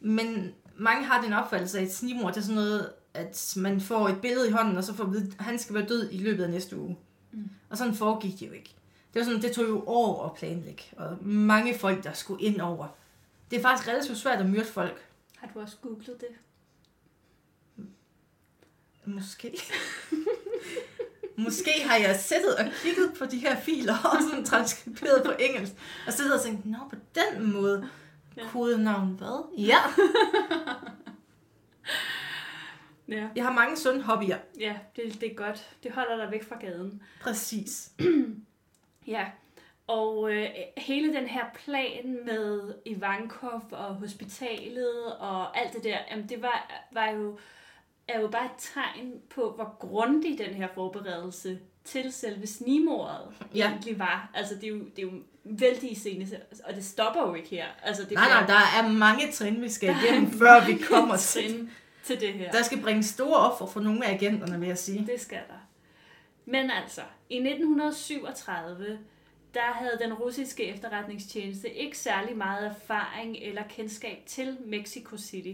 Men 0.00 0.52
mange 0.76 1.04
har 1.06 1.22
den 1.22 1.32
opfattelse 1.32 1.78
af, 1.78 1.82
at 1.82 1.92
snimor, 1.94 2.28
det 2.28 2.36
er 2.36 2.40
sådan 2.40 2.54
noget, 2.54 2.88
at 3.14 3.52
man 3.56 3.80
får 3.80 4.08
et 4.08 4.20
billede 4.20 4.48
i 4.48 4.52
hånden, 4.52 4.76
og 4.76 4.84
så 4.84 4.94
får 4.94 5.04
at 5.04 5.12
vide, 5.12 5.32
at 5.38 5.44
han 5.44 5.58
skal 5.58 5.74
være 5.74 5.86
død 5.86 6.08
i 6.12 6.18
løbet 6.18 6.44
af 6.44 6.50
næste 6.50 6.78
uge. 6.78 6.96
Mm. 7.32 7.50
Og 7.70 7.78
sådan 7.78 7.94
foregik 7.94 8.40
det 8.40 8.46
jo 8.46 8.52
ikke. 8.52 8.74
Det 9.14 9.20
var 9.20 9.24
sådan, 9.24 9.42
det 9.42 9.52
tog 9.52 9.68
jo 9.68 9.84
år 9.86 10.24
at 10.24 10.34
planlægge, 10.34 10.82
og 10.96 11.16
mange 11.20 11.78
folk, 11.78 12.04
der 12.04 12.12
skulle 12.12 12.42
ind 12.42 12.60
over. 12.60 12.86
Det 13.50 13.58
er 13.58 13.62
faktisk 13.62 13.88
relativt 13.88 14.18
svært 14.18 14.40
at 14.40 14.50
myrde 14.50 14.64
folk. 14.64 15.06
Har 15.36 15.48
du 15.54 15.60
også 15.60 15.76
googlet 15.82 16.20
det? 16.20 16.28
Måske. 19.04 19.58
Måske 21.36 21.70
har 21.84 21.96
jeg 21.96 22.20
sættet 22.20 22.56
og 22.56 22.64
kigget 22.82 23.14
på 23.18 23.26
de 23.26 23.38
her 23.38 23.60
filer 23.60 23.94
og 24.04 24.22
sådan 24.30 24.44
transkriberet 24.44 25.22
på 25.24 25.32
engelsk. 25.38 25.72
Og 26.06 26.12
siddet 26.12 26.34
og 26.34 26.40
tænkt, 26.40 26.66
nå 26.66 26.78
på 26.90 26.96
den 27.14 27.52
måde. 27.52 27.88
Ja. 28.36 28.48
Kodenavn 28.48 29.08
hvad? 29.08 29.58
Ja. 29.58 29.78
Ja. 33.08 33.28
Jeg 33.36 33.44
har 33.44 33.52
mange 33.52 33.76
sunde 33.76 34.02
hobbyer. 34.02 34.36
Ja, 34.58 34.78
det, 34.96 35.20
det 35.20 35.30
er 35.30 35.34
godt. 35.34 35.76
Det 35.82 35.92
holder 35.92 36.16
dig 36.16 36.30
væk 36.30 36.48
fra 36.48 36.58
gaden. 36.60 37.02
Præcis. 37.20 37.90
Ja, 39.06 39.26
og 39.90 40.32
øh, 40.32 40.46
hele 40.76 41.14
den 41.14 41.26
her 41.26 41.44
plan 41.64 42.18
med 42.26 42.74
Ivankov 42.84 43.62
og 43.72 43.94
hospitalet 43.94 45.16
og 45.18 45.58
alt 45.58 45.72
det 45.72 45.84
der, 45.84 45.98
jamen 46.10 46.28
det 46.28 46.42
var, 46.42 46.86
var 46.92 47.10
jo, 47.10 47.38
er 48.08 48.20
jo 48.20 48.28
bare 48.28 48.44
et 48.44 48.50
tegn 48.58 49.12
på, 49.34 49.52
hvor 49.56 49.76
grundig 49.78 50.38
den 50.38 50.54
her 50.54 50.68
forberedelse 50.74 51.58
til 51.84 52.12
selve 52.12 52.46
snimordet 52.46 53.34
Ja. 53.54 53.68
egentlig 53.70 53.98
var. 53.98 54.30
Altså 54.34 54.54
det 54.54 54.64
er 54.64 54.68
jo, 54.68 54.78
det 54.78 54.98
er 54.98 55.02
jo 55.02 55.12
vældig 55.44 55.96
scene, 55.96 56.26
og 56.64 56.74
det 56.74 56.84
stopper 56.84 57.28
jo 57.28 57.34
ikke 57.34 57.48
her. 57.48 57.66
Altså, 57.82 58.02
det 58.02 58.12
Nej, 58.12 58.24
bliver 58.24 58.40
nej, 58.40 58.46
der 58.46 58.82
er 58.88 58.92
mange 58.92 59.32
trin, 59.32 59.62
vi 59.62 59.68
skal 59.68 59.94
igennem, 60.04 60.30
før 60.30 60.66
vi 60.66 60.74
kommer 60.90 61.16
til. 61.16 61.42
trin 61.42 61.70
til 62.04 62.20
det 62.20 62.32
her. 62.32 62.50
Der 62.50 62.62
skal 62.62 62.80
bringe 62.82 63.02
store 63.02 63.36
offer 63.36 63.66
for 63.66 63.80
nogle 63.80 64.06
af 64.06 64.14
agenterne, 64.14 64.58
vil 64.60 64.68
jeg 64.68 64.78
sige. 64.78 65.06
Det 65.06 65.20
skal 65.20 65.38
der. 65.48 65.66
Men 66.44 66.70
altså, 66.70 67.00
i 67.30 67.36
1937, 67.36 68.98
der 69.54 69.60
havde 69.72 69.98
den 70.00 70.12
russiske 70.14 70.64
efterretningstjeneste 70.64 71.74
ikke 71.74 71.98
særlig 71.98 72.36
meget 72.36 72.66
erfaring 72.66 73.36
eller 73.36 73.62
kendskab 73.68 74.18
til 74.26 74.58
Mexico 74.64 75.16
City. 75.16 75.52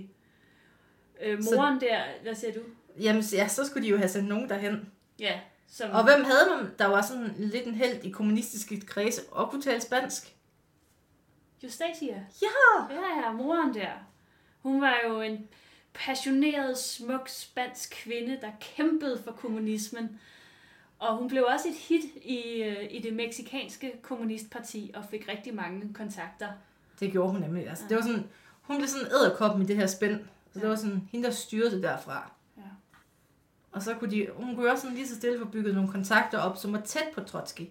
Øh, 1.22 1.42
Så- 1.42 1.54
moren 1.54 1.80
der, 1.80 2.02
hvad 2.22 2.34
siger 2.34 2.52
du? 2.52 2.60
Jamen, 3.00 3.22
ja, 3.32 3.48
så 3.48 3.64
skulle 3.66 3.84
de 3.86 3.90
jo 3.90 3.96
have 3.96 4.08
sendt 4.08 4.28
nogen 4.28 4.48
derhen. 4.48 4.92
Ja, 5.18 5.40
som, 5.68 5.90
Og 5.90 6.04
hvem 6.04 6.24
havde 6.24 6.56
man, 6.56 6.70
der 6.78 6.86
var 6.86 7.02
sådan 7.02 7.34
lidt 7.38 7.66
en 7.66 7.74
held 7.74 8.04
i 8.04 8.10
kommunistiske 8.10 8.80
kredse 8.80 9.22
og 9.30 9.50
kunne 9.50 9.62
tale 9.62 9.80
spansk? 9.80 10.34
Justasia. 11.62 12.24
Ja! 12.42 12.94
Ja, 12.94 13.20
ja, 13.26 13.32
moren 13.32 13.74
der. 13.74 13.90
Hun 14.62 14.80
var 14.80 14.96
jo 15.08 15.20
en 15.20 15.48
passioneret, 15.94 16.78
smuk 16.78 17.28
spansk 17.28 17.90
kvinde, 18.02 18.38
der 18.40 18.50
kæmpede 18.60 19.22
for 19.24 19.32
kommunismen. 19.32 20.20
Og 20.98 21.16
hun 21.16 21.28
blev 21.28 21.44
også 21.54 21.68
et 21.68 21.74
hit 21.74 22.04
i, 22.24 22.62
øh, 22.62 22.86
i 22.90 22.98
det 23.00 23.12
meksikanske 23.12 23.92
kommunistparti 24.02 24.90
og 24.94 25.04
fik 25.10 25.28
rigtig 25.28 25.54
mange 25.54 25.94
kontakter. 25.94 26.48
Det 27.00 27.12
gjorde 27.12 27.32
hun 27.32 27.40
nemlig. 27.40 27.68
Altså, 27.68 27.84
det 27.88 27.96
var 27.96 28.02
sådan, 28.02 28.24
hun 28.62 28.76
blev 28.76 28.88
sådan 28.88 29.06
en 29.06 29.12
æderkop 29.12 29.58
med 29.58 29.66
det 29.66 29.76
her 29.76 29.86
spænd. 29.86 30.20
Så 30.52 30.58
det 30.58 30.62
Ja. 30.62 30.68
var 30.68 30.76
sådan, 30.76 31.08
hende 31.12 31.26
der 31.26 31.32
styrede 31.32 31.70
det 31.70 31.82
derfra. 31.82 32.30
Ja. 32.56 32.62
Og 33.72 33.82
så 33.82 33.94
kunne 33.94 34.10
de, 34.10 34.26
hun 34.34 34.54
kunne 34.56 34.70
også 34.70 34.82
sådan 34.82 34.96
lige 34.96 35.08
så 35.08 35.14
stille 35.14 35.38
få 35.38 35.44
bygget 35.44 35.74
nogle 35.74 35.90
kontakter 35.90 36.38
op, 36.38 36.56
som 36.56 36.72
var 36.72 36.80
tæt 36.80 37.08
på 37.14 37.20
Trotsky. 37.20 37.62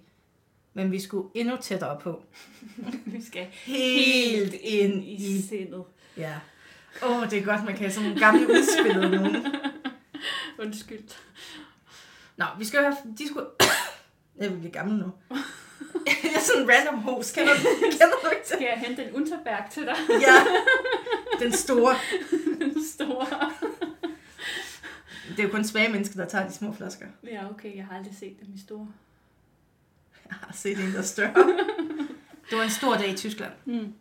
Men 0.74 0.92
vi 0.92 1.00
skulle 1.00 1.30
endnu 1.34 1.58
tættere 1.62 2.00
på. 2.00 2.24
Vi 3.06 3.22
skal 3.24 3.46
Helt 3.52 4.54
ind 4.54 5.04
i... 5.04 5.42
sindet. 5.42 5.84
Ja. 6.18 6.34
Åh, 7.06 7.18
oh, 7.22 7.30
det 7.30 7.40
er 7.40 7.46
godt, 7.46 7.60
man 7.64 7.74
kan 7.74 7.78
have 7.78 7.92
sådan 7.92 8.10
nogle 8.10 8.22
gamle 8.26 8.48
udspillede 8.50 9.10
nogen. 9.16 9.36
Undskyld. 10.60 11.10
Nå, 12.38 12.46
vi 12.60 12.66
skal 12.66 12.78
jo 12.78 12.84
have... 12.84 12.98
De 13.18 13.28
skulle... 13.28 13.46
Jeg 14.40 14.52
vil 14.52 14.58
blive 14.58 14.72
gammel 14.72 14.98
nu. 14.98 15.12
Jeg 16.24 16.32
er 16.36 16.40
sådan 16.40 16.62
en 16.64 16.70
random 16.70 17.00
host. 17.00 17.36
Kender, 17.36 17.54
du- 17.54 17.60
kender 17.92 18.16
du 18.24 18.30
ikke? 18.30 18.48
Skal 18.48 18.62
jeg 18.62 18.80
hente 18.88 19.04
en 19.04 19.14
Unterberg 19.14 19.70
til 19.72 19.84
dig? 19.86 19.96
Ja. 20.10 20.46
Den 21.46 21.52
store. 21.54 21.96
Den 22.60 22.86
store. 22.94 23.52
Det 25.30 25.40
er 25.40 25.44
jo 25.44 25.50
kun 25.50 25.64
svage 25.64 25.90
mennesker, 25.90 26.16
der 26.16 26.26
tager 26.30 26.48
de 26.48 26.54
små 26.54 26.74
flasker. 26.74 27.06
Ja, 27.24 27.50
okay, 27.50 27.76
jeg 27.76 27.86
har 27.86 27.98
aldrig 27.98 28.16
set 28.20 28.40
dem 28.40 28.54
i 28.56 28.60
store. 28.60 28.88
Jeg 30.30 30.36
har 30.42 30.54
set 30.54 30.80
en, 30.80 30.92
der 30.92 30.98
er 30.98 31.02
større. 31.04 31.34
Det 32.50 32.58
var 32.58 32.64
en 32.64 32.70
stor 32.70 32.96
dag 32.96 33.10
i 33.10 33.16
Tyskland. 33.18 33.52
Mm. 33.66 33.94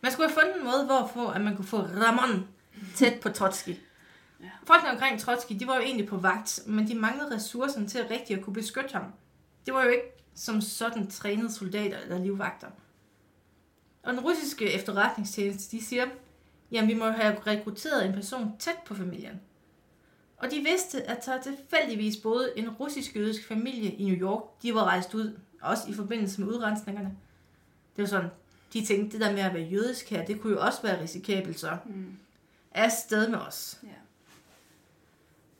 Man 0.00 0.12
skulle 0.12 0.28
have 0.28 0.40
fundet 0.40 0.56
en 0.56 0.64
måde, 0.64 0.84
hvorpå 0.86 1.28
at 1.30 1.40
man 1.40 1.56
kunne 1.56 1.66
få 1.66 1.76
Ramon 1.78 2.48
tæt 2.94 3.20
på 3.20 3.28
Trotsky. 3.28 3.74
Ja. 4.44 4.50
Folkene 4.66 4.90
omkring 4.90 5.20
Trotsky, 5.20 5.52
de 5.60 5.66
var 5.66 5.74
jo 5.76 5.82
egentlig 5.82 6.08
på 6.08 6.16
vagt, 6.16 6.60
men 6.66 6.88
de 6.88 6.94
manglede 6.94 7.34
ressourcerne 7.34 7.88
til 7.88 7.98
at 7.98 8.10
rigtig 8.10 8.36
at 8.36 8.44
kunne 8.44 8.54
beskytte 8.54 8.92
ham. 8.92 9.04
Det 9.66 9.74
var 9.74 9.84
jo 9.84 9.90
ikke 9.90 10.04
som 10.34 10.60
sådan 10.60 11.10
trænede 11.10 11.52
soldater 11.52 11.98
eller 11.98 12.18
livvagter. 12.18 12.68
Og 14.02 14.12
den 14.12 14.20
russiske 14.20 14.72
efterretningstjeneste, 14.72 15.76
de 15.76 15.84
siger, 15.84 16.06
jamen 16.70 16.88
vi 16.90 16.94
må 16.94 17.04
have 17.10 17.36
rekrutteret 17.46 18.06
en 18.06 18.12
person 18.12 18.56
tæt 18.58 18.76
på 18.86 18.94
familien. 18.94 19.40
Og 20.36 20.50
de 20.50 20.60
vidste, 20.60 21.02
at 21.02 21.26
der 21.26 21.42
tilfældigvis 21.42 22.16
boede 22.16 22.52
en 22.56 22.70
russisk-jødisk 22.70 23.48
familie 23.48 23.90
i 23.90 24.04
New 24.04 24.14
York. 24.16 24.62
De 24.62 24.74
var 24.74 24.84
rejst 24.84 25.14
ud, 25.14 25.38
også 25.62 25.82
i 25.88 25.94
forbindelse 25.94 26.40
med 26.40 26.48
udrensningerne. 26.48 27.16
Det 27.96 28.02
var 28.02 28.08
sådan, 28.08 28.30
de 28.72 28.84
tænkte, 28.86 29.18
det 29.18 29.26
der 29.26 29.32
med 29.32 29.40
at 29.42 29.54
være 29.54 29.62
jødisk 29.62 30.10
her, 30.10 30.24
det 30.24 30.40
kunne 30.40 30.52
jo 30.52 30.60
også 30.60 30.82
være 30.82 31.02
risikabelt, 31.02 31.60
så 31.60 31.76
Mm. 31.84 32.16
afsted 32.74 33.28
med 33.28 33.38
os. 33.38 33.78
Ja. 33.82 33.88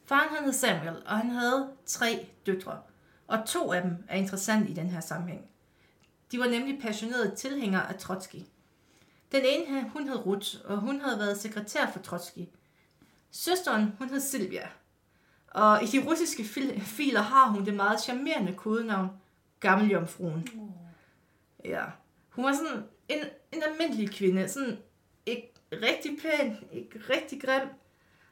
Faren 0.05 0.29
han 0.37 0.45
hed 0.45 0.53
Samuel, 0.53 1.03
og 1.07 1.19
han 1.19 1.31
havde 1.31 1.71
tre 1.87 2.27
døtre. 2.47 2.79
Og 3.27 3.39
to 3.47 3.73
af 3.73 3.83
dem 3.83 4.05
er 4.09 4.17
interessante 4.17 4.71
i 4.71 4.75
den 4.75 4.89
her 4.89 5.01
sammenhæng. 5.01 5.51
De 6.33 6.39
var 6.39 6.47
nemlig 6.47 6.83
passionerede 6.83 7.35
tilhængere 7.37 7.89
af 7.89 7.95
Trotsky. 7.99 8.39
Den 9.33 9.43
ene, 9.49 9.91
hun 9.91 10.09
hed 10.09 10.27
Ruth, 10.27 10.49
og 10.65 10.77
hun 10.79 11.01
havde 11.01 11.19
været 11.19 11.41
sekretær 11.41 11.91
for 11.91 11.99
Trotsky. 11.99 12.39
Søsteren, 13.31 13.93
hun 13.99 14.09
hed 14.09 14.21
Silvia. 14.21 14.69
Og 15.51 15.83
i 15.83 15.87
de 15.87 16.05
russiske 16.07 16.45
fil- 16.45 16.81
filer 16.81 17.21
har 17.21 17.49
hun 17.49 17.65
det 17.67 17.75
meget 17.75 18.01
charmerende 18.03 18.53
kodenavn 18.55 19.09
Gammeljomfruen. 19.61 20.49
Ja. 21.65 21.85
Hun 22.31 22.45
var 22.45 22.53
sådan 22.53 22.85
en, 23.09 23.19
en 23.53 23.63
almindelig 23.63 24.11
kvinde. 24.11 24.49
Sådan 24.49 24.79
ikke 25.27 25.53
rigtig 25.73 26.19
pæn, 26.23 26.57
ikke 26.73 26.99
rigtig 27.11 27.43
grim. 27.43 27.69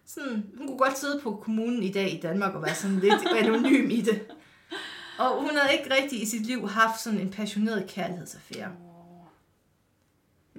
Sådan, 0.06 0.46
hun 0.58 0.66
kunne 0.66 0.78
godt 0.78 0.98
sidde 0.98 1.20
på 1.22 1.36
kommunen 1.44 1.82
i 1.82 1.92
dag 1.92 2.12
i 2.12 2.20
Danmark 2.20 2.54
og 2.54 2.62
være 2.62 2.74
sådan 2.74 2.98
lidt 2.98 3.26
anonym 3.36 3.90
i 3.90 4.00
det. 4.00 4.26
Og 5.18 5.40
hun 5.40 5.50
havde 5.56 5.78
ikke 5.78 5.94
rigtig 5.94 6.22
i 6.22 6.26
sit 6.26 6.46
liv 6.46 6.68
haft 6.68 7.00
sådan 7.00 7.20
en 7.20 7.30
passioneret 7.30 7.86
kærlighedsaffære. 7.88 8.72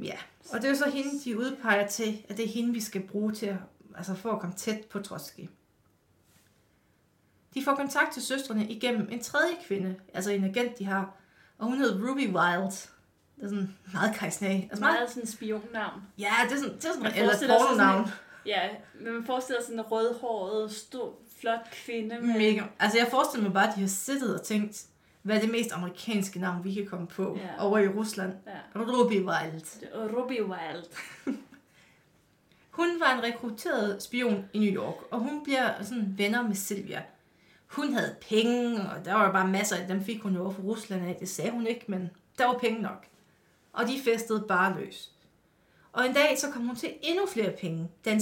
Ja, 0.03 0.15
og 0.49 0.57
det 0.61 0.65
er 0.65 0.69
jo 0.69 0.75
så 0.75 0.89
hende, 0.89 1.23
de 1.23 1.37
udpeger 1.39 1.87
til, 1.87 2.25
at 2.29 2.37
det 2.37 2.45
er 2.45 2.49
hende, 2.49 2.73
vi 2.73 2.81
skal 2.81 3.01
bruge 3.07 3.31
til 3.33 3.45
at, 3.45 3.55
altså 3.97 4.15
for 4.15 4.31
at 4.31 4.39
komme 4.39 4.55
tæt 4.55 4.81
på 4.89 4.99
Trotsky. 4.99 5.49
De 7.53 7.63
får 7.63 7.75
kontakt 7.75 8.13
til 8.13 8.21
søstrene 8.21 8.67
igennem 8.67 9.07
en 9.11 9.23
tredje 9.23 9.53
kvinde, 9.67 9.95
altså 10.13 10.31
en 10.31 10.43
agent, 10.43 10.79
de 10.79 10.85
har, 10.85 11.15
og 11.57 11.65
hun 11.65 11.77
hed 11.77 12.01
Ruby 12.09 12.27
Wild. 12.35 12.89
Det 13.35 13.43
er 13.43 13.47
sådan 13.47 13.75
meget 13.93 14.15
kajsnag. 14.15 14.67
Altså 14.71 14.83
meget, 14.83 14.95
Meget 14.99 15.09
sådan 15.11 15.27
spionnavn. 15.27 16.01
ja, 16.17 16.33
det 16.49 16.51
er 16.51 16.57
sådan, 16.59 16.75
det 16.75 16.85
er 16.85 16.93
sådan 16.93 17.13
eller 17.15 17.31
sig 17.37 17.39
sådan 17.39 17.61
pornonavn. 17.61 18.09
Ja, 18.45 18.69
men 18.99 19.13
man 19.13 19.25
forestiller 19.25 19.61
sig 19.61 19.65
sådan 19.65 19.79
en 19.79 19.85
rødhåret, 19.85 20.71
stor, 20.71 21.13
flot 21.39 21.71
kvinde. 21.71 22.19
Med... 22.21 22.37
Mega. 22.37 22.63
Altså 22.79 22.97
jeg 22.97 23.07
forestiller 23.11 23.43
mig 23.43 23.53
bare, 23.53 23.69
at 23.69 23.75
de 23.75 23.81
har 23.81 23.87
siddet 23.87 24.39
og 24.39 24.45
tænkt, 24.45 24.85
hvad 25.21 25.35
er 25.35 25.41
det 25.41 25.49
mest 25.51 25.71
amerikanske 25.71 26.39
navn, 26.39 26.63
vi 26.63 26.73
kan 26.73 26.85
komme 26.85 27.07
på 27.07 27.37
ja. 27.41 27.65
over 27.65 27.77
i 27.77 27.87
Rusland? 27.87 28.33
Ja. 28.47 28.81
Ruby 28.81 29.13
Wild. 29.13 29.63
Ruby 29.95 30.41
Wild. 30.41 30.83
hun 32.77 32.87
var 32.99 33.17
en 33.17 33.23
rekrutteret 33.23 34.03
spion 34.03 34.45
i 34.53 34.59
New 34.59 34.83
York, 34.83 34.95
og 35.11 35.19
hun 35.19 35.43
bliver 35.43 35.83
sådan 35.83 36.13
venner 36.17 36.47
med 36.47 36.55
Sylvia. 36.55 37.03
Hun 37.67 37.93
havde 37.93 38.15
penge, 38.29 38.81
og 38.81 39.05
der 39.05 39.13
var 39.13 39.31
bare 39.31 39.47
masser 39.47 39.75
af 39.75 39.87
dem, 39.87 40.03
fik 40.03 40.21
hun 40.21 40.35
jo 40.35 40.49
fra 40.49 40.63
Rusland 40.63 41.05
af. 41.05 41.15
Det 41.19 41.29
sagde 41.29 41.51
hun 41.51 41.67
ikke, 41.67 41.85
men 41.87 42.09
der 42.37 42.45
var 42.45 42.57
penge 42.57 42.81
nok. 42.81 43.05
Og 43.73 43.87
de 43.87 43.99
festede 44.03 44.45
bare 44.47 44.79
løs. 44.79 45.12
Og 45.93 46.05
en 46.05 46.13
dag 46.13 46.39
så 46.39 46.51
kom 46.51 46.67
hun 46.67 46.75
til 46.75 46.93
endnu 47.01 47.25
flere 47.25 47.51
penge, 47.51 47.89
da 48.05 48.11
en 48.11 48.21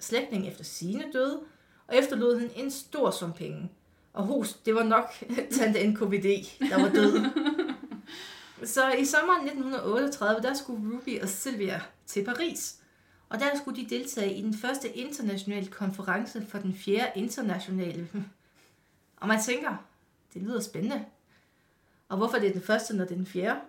slægtning 0.00 0.48
efter 0.48 0.64
sine 0.64 1.04
døde, 1.12 1.40
og 1.86 1.96
efterlod 1.96 2.38
hende 2.40 2.56
en 2.56 2.70
stor 2.70 3.10
sum 3.10 3.32
penge. 3.32 3.70
Og 4.12 4.26
hus, 4.26 4.54
det 4.54 4.74
var 4.74 4.82
nok 4.82 5.12
tante 5.58 5.86
NKVD, 5.86 6.58
der 6.70 6.80
var 6.80 6.88
død. 6.88 7.20
så 8.74 8.92
i 8.92 9.04
sommeren 9.04 9.40
1938, 9.46 10.42
der 10.42 10.54
skulle 10.54 10.96
Ruby 10.96 11.22
og 11.22 11.28
Sylvia 11.28 11.80
til 12.06 12.24
Paris. 12.24 12.76
Og 13.28 13.40
der 13.40 13.56
skulle 13.56 13.82
de 13.82 13.88
deltage 13.88 14.34
i 14.34 14.42
den 14.42 14.54
første 14.54 14.88
internationale 14.88 15.66
konference 15.66 16.46
for 16.46 16.58
den 16.58 16.74
fjerde 16.74 17.12
internationale. 17.14 18.08
Og 19.16 19.28
man 19.28 19.42
tænker, 19.42 19.76
det 20.34 20.42
lyder 20.42 20.60
spændende. 20.60 21.04
Og 22.08 22.16
hvorfor 22.16 22.38
det 22.38 22.48
er 22.48 22.52
den 22.52 22.62
første, 22.62 22.96
når 22.96 23.04
det 23.04 23.12
er 23.12 23.16
den 23.16 23.26
fjerde? 23.26 23.60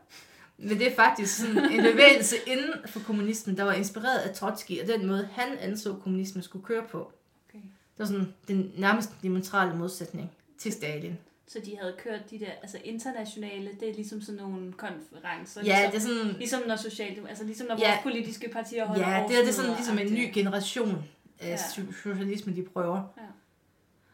Men 0.57 0.79
det 0.79 0.91
er 0.91 0.95
faktisk 0.95 1.37
sådan 1.37 1.71
en 1.71 1.83
bevægelse 1.83 2.35
inden 2.47 2.73
for 2.85 2.99
kommunismen, 2.99 3.57
der 3.57 3.63
var 3.63 3.73
inspireret 3.73 4.19
af 4.19 4.35
Trotsky 4.35 4.81
og 4.81 4.87
den 4.87 5.07
måde, 5.07 5.29
han 5.31 5.57
anså 5.59 5.93
kommunismen 5.93 6.43
skulle 6.43 6.65
køre 6.65 6.83
på. 6.91 7.11
Okay. 7.49 7.59
Det 7.63 7.99
var 7.99 8.05
sådan 8.05 8.33
den 8.47 8.71
nærmest 8.77 9.09
diametrale 9.21 9.75
modsætning 9.75 10.31
til 10.57 10.71
Stalin. 10.71 11.17
Så 11.47 11.59
de 11.65 11.77
havde 11.81 11.95
kørt 11.97 12.31
de 12.31 12.39
der, 12.39 12.51
altså 12.61 12.77
internationale, 12.83 13.69
det 13.79 13.89
er 13.89 13.93
ligesom 13.93 14.21
sådan 14.21 14.41
nogle 14.41 14.73
konferencer. 14.73 15.61
Ja, 15.63 15.89
ligesom, 15.91 15.91
det 15.91 15.97
er 15.97 16.23
sådan... 16.23 16.37
Ligesom 16.37 16.61
når 16.67 16.75
social, 16.75 17.27
altså 17.29 17.43
ligesom 17.43 17.67
når 17.67 17.77
ja, 17.79 17.89
vores 17.89 18.03
politiske 18.03 18.49
partier 18.49 18.85
holder 18.85 19.09
Ja, 19.09 19.23
det 19.27 19.37
er, 19.37 19.39
det 19.39 19.49
er 19.49 19.53
sådan 19.53 19.71
ligesom 19.71 19.99
en 19.99 20.13
ny 20.13 20.29
generation 20.33 21.03
af 21.39 21.47
ja. 21.47 21.57
socialisme, 22.03 22.55
de 22.55 22.63
prøver. 22.63 23.13
Ja. 23.17 23.23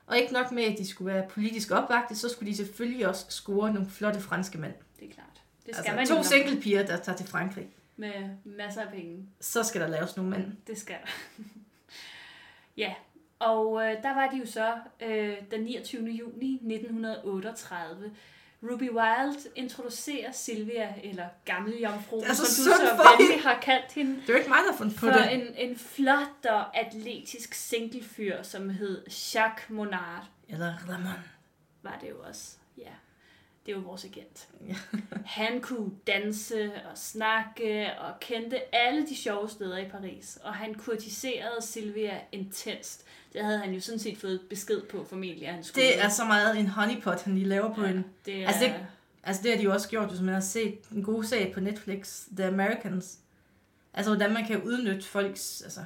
Og 0.05 0.17
ikke 0.17 0.33
nok 0.33 0.51
med, 0.51 0.63
at 0.63 0.77
de 0.77 0.87
skulle 0.87 1.13
være 1.13 1.27
politisk 1.29 1.71
opvagte, 1.71 2.15
så 2.15 2.29
skulle 2.29 2.51
de 2.51 2.57
selvfølgelig 2.57 3.07
også 3.07 3.25
score 3.29 3.73
nogle 3.73 3.89
flotte 3.89 4.19
franske 4.19 4.57
mænd. 4.57 4.73
Det 4.99 5.09
er 5.09 5.13
klart. 5.13 5.41
Det 5.69 5.77
skal 5.77 5.99
altså, 5.99 6.15
man 6.15 6.23
to 6.23 6.29
single 6.29 6.61
piger, 6.61 6.85
der 6.85 6.97
tager 6.97 7.17
til 7.17 7.27
Frankrig. 7.27 7.67
Med 7.95 8.13
masser 8.43 8.81
af 8.81 8.89
penge. 8.89 9.25
Så 9.39 9.63
skal 9.63 9.81
der 9.81 9.87
laves 9.87 10.17
nogle 10.17 10.31
mænd. 10.31 10.51
Det 10.67 10.77
skal 10.77 10.95
der. 10.95 11.43
ja, 12.83 12.93
og 13.39 13.85
øh, 13.85 14.03
der 14.03 14.13
var 14.13 14.29
de 14.31 14.37
jo 14.37 14.45
så 14.45 14.73
øh, 15.01 15.37
den 15.51 15.61
29. 15.61 16.09
juni 16.09 16.53
1938. 16.53 18.11
Ruby 18.63 18.89
Wild 18.91 19.51
introducerer 19.55 20.31
Sylvia, 20.31 20.93
eller 21.03 21.27
gammel 21.45 21.79
jomfru, 21.79 22.23
som 22.25 22.35
så 22.35 22.41
du 22.41 22.47
så 22.47 23.03
venlig 23.19 23.43
har 23.43 23.59
kaldt 23.61 23.91
hende. 23.91 24.21
Det 24.27 24.29
er 24.29 24.37
ikke 24.37 24.49
mig, 24.49 24.59
der 24.71 24.77
fundet 24.77 24.95
på 24.95 24.99
for 24.99 25.11
det. 25.11 25.33
en, 25.33 25.69
en 25.69 25.77
flot 25.77 26.45
og 26.45 26.77
atletisk 26.77 27.53
singlefyr, 27.53 28.43
som 28.43 28.69
hed 28.69 29.03
Jacques 29.33 29.69
Monard. 29.69 30.25
Eller 30.49 30.73
Ramon. 30.89 31.23
Var 31.81 31.97
det 32.01 32.09
jo 32.09 32.15
også, 32.27 32.55
det 33.69 33.75
er 33.75 33.81
jo 33.81 33.87
vores 33.87 34.05
agent. 34.05 34.47
Ja. 34.67 34.75
han 35.25 35.61
kunne 35.61 35.91
danse 36.07 36.71
og 36.91 36.97
snakke 36.97 37.91
og 37.99 38.19
kendte 38.19 38.75
alle 38.75 39.07
de 39.07 39.15
sjove 39.15 39.49
steder 39.49 39.77
i 39.77 39.89
Paris. 39.89 40.39
Og 40.43 40.53
han 40.53 40.75
kurtiserede 40.75 41.61
Silvia 41.61 42.19
intenst. 42.31 43.05
Det 43.33 43.43
havde 43.43 43.59
han 43.59 43.73
jo 43.73 43.79
sådan 43.79 43.99
set 43.99 44.17
fået 44.17 44.41
besked 44.49 44.81
på 44.81 45.05
familie. 45.09 45.47
Han 45.47 45.63
skulle 45.63 45.85
det 45.85 45.99
er 45.99 46.09
så 46.09 46.25
meget 46.25 46.59
en 46.59 46.67
honeypot, 46.67 47.21
han 47.21 47.35
lige 47.35 47.47
laver 47.47 47.73
på 47.73 47.83
ja, 47.83 47.89
en. 47.89 48.05
Det 48.25 48.43
er... 48.43 48.47
altså, 48.47 48.63
det, 48.63 48.75
altså 49.23 49.43
det 49.43 49.51
har 49.51 49.57
de 49.57 49.63
jo 49.63 49.73
også 49.73 49.89
gjort, 49.89 50.09
hvis 50.09 50.21
man 50.21 50.33
har 50.33 50.41
set 50.41 50.79
en 50.95 51.03
god 51.03 51.23
sag 51.23 51.51
på 51.53 51.59
Netflix, 51.59 52.23
The 52.37 52.45
Americans. 52.45 53.17
Altså 53.93 54.15
hvordan 54.15 54.33
man 54.33 54.45
kan 54.45 54.61
udnytte 54.61 55.03
folks 55.03 55.61
altså, 55.61 55.83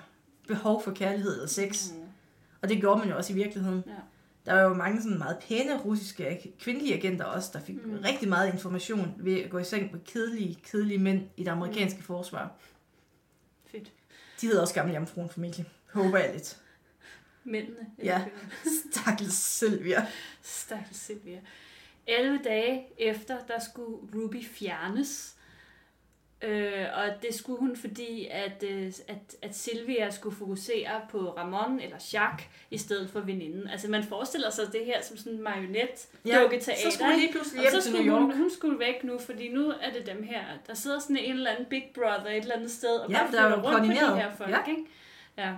behov 0.48 0.84
for 0.84 0.92
kærlighed 0.92 1.40
og 1.40 1.50
sex. 1.50 1.92
Mm. 1.92 2.00
Og 2.62 2.70
det 2.70 2.80
gjorde 2.80 3.00
man 3.00 3.10
jo 3.10 3.18
også 3.18 3.34
i 3.34 3.36
virkeligheden. 3.36 3.84
Ja 3.88 3.94
der 4.46 4.54
var 4.54 4.62
jo 4.62 4.74
mange 4.74 5.02
sådan 5.02 5.18
meget 5.18 5.38
pæne 5.48 5.78
russiske 5.78 6.54
kvindelige 6.60 6.96
agenter 6.96 7.26
også, 7.26 7.50
der 7.54 7.60
fik 7.60 7.86
mm. 7.86 8.00
rigtig 8.04 8.30
meget 8.30 8.54
information 8.54 9.16
ved 9.18 9.42
at 9.42 9.50
gå 9.50 9.58
i 9.58 9.64
seng 9.64 9.92
med 9.92 10.00
kedelige, 10.06 10.60
kedelige 10.64 10.98
mænd 10.98 11.30
i 11.38 11.44
det 11.44 11.52
amerikanske 11.52 12.00
mm. 12.00 12.06
forsvar. 12.06 12.52
Fedt. 13.66 13.92
De 14.42 14.48
hedder 14.48 14.62
også 14.62 14.74
gamle 14.74 14.94
jomfruen 14.94 15.30
familie. 15.30 15.66
Håber 15.94 16.18
jeg 16.18 16.34
lidt. 16.34 16.58
Mændene? 17.44 17.88
Ja. 18.04 18.26
Stakkels 18.92 19.58
Sylvia. 19.58 20.08
Stakkels 20.42 21.06
Sylvia. 21.06 21.40
11 22.08 22.40
dage 22.44 22.86
efter, 22.98 23.38
der 23.48 23.60
skulle 23.60 23.98
Ruby 24.16 24.46
fjernes 24.46 25.36
Øh, 26.44 26.86
og 26.94 27.06
det 27.22 27.34
skulle 27.34 27.60
hun, 27.60 27.76
fordi 27.76 28.28
at, 28.32 28.64
øh, 28.64 28.92
at, 29.08 29.36
at 29.42 29.56
Silvia 29.56 30.10
skulle 30.10 30.36
fokusere 30.36 31.02
på 31.10 31.34
Ramon 31.38 31.80
eller 31.80 31.98
Jacques 32.14 32.50
i 32.72 32.78
stedet 32.78 33.10
for 33.10 33.20
veninden. 33.20 33.68
Altså 33.68 33.90
man 33.90 34.04
forestiller 34.04 34.50
sig 34.50 34.66
det 34.72 34.86
her 34.86 35.02
som 35.02 35.18
sådan 35.18 35.34
en 35.34 35.44
marionet 35.44 36.08
ja, 36.26 36.48
så 36.76 36.92
skulle 36.92 37.16
lige 37.16 37.32
pludselig 37.32 37.62
hjem 37.62 37.72
så 37.72 37.82
skulle 37.82 38.12
Hun, 38.12 38.38
hun 38.38 38.52
skulle 38.52 38.80
væk 38.80 39.04
nu, 39.04 39.20
fordi 39.20 39.50
nu 39.50 39.74
er 39.82 39.92
det 39.94 40.06
dem 40.06 40.24
her. 40.24 40.44
Der 40.68 40.74
sidder 40.74 41.00
sådan 41.00 41.18
en 41.18 41.34
eller 41.34 41.52
anden 41.52 41.66
big 41.66 41.84
brother 41.96 42.30
et 42.30 42.38
eller 42.38 42.56
andet 42.56 42.72
sted 42.72 42.98
og 42.98 43.12
ja, 43.12 43.18
bare 43.18 43.28
flytter 43.28 43.62
rundt 43.62 43.88
på 43.88 43.94
de 43.94 44.18
her 44.18 44.36
folk. 44.36 44.50
Ja. 44.50 44.60
Ikke? 44.70 44.86
Ja. 45.38 45.54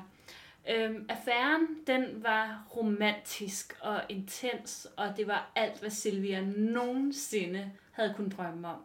Øhm, 0.69 1.06
affæren, 1.10 1.67
den 1.88 2.06
var 2.24 2.67
romantisk 2.78 3.78
og 3.82 4.02
intens, 4.10 4.88
og 4.98 5.17
det 5.17 5.28
var 5.28 5.52
alt, 5.56 5.80
hvad 5.80 5.89
Silvia 5.89 6.41
nogensinde 6.58 7.71
havde 7.91 8.13
kunnet 8.17 8.38
drømme 8.38 8.67
om. 8.67 8.78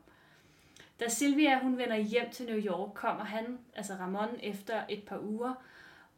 Da 1.01 1.09
Silvia 1.09 1.63
hun 1.63 1.79
vender 1.79 1.97
hjem 1.97 2.31
til 2.33 2.47
New 2.47 2.59
York, 2.59 2.95
kommer 2.95 3.25
han, 3.25 3.59
altså 3.75 3.95
Ramon, 3.95 4.29
efter 4.43 4.83
et 4.89 5.03
par 5.07 5.19
uger. 5.19 5.55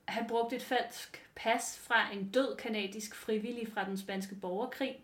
Han 0.04 0.24
brugte 0.28 0.56
et 0.56 0.62
falsk 0.62 1.28
pas 1.34 1.78
fra 1.78 2.12
en 2.12 2.28
død 2.28 2.56
kanadisk 2.56 3.14
frivillig 3.14 3.68
fra 3.72 3.84
den 3.84 3.98
spanske 3.98 4.34
borgerkrig. 4.34 4.96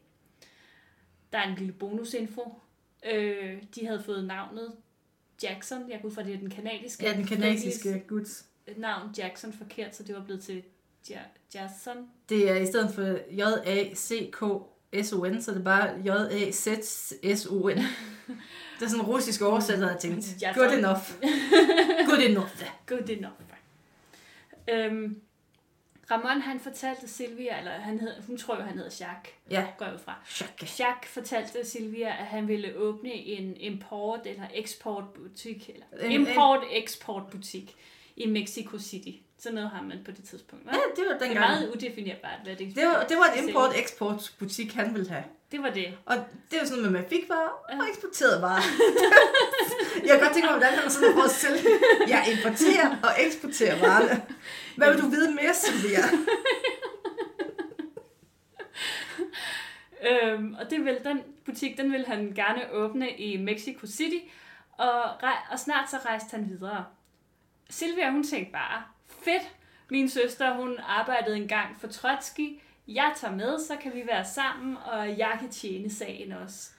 Der 1.32 1.38
er 1.38 1.48
en 1.48 1.54
lille 1.54 1.72
bonusinfo. 1.72 2.54
Øh, 3.12 3.62
de 3.74 3.86
havde 3.86 4.02
fået 4.02 4.24
navnet 4.24 4.72
Jackson. 5.42 5.90
Jeg 5.90 6.00
går 6.02 6.10
fra, 6.10 6.22
det 6.22 6.34
er 6.34 6.38
den 6.38 6.50
kanadiske. 6.50 7.06
Ja, 7.06 7.12
den 7.12 7.26
kanadiske 7.26 8.04
guds. 8.08 8.46
Navn 8.76 9.14
Jackson 9.18 9.52
forkert, 9.52 9.96
så 9.96 10.02
det 10.02 10.14
var 10.14 10.24
blevet 10.24 10.42
til 10.42 10.62
Jackson. 11.54 12.08
Det 12.28 12.50
er 12.50 12.56
i 12.56 12.66
stedet 12.66 12.94
for 12.94 13.18
J-A-C-K-S-O-N, 13.30 15.42
så 15.42 15.50
det 15.50 15.58
er 15.58 15.64
bare 15.64 16.02
J-A-Z-S-O-N. 16.04 17.78
Det 18.78 18.84
er 18.84 18.88
sådan 18.88 19.04
en 19.04 19.10
russisk 19.10 19.42
oversætter, 19.42 19.90
jeg 19.90 19.98
tænkte, 20.00 20.28
good 20.58 20.72
enough. 20.78 21.00
good 22.08 22.18
enough. 22.28 22.50
good 22.86 23.08
enough. 23.08 23.32
Øhm, 24.70 25.20
Ramon 26.10 26.40
han 26.40 26.60
fortalte 26.60 27.08
Silvia, 27.08 27.58
eller 27.58 27.70
han 27.70 28.00
hed, 28.00 28.22
hun 28.26 28.38
tror 28.38 28.56
jo, 28.56 28.62
han 28.62 28.74
hedder 28.78 29.06
Jacques, 29.06 29.34
ja. 29.50 29.66
går 29.78 29.86
jeg 29.86 30.00
fra. 30.04 30.14
Jacques. 30.40 30.80
Jacques 30.80 31.10
fortalte 31.12 31.64
Silvia, 31.66 32.08
at 32.08 32.26
han 32.26 32.48
ville 32.48 32.76
åbne 32.76 33.12
en 33.12 33.56
import- 33.56 34.26
eller 34.26 34.46
eksportbutik, 34.54 35.70
eller 35.70 36.10
import-eksportbutik 36.10 37.76
i 38.18 38.26
Mexico 38.26 38.78
City. 38.78 39.16
Sådan 39.38 39.54
noget 39.54 39.70
har 39.70 39.82
man 39.82 39.98
på 40.04 40.10
det 40.10 40.24
tidspunkt. 40.24 40.64
Hva? 40.64 40.72
Ja, 40.72 40.80
det 40.96 41.04
var 41.10 41.18
dengang. 41.18 41.30
Det 41.30 41.36
er 41.36 41.40
meget 41.40 41.70
udefinerbart, 41.70 42.38
hvad 42.44 42.56
det 42.56 42.76
Det 42.76 42.86
var, 42.86 43.04
det 43.08 43.16
var 43.16 43.24
en 43.24 43.48
import-eksport 43.48 44.32
butik, 44.38 44.72
han 44.72 44.94
ville 44.94 45.08
have. 45.08 45.24
Det 45.52 45.62
var 45.62 45.70
det. 45.70 45.98
Og 46.06 46.16
det 46.50 46.58
var 46.60 46.66
sådan 46.66 46.82
med, 46.82 46.90
man 46.90 47.04
fik 47.08 47.28
varer 47.28 47.78
og 47.80 47.88
eksporterede 47.88 48.42
varer. 48.42 48.62
jeg 50.06 50.10
kan 50.10 50.20
godt 50.20 50.32
tænke 50.32 50.46
mig, 50.46 50.58
hvordan 50.58 50.78
han 50.78 50.90
sådan 50.90 51.12
prøvet 51.12 51.28
at 51.28 51.30
sælge. 51.30 51.68
Jeg 52.08 52.26
importerer 52.36 52.96
og 53.02 53.10
eksporterer 53.26 53.80
varerne. 53.80 54.22
Hvad 54.76 54.92
vil 54.92 55.02
du 55.02 55.08
vide 55.08 55.34
mere, 55.34 55.54
Silvia? 55.54 56.04
øhm, 60.10 60.54
og 60.60 60.70
det 60.70 60.84
vil, 60.84 60.98
den 61.04 61.22
butik, 61.44 61.78
den 61.78 61.92
vil 61.92 62.06
han 62.06 62.32
gerne 62.34 62.72
åbne 62.72 63.10
i 63.10 63.36
Mexico 63.36 63.86
City. 63.86 64.18
Og, 64.78 65.02
og 65.50 65.58
snart 65.58 65.90
så 65.90 65.96
rejste 66.06 66.30
han 66.30 66.48
videre. 66.48 66.84
Silvia, 67.70 68.10
hun 68.10 68.24
tænkte 68.24 68.52
bare, 68.52 68.82
fedt, 69.08 69.54
min 69.90 70.08
søster, 70.08 70.54
hun 70.54 70.78
arbejdede 70.78 71.36
engang 71.36 71.80
for 71.80 71.88
Trotsky. 71.88 72.60
Jeg 72.88 73.12
tager 73.16 73.34
med, 73.34 73.58
så 73.58 73.76
kan 73.76 73.94
vi 73.94 74.02
være 74.06 74.24
sammen, 74.24 74.76
og 74.76 75.18
jeg 75.18 75.36
kan 75.40 75.50
tjene 75.50 75.90
sagen 75.90 76.32
også. 76.32 76.70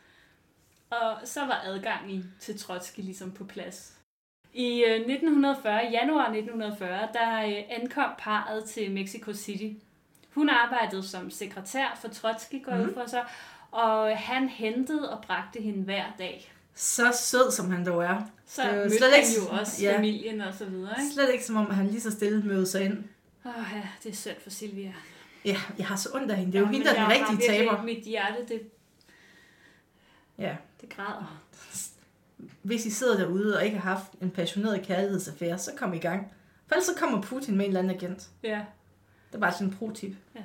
Og 0.89 1.17
så 1.23 1.45
var 1.45 1.61
adgangen 1.65 2.33
til 2.39 2.59
Trotsky 2.59 2.99
ligesom 2.99 3.31
på 3.31 3.43
plads. 3.43 3.99
I 4.53 4.83
1940, 4.83 5.85
øh, 5.85 5.93
januar 5.93 6.23
1940, 6.23 7.09
der 7.13 7.41
øh, 7.41 7.63
ankom 7.69 8.11
parret 8.17 8.65
til 8.65 8.91
Mexico 8.91 9.33
City. 9.33 9.85
Hun 10.33 10.49
arbejdede 10.49 11.07
som 11.07 11.29
sekretær 11.29 11.97
for 12.01 12.07
Trotsky, 12.07 12.63
går 12.63 12.75
mm. 12.75 12.93
for 12.93 13.05
sig, 13.05 13.25
og 13.71 14.17
han 14.17 14.49
hentede 14.49 15.11
og 15.11 15.21
bragte 15.21 15.61
hende 15.61 15.83
hver 15.83 16.05
dag. 16.19 16.51
Så 16.81 17.11
sød 17.23 17.51
som 17.51 17.71
han 17.71 17.85
dog 17.85 18.03
er. 18.03 18.21
Så 18.47 18.61
det 18.63 18.75
mødte 18.75 18.97
slet 18.97 19.13
ikke, 19.17 19.27
jo 19.41 19.57
også 19.59 19.83
ja, 19.83 19.97
familien 19.97 20.41
og 20.41 20.53
så 20.53 20.65
videre. 20.65 20.95
Ikke? 21.01 21.13
Slet 21.13 21.31
ikke 21.33 21.45
som 21.45 21.55
om, 21.55 21.65
han 21.71 21.87
lige 21.87 22.01
så 22.01 22.11
stille 22.11 22.41
mødte 22.43 22.65
sig 22.71 22.81
ind. 22.85 23.03
Åh 23.45 23.51
oh, 23.57 23.63
ja, 23.75 23.87
det 24.03 24.11
er 24.11 24.15
sødt 24.15 24.41
for 24.43 24.49
Silvia. 24.49 24.93
Ja, 25.45 25.57
jeg 25.77 25.87
har 25.87 25.95
så 25.95 26.09
ondt 26.13 26.31
af 26.31 26.37
hende. 26.37 26.51
Det 26.51 26.57
er 26.57 26.61
jo 26.61 26.65
Ja, 26.65 26.71
hende, 26.71 26.85
men 26.87 26.95
der 26.95 27.01
er 27.01 27.09
den 27.09 27.29
rigtige 27.31 27.49
taber. 27.49 27.83
Mit 27.83 28.03
hjerte, 28.03 28.45
det, 28.47 28.61
Ja. 30.37 30.55
det 30.81 30.89
græder. 30.89 31.41
Hvis 32.61 32.85
I 32.85 32.89
sidder 32.89 33.17
derude 33.17 33.57
og 33.57 33.65
ikke 33.65 33.77
har 33.77 33.95
haft 33.95 34.11
en 34.21 34.31
passioneret 34.31 34.81
kærlighedsaffære, 34.85 35.57
så 35.59 35.71
kom 35.77 35.93
i 35.93 35.97
gang. 35.99 36.31
For 36.67 36.75
ellers 36.75 36.85
så 36.85 36.95
kommer 36.97 37.21
Putin 37.21 37.57
med 37.57 37.65
en 37.65 37.69
eller 37.69 37.79
anden 37.79 37.95
agent. 37.95 38.29
Ja. 38.43 38.65
Det 39.29 39.35
er 39.35 39.39
bare 39.39 39.51
sådan 39.53 39.67
en 39.67 39.73
pro-tip. 39.73 40.15
Ja. 40.35 40.41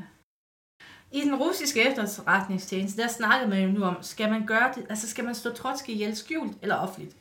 I 1.14 1.20
den 1.20 1.34
russiske 1.34 1.82
efterretningstjeneste, 1.82 3.02
der 3.02 3.08
snakkede 3.08 3.50
man 3.50 3.62
jo 3.62 3.68
nu 3.68 3.84
om, 3.84 3.96
skal 4.00 4.30
man 4.30 4.46
gøre 4.46 4.72
det, 4.74 4.86
altså 4.88 5.08
skal 5.08 5.24
man 5.24 5.34
stå 5.34 5.50
Trotsky 5.50 5.90
ihjel 5.90 6.16
skjult 6.16 6.52
eller 6.62 6.74
offentligt? 6.74 7.16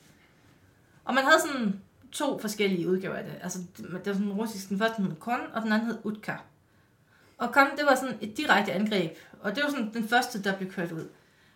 Og 1.05 1.13
man 1.13 1.23
havde 1.23 1.41
sådan 1.41 1.81
to 2.11 2.39
forskellige 2.39 2.89
udgaver 2.89 3.15
af 3.15 3.23
det. 3.23 3.33
Altså, 3.41 3.59
det 3.77 3.91
det 3.91 4.05
var 4.05 4.13
sådan 4.13 4.31
russisk, 4.31 4.69
den 4.69 4.79
første 4.79 5.01
hed 5.01 5.15
Kon, 5.15 5.39
og 5.53 5.61
den 5.61 5.71
anden 5.71 5.87
hed 5.87 5.97
Utka. 6.03 6.33
Og 7.37 7.53
Kon, 7.53 7.67
det 7.77 7.85
var 7.85 7.95
sådan 7.95 8.17
et 8.21 8.37
direkte 8.37 8.71
angreb, 8.73 9.17
og 9.41 9.55
det 9.55 9.63
var 9.63 9.69
sådan 9.69 9.93
den 9.93 10.07
første, 10.07 10.43
der 10.43 10.57
blev 10.57 10.71
kørt 10.71 10.91
ud. 10.91 11.09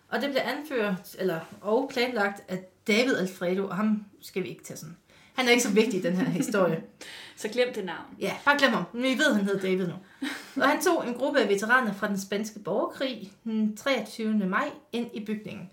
Og 0.10 0.22
det 0.22 0.30
blev 0.30 0.42
anført, 0.46 1.16
eller 1.20 1.40
og 1.62 1.90
planlagt 1.94 2.44
af 2.48 2.64
David 2.88 3.16
Alfredo, 3.16 3.68
og 3.68 3.76
ham 3.76 4.06
skal 4.22 4.44
vi 4.44 4.48
ikke 4.48 4.64
tage 4.64 4.78
sådan. 4.78 4.98
Han 5.38 5.48
er 5.48 5.52
ikke 5.52 5.64
så 5.64 5.72
vigtig 5.72 6.00
i 6.00 6.02
den 6.02 6.16
her 6.16 6.26
historie. 6.26 6.84
Så 7.36 7.48
glem 7.50 7.74
det 7.74 7.86
navn. 7.86 8.06
Ja, 8.20 8.34
bare 8.46 8.58
glem 8.58 8.72
ham. 8.72 8.84
Vi 8.94 9.18
ved, 9.18 9.34
han 9.34 9.46
hed 9.46 9.60
David 9.60 9.88
nu. 9.88 9.94
Og 10.62 10.70
han 10.70 10.82
tog 10.82 11.08
en 11.08 11.14
gruppe 11.14 11.40
af 11.40 11.50
veteraner 11.50 11.94
fra 11.94 12.08
den 12.08 12.20
spanske 12.20 12.60
borgerkrig 12.60 13.32
den 13.44 13.78
23. 13.78 14.34
maj 14.34 14.70
ind 14.92 15.10
i 15.14 15.26
bygningen. 15.26 15.70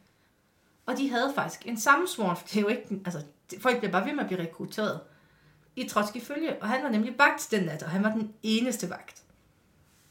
Og 0.86 0.96
de 0.98 1.10
havde 1.10 1.32
faktisk 1.34 1.66
en 1.66 1.80
sammensvoren, 1.80 2.36
for 2.36 2.46
det 2.46 2.56
er 2.56 2.60
jo 2.60 2.68
ikke, 2.68 3.00
altså, 3.04 3.22
folk 3.58 3.78
bliver 3.78 3.92
bare 3.92 4.06
ved 4.06 4.12
med 4.12 4.20
at 4.20 4.26
blive 4.26 4.42
rekrutteret 4.42 5.00
i 5.76 5.88
Trotsky 5.88 6.22
følge, 6.22 6.62
og 6.62 6.68
han 6.68 6.82
var 6.82 6.88
nemlig 6.88 7.14
vagt 7.18 7.48
den 7.50 7.64
nat, 7.64 7.82
og 7.82 7.90
han 7.90 8.02
var 8.02 8.10
den 8.10 8.32
eneste 8.42 8.90
vagt. 8.90 9.22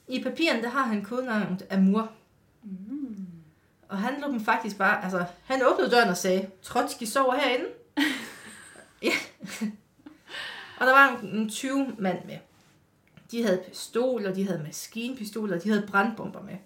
I 0.07 0.23
papirerne, 0.23 0.61
der 0.61 0.69
har 0.69 0.83
han 0.83 1.03
kodnavnet 1.03 1.65
Amur. 1.71 2.11
Mm. 2.63 3.27
Og 3.89 3.97
han 3.97 4.21
lå 4.21 4.27
dem 4.27 4.45
faktisk 4.45 4.77
bare, 4.77 5.03
altså, 5.03 5.25
han 5.45 5.61
åbnede 5.65 5.91
døren 5.91 6.09
og 6.09 6.17
sagde, 6.17 6.49
Trotsky 6.61 7.03
sover 7.03 7.35
herinde. 7.35 7.65
og 10.79 10.87
der 10.87 10.91
var 10.91 11.19
en, 11.21 11.27
en 11.27 11.49
20 11.49 11.95
mand 11.97 12.25
med. 12.25 12.37
De 13.31 13.43
havde 13.43 13.63
pistoler, 13.69 14.33
de 14.33 14.47
havde 14.47 14.63
maskinpistoler, 14.63 15.59
de 15.59 15.69
havde 15.69 15.87
brandbomber 15.87 16.41
med. 16.41 16.57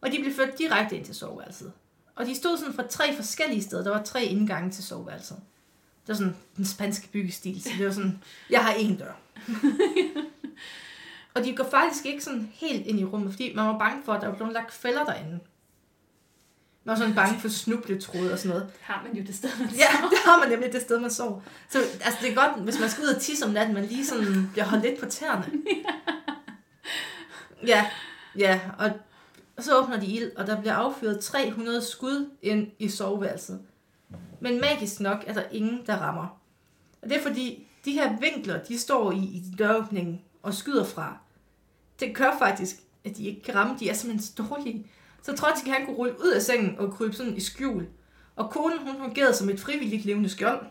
Og 0.00 0.12
de 0.12 0.18
blev 0.20 0.34
ført 0.34 0.58
direkte 0.58 0.96
ind 0.96 1.04
til 1.04 1.14
soveværelset. 1.14 1.72
Og 2.14 2.26
de 2.26 2.34
stod 2.34 2.58
sådan 2.58 2.74
fra 2.74 2.86
tre 2.86 3.16
forskellige 3.16 3.62
steder. 3.62 3.82
Der 3.82 3.90
var 3.90 4.02
tre 4.02 4.24
indgange 4.24 4.70
til 4.70 4.84
soveværelset. 4.84 5.36
Det 6.02 6.08
var 6.08 6.14
sådan 6.14 6.36
den 6.56 6.64
spanske 6.64 7.08
byggestil. 7.08 7.62
Så 7.62 7.70
det 7.78 7.86
var 7.86 7.92
sådan, 7.92 8.22
jeg 8.50 8.64
har 8.64 8.72
én 8.72 8.98
dør. 8.98 9.12
og 11.34 11.44
de 11.44 11.56
går 11.56 11.64
faktisk 11.70 12.06
ikke 12.06 12.24
sådan 12.24 12.52
helt 12.54 12.86
ind 12.86 13.00
i 13.00 13.04
rummet, 13.04 13.30
fordi 13.30 13.54
man 13.54 13.66
var 13.66 13.78
bange 13.78 14.02
for, 14.04 14.12
at 14.12 14.20
der 14.20 14.28
var 14.28 14.36
blevet 14.36 14.52
lagt 14.52 14.72
fælder 14.72 15.04
derinde. 15.04 15.40
Man 16.84 16.92
var 16.92 16.96
sådan 16.96 17.14
bange 17.14 17.40
for 17.40 17.48
snubletråd 17.48 18.30
og 18.30 18.38
sådan 18.38 18.56
noget. 18.56 18.72
Har 18.80 19.02
man 19.06 19.16
jo 19.16 19.26
det 19.26 19.34
sted, 19.34 19.50
man 19.58 19.68
Ja, 19.68 19.88
det 20.10 20.18
har 20.24 20.38
man 20.38 20.48
nemlig 20.48 20.72
det 20.72 20.82
sted, 20.82 21.00
man 21.00 21.10
sover. 21.10 21.40
Så 21.68 21.78
altså, 21.78 22.18
det 22.22 22.30
er 22.30 22.34
godt, 22.34 22.64
hvis 22.64 22.80
man 22.80 22.90
skal 22.90 23.04
ud 23.04 23.08
og 23.08 23.20
tisse 23.20 23.46
om 23.46 23.50
natten, 23.50 23.74
man 23.74 23.84
lige 23.84 24.06
sådan 24.06 24.48
bliver 24.52 24.64
holdt 24.64 24.84
lidt 24.84 25.00
på 25.00 25.06
tæerne. 25.06 25.46
Ja, 27.66 27.86
ja, 28.38 28.60
og, 28.78 28.90
og 29.56 29.64
så 29.64 29.78
åbner 29.78 30.00
de 30.00 30.06
ild, 30.06 30.36
og 30.36 30.46
der 30.46 30.60
bliver 30.60 30.74
affyret 30.74 31.20
300 31.20 31.82
skud 31.82 32.30
ind 32.42 32.68
i 32.78 32.88
soveværelset. 32.88 33.60
Men 34.40 34.60
magisk 34.60 35.00
nok 35.00 35.24
er 35.26 35.32
der 35.32 35.42
ingen, 35.52 35.86
der 35.86 35.96
rammer. 35.96 36.40
Og 37.02 37.08
det 37.08 37.16
er 37.16 37.22
fordi, 37.22 37.68
de 37.84 37.92
her 37.92 38.16
vinkler, 38.20 38.62
de 38.64 38.78
står 38.78 39.12
i, 39.12 39.16
i 39.16 39.42
døråbningen 39.58 40.20
og 40.42 40.54
skyder 40.54 40.84
fra. 40.84 41.16
Det 42.00 42.16
gør 42.16 42.36
faktisk, 42.38 42.76
at 43.04 43.16
de 43.16 43.24
ikke 43.24 43.42
kan 43.42 43.54
ramme. 43.54 43.76
De 43.80 43.88
er 43.88 43.94
simpelthen 43.94 44.26
så 44.26 44.42
dårlige. 44.42 44.86
Så 45.22 45.36
Trotsky 45.36 45.68
han 45.68 45.84
kunne 45.86 45.96
rulle 45.96 46.14
ud 46.24 46.30
af 46.30 46.42
sengen 46.42 46.78
og 46.78 46.92
krybe 46.92 47.12
sådan 47.12 47.36
i 47.36 47.40
skjul. 47.40 47.86
Og 48.36 48.50
konen, 48.50 48.78
hun 48.78 48.96
fungerede 48.98 49.34
som 49.34 49.50
et 49.50 49.60
frivilligt 49.60 50.04
levende 50.04 50.28
skjold. 50.28 50.66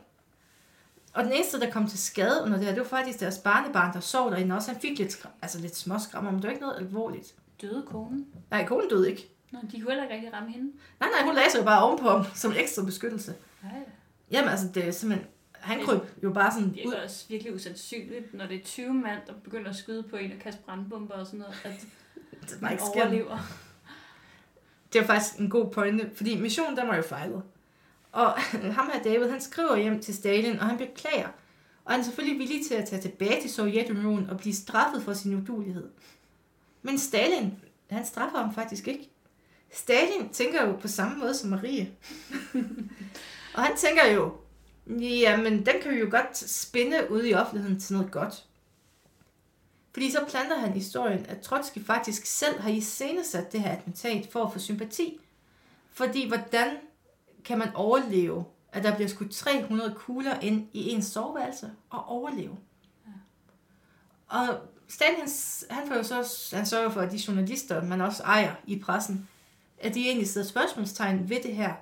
Og 1.14 1.24
den 1.24 1.34
eneste, 1.34 1.60
der 1.60 1.72
kom 1.72 1.88
til 1.88 2.00
skade 2.00 2.42
under 2.46 2.58
det 2.58 2.66
her, 2.66 2.74
det 2.74 2.82
var 2.82 2.88
faktisk 2.88 3.20
deres 3.20 3.38
barnebarn, 3.38 3.94
der 3.94 4.00
sov 4.00 4.32
derinde 4.32 4.56
også. 4.56 4.72
Han 4.72 4.82
fik 4.82 4.98
lidt, 5.00 5.26
altså 5.42 5.60
lidt 5.60 5.76
småskrammer, 5.76 6.32
men 6.32 6.38
det 6.40 6.44
var 6.46 6.52
ikke 6.52 6.62
noget 6.62 6.78
alvorligt. 6.78 7.36
Døde 7.62 7.84
konen? 7.88 8.28
Nej, 8.52 8.66
konen 8.66 8.90
døde 8.90 9.10
ikke. 9.10 9.30
Nå, 9.52 9.60
de 9.72 9.82
kunne 9.82 9.90
heller 9.92 10.04
ikke 10.04 10.16
rigtig 10.16 10.34
ramme 10.34 10.52
hende. 10.52 10.72
Nej, 11.00 11.10
nej, 11.18 11.26
hun 11.26 11.36
lagde 11.36 11.52
sig 11.52 11.60
jo 11.60 11.64
bare 11.64 11.84
ovenpå 11.84 12.10
ham 12.10 12.26
som 12.36 12.54
ekstra 12.58 12.84
beskyttelse. 12.86 13.34
Nej. 13.64 13.72
Jamen 14.32 14.50
altså, 14.50 14.68
det 14.74 14.88
er 14.88 14.92
simpelthen... 14.92 15.28
Han 15.54 15.86
kryb 15.86 16.02
jo 16.24 16.34
bare 16.34 16.52
sådan 16.54 16.74
Det 16.74 16.86
ud. 16.86 16.94
er 16.94 17.04
også 17.04 17.26
virkelig 17.30 17.56
usandsynligt, 17.56 18.34
når 18.34 18.46
det 18.46 18.56
er 18.60 18.64
20 18.66 18.94
mand, 18.94 19.20
der 19.28 19.34
begynder 19.44 19.70
at 19.70 19.76
skyde 19.76 20.04
på 20.04 20.16
en 20.16 20.32
og 20.32 20.38
kaste 20.40 20.62
brandbomber 20.66 21.14
og 21.14 21.26
sådan 21.26 21.40
noget, 21.40 21.56
at 21.64 21.86
Det 22.50 22.62
var 22.62 22.70
ikke 22.70 22.84
overlever. 22.84 23.38
Det 24.94 25.02
er 25.02 25.06
faktisk 25.06 25.40
en 25.40 25.50
god 25.50 25.72
pointe, 25.72 26.12
fordi 26.16 26.42
missionen, 26.42 26.78
der 26.78 26.86
var 26.86 26.96
jo 26.96 27.02
fejlet. 27.02 27.44
Og 28.12 28.34
ham 28.78 28.90
her, 28.94 29.04
David, 29.04 29.30
han 29.30 29.42
skriver 29.42 29.78
hjem 29.78 30.02
til 30.02 30.16
Stalin, 30.16 30.60
og 30.60 30.66
han 30.66 30.78
beklager. 30.78 31.28
Og 31.86 31.92
han 31.92 32.00
er 32.00 32.04
selvfølgelig 32.04 32.40
villig 32.40 32.68
til 32.68 32.74
at 32.74 32.88
tage 32.88 33.02
tilbage 33.02 33.42
til 33.42 33.50
Sovjetunionen 33.50 34.30
og 34.30 34.38
blive 34.38 34.56
straffet 34.56 35.04
for 35.04 35.14
sin 35.14 35.36
udulighed. 35.36 35.90
Men 36.82 36.98
Stalin, 36.98 37.54
han 37.90 38.06
straffer 38.06 38.38
ham 38.38 38.54
faktisk 38.54 38.88
ikke. 38.88 39.10
Stalin 39.72 40.30
tænker 40.30 40.66
jo 40.66 40.76
på 40.76 40.88
samme 40.88 41.18
måde 41.18 41.34
som 41.34 41.50
Marie. 41.50 41.92
og 43.56 43.64
han 43.64 43.78
tænker 43.78 44.06
jo, 44.06 44.34
jamen 45.00 45.66
den 45.66 45.76
kan 45.82 45.92
vi 45.92 46.00
jo 46.00 46.08
godt 46.12 46.38
spinde 46.38 47.08
ude 47.10 47.30
i 47.30 47.34
offentligheden 47.34 47.80
til 47.80 47.96
noget 47.96 48.12
godt. 48.12 48.46
Fordi 50.00 50.12
så 50.12 50.26
planter 50.30 50.58
han 50.58 50.74
historien, 50.74 51.26
at 51.26 51.42
Trotsky 51.42 51.86
faktisk 51.86 52.26
selv 52.26 52.60
har 52.60 52.70
iscenesat 52.70 53.52
det 53.52 53.62
her 53.62 53.72
attentat 53.72 54.28
for 54.32 54.44
at 54.44 54.54
få 54.54 54.60
sympati. 54.60 55.20
Fordi 55.92 56.28
hvordan 56.28 56.78
kan 57.44 57.58
man 57.60 57.76
overleve, 57.76 58.46
at 58.72 58.84
der 58.84 58.96
bliver 58.96 59.10
skudt 59.10 59.32
300 59.32 59.96
kugler 59.98 60.40
ind 60.40 60.68
i 60.74 60.90
ens 60.90 61.06
soveværelse 61.06 61.72
og 61.90 62.06
overleve? 62.06 62.58
Ja. 63.06 63.12
Og 64.28 64.60
Stalin, 64.88 65.20
han, 65.20 65.30
han, 65.70 65.88
får 65.88 65.96
jo 65.96 66.04
så, 66.04 66.56
han 66.56 66.66
sørger 66.66 66.90
for, 66.90 67.02
at 67.02 67.12
de 67.12 67.22
journalister, 67.28 67.84
man 67.84 68.02
også 68.02 68.24
ejer 68.24 68.56
i 68.68 68.80
pressen, 68.80 69.30
at 69.80 69.96
de 69.96 70.06
egentlig 70.06 70.30
sætter 70.30 70.50
spørgsmålstegn 70.50 71.30
ved 71.30 71.44
det 71.44 71.56
her. 71.56 71.74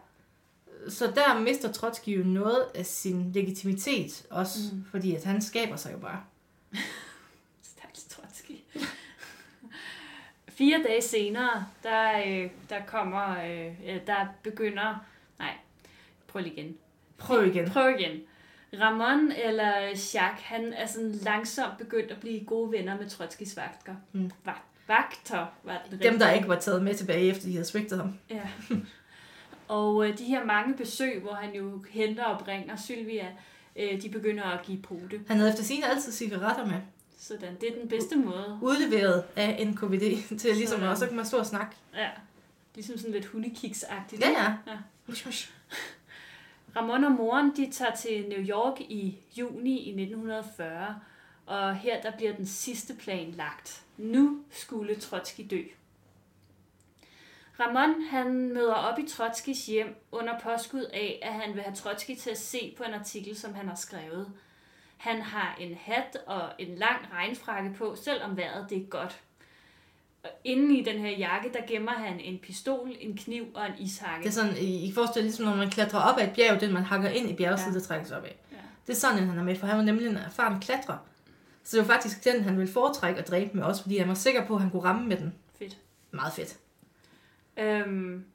Så 0.89 1.11
der 1.15 1.39
mister 1.39 1.71
Trotsky 1.71 2.09
jo 2.09 2.23
noget 2.23 2.65
af 2.75 2.85
sin 2.85 3.31
legitimitet 3.31 4.25
også, 4.29 4.59
mm. 4.73 4.85
fordi 4.91 5.15
at 5.15 5.23
han 5.23 5.41
skaber 5.41 5.75
sig 5.75 5.93
jo 5.93 5.97
bare. 5.97 6.21
Stakkels 7.97 8.05
Trotsky. 8.05 8.55
Fire 10.57 10.83
dage 10.87 11.01
senere, 11.01 11.65
der, 11.83 12.11
øh, 12.27 12.49
der 12.69 12.77
kommer, 12.87 13.43
øh, 13.43 13.99
der 14.07 14.25
begynder, 14.43 15.05
nej, 15.39 15.53
prøv 16.27 16.41
lige 16.41 16.53
igen. 16.53 16.77
Prøv 17.17 17.47
igen. 17.47 17.69
Prøv 17.69 17.89
igen. 17.99 18.21
Ramon 18.79 19.31
eller 19.31 19.73
Jacques, 20.13 20.41
han 20.43 20.73
er 20.73 20.85
sådan 20.85 21.11
langsomt 21.11 21.77
begyndt 21.77 22.11
at 22.11 22.19
blive 22.19 22.45
gode 22.45 22.71
venner 22.71 22.97
med 22.97 23.09
Trotskys 23.09 23.57
vagter. 23.57 23.95
Mm. 24.11 24.31
Vagt, 24.45 24.61
vagter 24.87 25.45
var 25.63 25.81
det 25.91 26.03
Dem, 26.03 26.19
der 26.19 26.31
ikke 26.31 26.47
var 26.47 26.59
taget 26.59 26.83
med 26.83 26.95
tilbage, 26.95 27.29
efter 27.29 27.45
de 27.45 27.51
havde 27.51 27.65
svigtet 27.65 27.97
ham. 27.99 28.13
Ja. 28.29 28.41
Og 29.67 30.07
øh, 30.07 30.17
de 30.17 30.23
her 30.23 30.45
mange 30.45 30.73
besøg, 30.73 31.21
hvor 31.21 31.33
han 31.33 31.53
jo 31.55 31.83
henter 31.89 32.23
og 32.23 32.39
bringer 32.39 32.75
Sylvia, 32.75 33.27
øh, 33.75 34.01
de 34.01 34.09
begynder 34.09 34.43
at 34.43 34.65
give 34.65 34.81
pote. 34.81 35.21
Han 35.27 35.37
havde 35.37 35.49
efter 35.51 35.63
sine 35.63 35.89
altid 35.89 36.11
cigaretter 36.11 36.65
med. 36.65 36.81
Sådan, 37.17 37.55
det 37.61 37.69
er 37.75 37.79
den 37.79 37.89
bedste 37.89 38.15
måde. 38.15 38.59
Udleveret 38.61 39.23
af 39.35 39.67
NKVD 39.67 40.23
til 40.39 40.55
ligesom, 40.55 40.77
Sådan. 40.77 40.89
og 40.89 40.97
så 40.97 41.07
kan 41.07 41.15
man 41.15 41.25
stå 41.25 41.37
og 41.37 41.45
snakke. 41.45 41.75
Ja. 41.95 42.09
Ligesom 42.75 42.97
sådan 42.97 43.11
lidt 43.11 43.25
hundekiks-agtigt. 43.25 44.19
Ja, 44.21 44.29
ja. 44.29 44.53
Ja. 44.67 44.77
Mush, 45.07 45.25
mush. 45.25 45.51
Ramon 46.75 47.03
og 47.03 47.11
moren, 47.11 47.55
de 47.55 47.71
tager 47.71 47.95
til 47.95 48.25
New 48.29 48.47
York 48.47 48.81
i 48.81 49.17
juni 49.37 49.79
i 49.79 49.89
1940, 49.89 50.99
og 51.45 51.75
her 51.75 52.01
der 52.01 52.11
bliver 52.17 52.35
den 52.35 52.45
sidste 52.45 52.93
plan 52.93 53.31
lagt. 53.31 53.81
Nu 53.97 54.39
skulle 54.51 54.95
Trotsky 54.95 55.41
dø. 55.49 55.61
Ramon 57.59 58.01
han 58.09 58.53
møder 58.53 58.73
op 58.73 58.99
i 58.99 59.07
Trotskys 59.07 59.65
hjem 59.65 59.95
under 60.11 60.39
påskud 60.39 60.83
af, 60.93 61.19
at 61.21 61.33
han 61.33 61.53
vil 61.53 61.61
have 61.63 61.75
Trotsky 61.75 62.15
til 62.15 62.29
at 62.29 62.37
se 62.37 62.73
på 62.77 62.83
en 62.83 62.93
artikel, 62.93 63.37
som 63.37 63.53
han 63.53 63.67
har 63.67 63.75
skrevet. 63.75 64.31
Han 64.97 65.21
har 65.21 65.57
en 65.59 65.75
hat 65.81 66.17
og 66.27 66.49
en 66.59 66.75
lang 66.75 66.97
regnfrakke 67.13 67.73
på, 67.77 67.95
selvom 67.95 68.37
vejret 68.37 68.69
det 68.69 68.77
er 68.77 68.85
godt. 68.89 69.19
Og 70.23 70.29
inde 70.43 70.77
i 70.77 70.83
den 70.83 70.99
her 70.99 71.09
jakke, 71.09 71.49
der 71.53 71.59
gemmer 71.67 71.91
han 71.91 72.19
en 72.19 72.39
pistol, 72.39 72.91
en 72.99 73.17
kniv 73.17 73.45
og 73.55 73.65
en 73.65 73.73
ishakke. 73.79 74.23
Det 74.23 74.29
er 74.29 74.33
sådan, 74.33 74.57
I 74.57 74.91
forestiller 74.95 75.23
ligesom, 75.23 75.45
når 75.45 75.55
man 75.55 75.69
klatrer 75.69 75.99
op 75.99 76.19
ad 76.19 76.23
et 76.27 76.33
bjerg, 76.35 76.61
den 76.61 76.73
man 76.73 76.83
hakker 76.83 77.09
ind 77.09 77.29
i 77.29 77.35
bjergsiden, 77.35 77.73
Ja. 77.73 77.79
der 77.79 77.85
trækkes 77.85 78.11
op 78.11 78.23
af. 78.23 78.35
Ja. 78.51 78.57
Det 78.87 78.93
er 78.93 78.97
sådan, 78.97 79.27
han 79.29 79.37
er 79.37 79.43
med, 79.43 79.55
for 79.55 79.67
han 79.67 79.77
var 79.77 79.83
nemlig 79.83 80.07
en 80.07 80.17
erfaren 80.17 80.59
klatrer. 80.59 80.97
Så 81.63 81.77
det 81.77 81.87
var 81.87 81.93
faktisk 81.93 82.23
den, 82.23 82.43
han 82.43 82.57
ville 82.57 82.73
foretrække 82.73 83.19
at 83.21 83.27
dræbe 83.27 83.57
med 83.57 83.63
også, 83.63 83.81
fordi 83.81 83.97
han 83.97 84.07
var 84.07 84.13
sikker 84.13 84.45
på, 84.45 84.55
at 84.55 84.61
han 84.61 84.69
kunne 84.69 84.83
ramme 84.83 85.07
med 85.07 85.17
den. 85.17 85.33
Fedt. 85.59 85.77
Meget 86.11 86.33
fedt. 86.33 86.57
Øhm, 87.57 88.25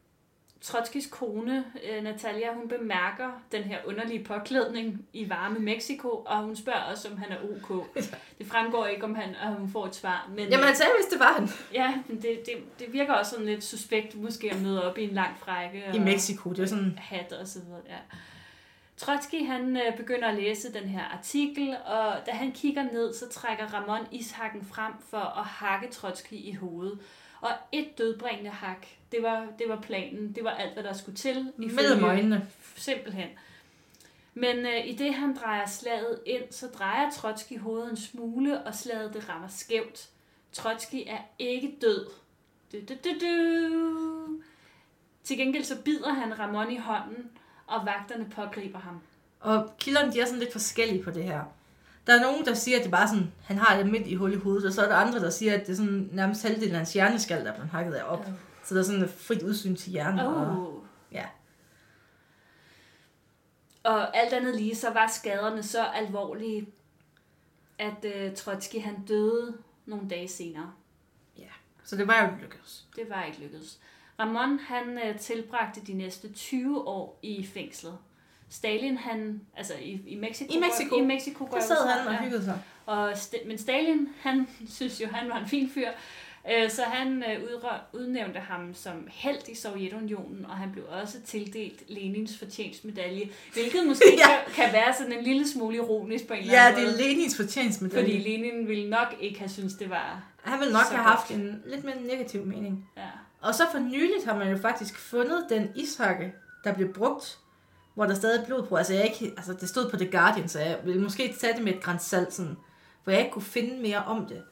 Trotskis 0.62 1.06
kone, 1.06 1.64
øh, 1.90 2.04
Natalia, 2.04 2.54
hun 2.54 2.68
bemærker 2.68 3.42
den 3.52 3.62
her 3.62 3.78
underlige 3.84 4.24
påklædning 4.24 5.06
i 5.12 5.28
varme 5.28 5.58
Mexico, 5.58 6.08
og 6.08 6.42
hun 6.42 6.56
spørger 6.56 6.80
også, 6.80 7.08
om 7.08 7.16
han 7.16 7.32
er 7.32 7.36
ok. 7.42 7.86
Det 8.38 8.46
fremgår 8.46 8.86
ikke, 8.86 9.04
om 9.04 9.14
han, 9.14 9.36
og 9.42 9.54
hun 9.54 9.70
får 9.70 9.86
et 9.86 9.94
svar. 9.94 10.30
Men, 10.36 10.48
Jamen 10.48 10.66
han 10.66 10.76
sagde, 10.76 10.92
hvis 10.98 11.12
det 11.12 11.20
var 11.20 11.32
han. 11.32 11.48
Ja, 11.74 11.94
men 12.08 12.22
det, 12.22 12.42
det, 12.46 12.54
det 12.78 12.92
virker 12.92 13.12
også 13.12 13.30
sådan 13.30 13.46
lidt 13.46 13.64
suspekt, 13.64 14.14
måske 14.14 14.50
at 14.50 14.62
møde 14.62 14.90
op 14.90 14.98
i 14.98 15.04
en 15.04 15.14
lang 15.14 15.38
frække. 15.38 15.84
I 15.94 15.98
Mexico, 15.98 16.50
det 16.50 16.58
er 16.58 16.66
sådan... 16.66 16.98
Hat 16.98 17.32
og 17.32 17.48
så 17.48 17.60
videre, 17.60 17.80
ja. 17.88 18.16
Trotsky, 18.96 19.46
han 19.46 19.76
øh, 19.76 19.96
begynder 19.96 20.28
at 20.28 20.34
læse 20.34 20.72
den 20.72 20.88
her 20.88 21.04
artikel, 21.04 21.76
og 21.86 22.14
da 22.26 22.30
han 22.30 22.52
kigger 22.52 22.82
ned, 22.82 23.14
så 23.14 23.28
trækker 23.28 23.66
Ramon 23.74 24.06
ishakken 24.10 24.64
frem 24.64 24.92
for 25.10 25.38
at 25.40 25.44
hakke 25.44 25.88
Trotsky 25.88 26.32
i 26.32 26.52
hovedet. 26.52 26.98
Og 27.42 27.50
et 27.72 27.98
dødbringende 27.98 28.50
hak, 28.50 28.86
det 29.12 29.22
var, 29.22 29.46
det 29.58 29.68
var 29.68 29.80
planen. 29.80 30.32
Det 30.32 30.44
var 30.44 30.50
alt, 30.50 30.72
hvad 30.72 30.82
der 30.82 30.92
skulle 30.92 31.16
til. 31.16 31.52
Mellem 31.56 32.04
øjnene. 32.04 32.48
Simpelthen. 32.76 33.28
Men 34.34 34.56
øh, 34.66 34.86
i 34.86 34.96
det 34.96 35.14
han 35.14 35.36
drejer 35.36 35.66
slaget 35.66 36.20
ind, 36.26 36.42
så 36.50 36.66
drejer 36.66 37.10
Trotsky 37.10 37.58
hovedet 37.58 37.90
en 37.90 37.96
smule, 37.96 38.62
og 38.62 38.74
slaget 38.74 39.14
det 39.14 39.28
rammer 39.28 39.48
skævt. 39.48 40.08
Trotsky 40.52 41.02
er 41.06 41.18
ikke 41.38 41.74
død. 41.80 42.06
Du, 42.72 42.78
du, 42.88 42.94
du, 43.04 43.10
du. 43.26 44.40
Til 45.24 45.36
gengæld 45.36 45.64
så 45.64 45.82
bider 45.82 46.12
han 46.12 46.38
Ramon 46.38 46.72
i 46.72 46.76
hånden, 46.76 47.30
og 47.66 47.86
vagterne 47.86 48.30
pågriber 48.30 48.78
ham. 48.78 49.00
Og 49.40 49.70
kilderne, 49.78 50.12
de 50.12 50.20
er 50.20 50.24
sådan 50.24 50.38
lidt 50.38 50.52
forskellige 50.52 51.02
på 51.02 51.10
det 51.10 51.24
her. 51.24 51.44
Der 52.06 52.18
er 52.18 52.22
nogen, 52.22 52.44
der 52.44 52.54
siger, 52.54 52.76
at 52.78 52.82
det 52.82 52.90
bare 52.90 53.08
sådan, 53.08 53.32
han 53.44 53.58
har 53.58 53.78
et 53.78 53.86
midt 53.86 54.06
i 54.06 54.14
hul 54.14 54.32
i 54.32 54.36
hovedet, 54.36 54.66
og 54.66 54.72
så 54.72 54.82
er 54.82 54.88
der 54.88 54.96
andre, 54.96 55.20
der 55.20 55.30
siger, 55.30 55.54
at 55.54 55.60
det 55.60 55.72
er 55.72 55.76
sådan 55.76 56.08
nærmest 56.12 56.42
halvdelen 56.42 56.72
af 56.72 56.76
hans 56.78 56.92
hjerneskal, 56.92 57.44
der 57.44 57.50
er 57.50 57.54
blevet 57.54 57.70
hakket 57.70 57.92
af 57.92 58.04
op. 58.12 58.20
Oh. 58.20 58.32
Så 58.64 58.74
der 58.74 58.80
er 58.80 58.84
sådan 58.84 59.02
et 59.02 59.10
frit 59.10 59.42
udsyn 59.42 59.76
til 59.76 59.92
hjernen. 59.92 60.20
Og, 60.20 60.58
Oh. 60.58 60.82
ja. 61.12 61.26
Og 63.82 64.16
alt 64.16 64.32
andet 64.32 64.56
lige, 64.56 64.76
så 64.76 64.90
var 64.90 65.06
skaderne 65.06 65.62
så 65.62 65.84
alvorlige, 65.84 66.66
at 67.78 68.04
uh, 68.04 68.34
Trotsky 68.34 68.80
han 68.80 69.04
døde 69.08 69.58
nogle 69.86 70.08
dage 70.08 70.28
senere. 70.28 70.72
Så 71.84 71.96
det 71.96 72.06
var 72.06 72.22
jo 72.24 72.36
lykkedes. 72.42 72.86
Det 72.96 73.10
var 73.10 73.24
ikke 73.24 73.40
lykkedes. 73.40 73.80
Ramon 74.18 74.58
han 74.58 74.98
uh, 75.08 75.20
tilbragte 75.20 75.80
de 75.80 75.94
næste 75.94 76.32
20 76.32 76.88
år 76.88 77.18
i 77.22 77.46
fængslet. 77.46 77.98
Stalin 78.52 78.96
han, 78.96 79.40
altså 79.56 79.72
i, 79.82 80.00
i 80.06 80.16
Mexico, 80.16 80.52
I 80.52 80.60
Mexico. 80.60 80.96
i 80.96 81.00
Mexico 81.00 81.48
Der 81.52 81.60
sad 81.60 81.88
han 81.88 82.06
og 82.06 82.12
ja. 82.12 82.22
hyggede 82.24 82.44
sig. 82.44 82.62
Og 82.86 83.12
men 83.46 83.58
Stalin, 83.58 84.08
han 84.20 84.48
synes 84.76 85.00
jo, 85.00 85.06
han 85.08 85.28
var 85.28 85.38
en 85.38 85.48
fin 85.48 85.70
fyr, 85.70 85.88
Øh, 86.50 86.70
så 86.70 86.82
han 86.82 87.24
øh, 87.30 87.42
udnævnte 87.92 88.38
ham 88.40 88.74
som 88.74 89.08
held 89.10 89.48
i 89.48 89.54
Sovjetunionen, 89.54 90.46
og 90.46 90.56
han 90.56 90.72
blev 90.72 90.84
også 91.02 91.20
tildelt 91.26 91.82
Lenins 91.88 92.38
fortjenstmedalje, 92.38 93.28
hvilket 93.52 93.86
måske 93.86 94.04
Ja. 94.18 94.26
kan, 94.26 94.54
kan 94.64 94.72
være 94.72 94.94
sådan 94.98 95.12
en 95.12 95.24
lille 95.24 95.48
smule 95.48 95.76
ironisk 95.76 96.26
på 96.26 96.32
en 96.34 96.40
eller 96.40 96.52
Ja, 96.54 96.66
anden 96.68 96.80
det 96.80 96.88
er 96.88 96.92
måde. 96.92 97.02
Lenins 97.02 97.36
fortjeneste 97.36 97.84
med 97.84 97.90
Fordi 97.90 98.18
Lenin 98.18 98.68
ville 98.68 98.90
nok 98.90 99.14
ikke 99.20 99.38
have 99.38 99.48
syntes, 99.48 99.74
det 99.74 99.90
var... 99.90 100.22
Han 100.42 100.58
ville 100.58 100.72
nok 100.72 100.82
have 100.82 101.02
haft 101.02 101.30
en 101.30 101.62
lidt 101.66 101.84
mere 101.84 102.00
negativ 102.00 102.46
mening. 102.46 102.88
Ja. 102.96 103.02
Og 103.40 103.54
så 103.54 103.62
for 103.72 103.78
nyligt 103.78 104.24
har 104.24 104.38
man 104.38 104.50
jo 104.50 104.58
faktisk 104.58 104.98
fundet 104.98 105.46
den 105.50 105.68
ishakke, 105.76 106.32
der 106.64 106.74
blev 106.74 106.92
brugt, 106.92 107.38
hvor 107.94 108.06
der 108.06 108.14
stadig 108.14 108.40
er 108.42 108.46
blod 108.46 108.66
på. 108.66 108.76
Altså, 108.76 108.94
jeg 108.94 109.04
ikke, 109.04 109.34
altså 109.36 109.52
det 109.52 109.68
stod 109.68 109.90
på 109.90 109.96
The 109.96 110.10
Guardian, 110.10 110.48
så 110.48 110.60
jeg 110.60 110.80
ville 110.84 111.02
måske 111.02 111.34
tage 111.40 111.54
det 111.56 111.64
med 111.64 111.74
et 111.74 111.82
græns 111.82 112.02
salt, 112.02 112.32
sådan, 112.32 112.56
hvor 113.04 113.10
jeg 113.12 113.20
ikke 113.20 113.32
kunne 113.32 113.42
finde 113.42 113.82
mere 113.82 114.04
om 114.04 114.26
det. 114.26 114.42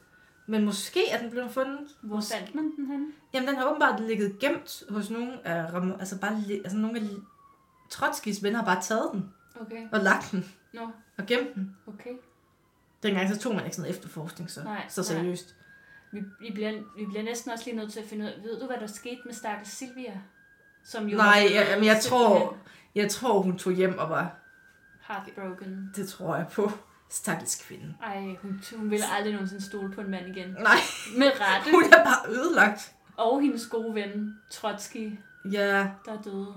Men 0.47 0.65
måske 0.65 1.09
er 1.09 1.21
den 1.21 1.29
blevet 1.31 1.51
fundet. 1.51 1.79
Hvor 2.01 2.21
fandt 2.33 2.55
man 2.55 2.63
den 2.77 2.85
henne? 2.87 3.05
Jamen, 3.33 3.47
den 3.49 3.55
har 3.57 3.65
åbenbart 3.69 3.99
ligget 4.03 4.39
gemt 4.39 4.83
hos 4.89 5.09
nogle 5.09 5.47
af, 5.47 5.75
altså 5.99 6.19
bare, 6.19 6.43
altså 6.63 6.77
nogle 6.77 6.99
af 6.99 7.05
Trotskis 7.89 8.43
venner 8.43 8.59
har 8.59 8.65
bare 8.65 8.81
taget 8.81 9.09
den 9.13 9.33
Okay. 9.61 9.87
og 9.91 9.99
lagt 9.99 10.31
den 10.31 10.51
Nå, 10.73 10.81
og 11.17 11.25
gemt 11.25 11.55
den. 11.55 11.75
okay. 11.87 12.09
Dengang 13.03 13.29
så 13.35 13.39
tog 13.39 13.55
man 13.55 13.63
ikke 13.65 13.75
sådan 13.75 13.91
efterforskning 13.91 14.51
så, 14.51 14.63
Nej, 14.63 14.85
så 14.89 15.01
nej. 15.01 15.05
seriøst. 15.21 15.55
Vi, 16.11 16.19
vi, 16.39 16.51
bliver, 16.53 16.71
vi 16.97 17.05
bliver 17.05 17.23
næsten 17.23 17.51
også 17.51 17.65
lige 17.65 17.75
nødt 17.77 17.91
til 17.93 17.99
at 17.99 18.05
finde 18.05 18.25
ud 18.25 18.29
af, 18.29 18.43
ved 18.43 18.59
du, 18.59 18.65
hvad 18.65 18.77
der 18.77 18.87
skete 18.87 19.21
med 19.25 19.33
stakkels 19.33 19.69
Silvia? 19.69 20.21
Som 20.85 21.07
jo 21.09 21.17
Nej, 21.17 21.25
var 21.25 21.35
jeg, 21.35 21.67
jamen, 21.69 21.85
jeg 21.85 22.01
tror, 22.01 22.57
jeg 22.95 23.11
tror, 23.11 23.41
hun 23.41 23.57
tog 23.57 23.73
hjem 23.73 23.97
og 23.97 24.09
var, 24.09 24.35
Heartbroken. 25.07 25.91
det 25.95 26.09
tror 26.09 26.35
jeg 26.35 26.45
på, 26.53 26.71
stakkels 27.09 27.63
kvinde. 27.67 27.95
Ej, 28.03 28.35
hun, 28.41 28.63
hun 28.75 28.91
ville 28.91 29.05
aldrig 29.11 29.33
nogensinde 29.33 29.63
stole 29.65 29.91
på 29.93 30.01
en 30.01 30.11
mand 30.11 30.27
igen. 30.37 30.47
Nej, 30.49 30.75
Med 31.17 31.27
rette. 31.39 31.71
hun 31.71 31.83
er 31.83 32.03
bare 32.03 32.29
ødelagt. 32.35 32.91
Og 33.17 33.41
hendes 33.41 33.67
gode 33.67 33.95
ven, 33.95 34.35
Trotsky, 34.51 35.19
Ja, 35.51 35.89
der 36.05 36.21
døde. 36.21 36.53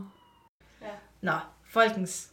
nå, 1.21 1.33
folkens. 1.73 2.29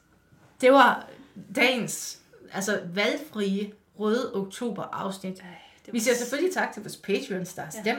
Det 0.61 0.71
var 0.71 1.07
dagens, 1.55 2.19
altså 2.53 2.81
valgfrie 2.93 3.73
røde 3.99 4.35
oktober 4.35 4.83
afsnit. 4.83 5.39
Ej, 5.39 5.45
det 5.85 5.93
Vi 5.93 5.99
siger 5.99 6.15
selvfølgelig 6.15 6.53
tak 6.53 6.73
til 6.73 6.81
vores 6.83 6.97
Patreons, 6.97 7.53
der 7.53 7.61
har 7.61 7.73
Ja. 7.85 7.95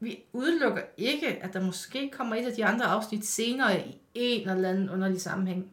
Vi 0.00 0.22
udelukker 0.32 0.82
ikke, 0.96 1.26
at 1.26 1.52
der 1.52 1.60
måske 1.60 2.10
kommer 2.12 2.36
et 2.36 2.46
af 2.46 2.52
de 2.52 2.64
andre 2.64 2.84
afsnit 2.86 3.26
senere 3.26 3.80
i 3.88 3.98
en 4.14 4.48
eller 4.50 4.68
anden 4.68 4.90
underlig 4.90 5.20
sammenhæng, 5.20 5.70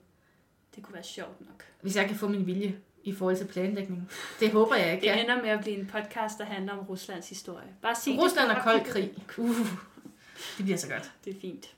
Det 0.76 0.84
kunne 0.84 0.94
være 0.94 1.04
sjovt 1.04 1.42
nok. 1.42 1.64
hvis 1.82 1.96
jeg 1.96 2.08
kan 2.08 2.16
få 2.16 2.28
min 2.28 2.46
vilje 2.48 2.76
i 3.04 3.14
forhold 3.14 3.38
til 3.38 3.46
planlægning. 3.46 4.12
Det 4.40 4.52
håber 4.52 4.76
jeg, 4.76 5.00
jeg 5.04 5.14
Det 5.16 5.22
ender 5.24 5.42
med 5.42 5.50
at 5.50 5.60
blive 5.62 5.78
en 5.80 5.88
podcast, 5.88 6.38
der 6.40 6.46
handler 6.46 6.74
om 6.74 6.80
Ruslands 6.80 7.30
historie. 7.30 7.68
Bare 7.82 7.96
sig 7.96 8.18
Rusland 8.20 8.52
og 8.52 8.64
kold 8.64 8.86
krig. 8.86 9.14
Uh, 9.38 9.58
det 10.58 10.66
bliver 10.66 10.78
så 10.78 10.90
godt. 10.90 11.12
Det 11.26 11.36
er 11.36 11.40
fint. 11.42 11.76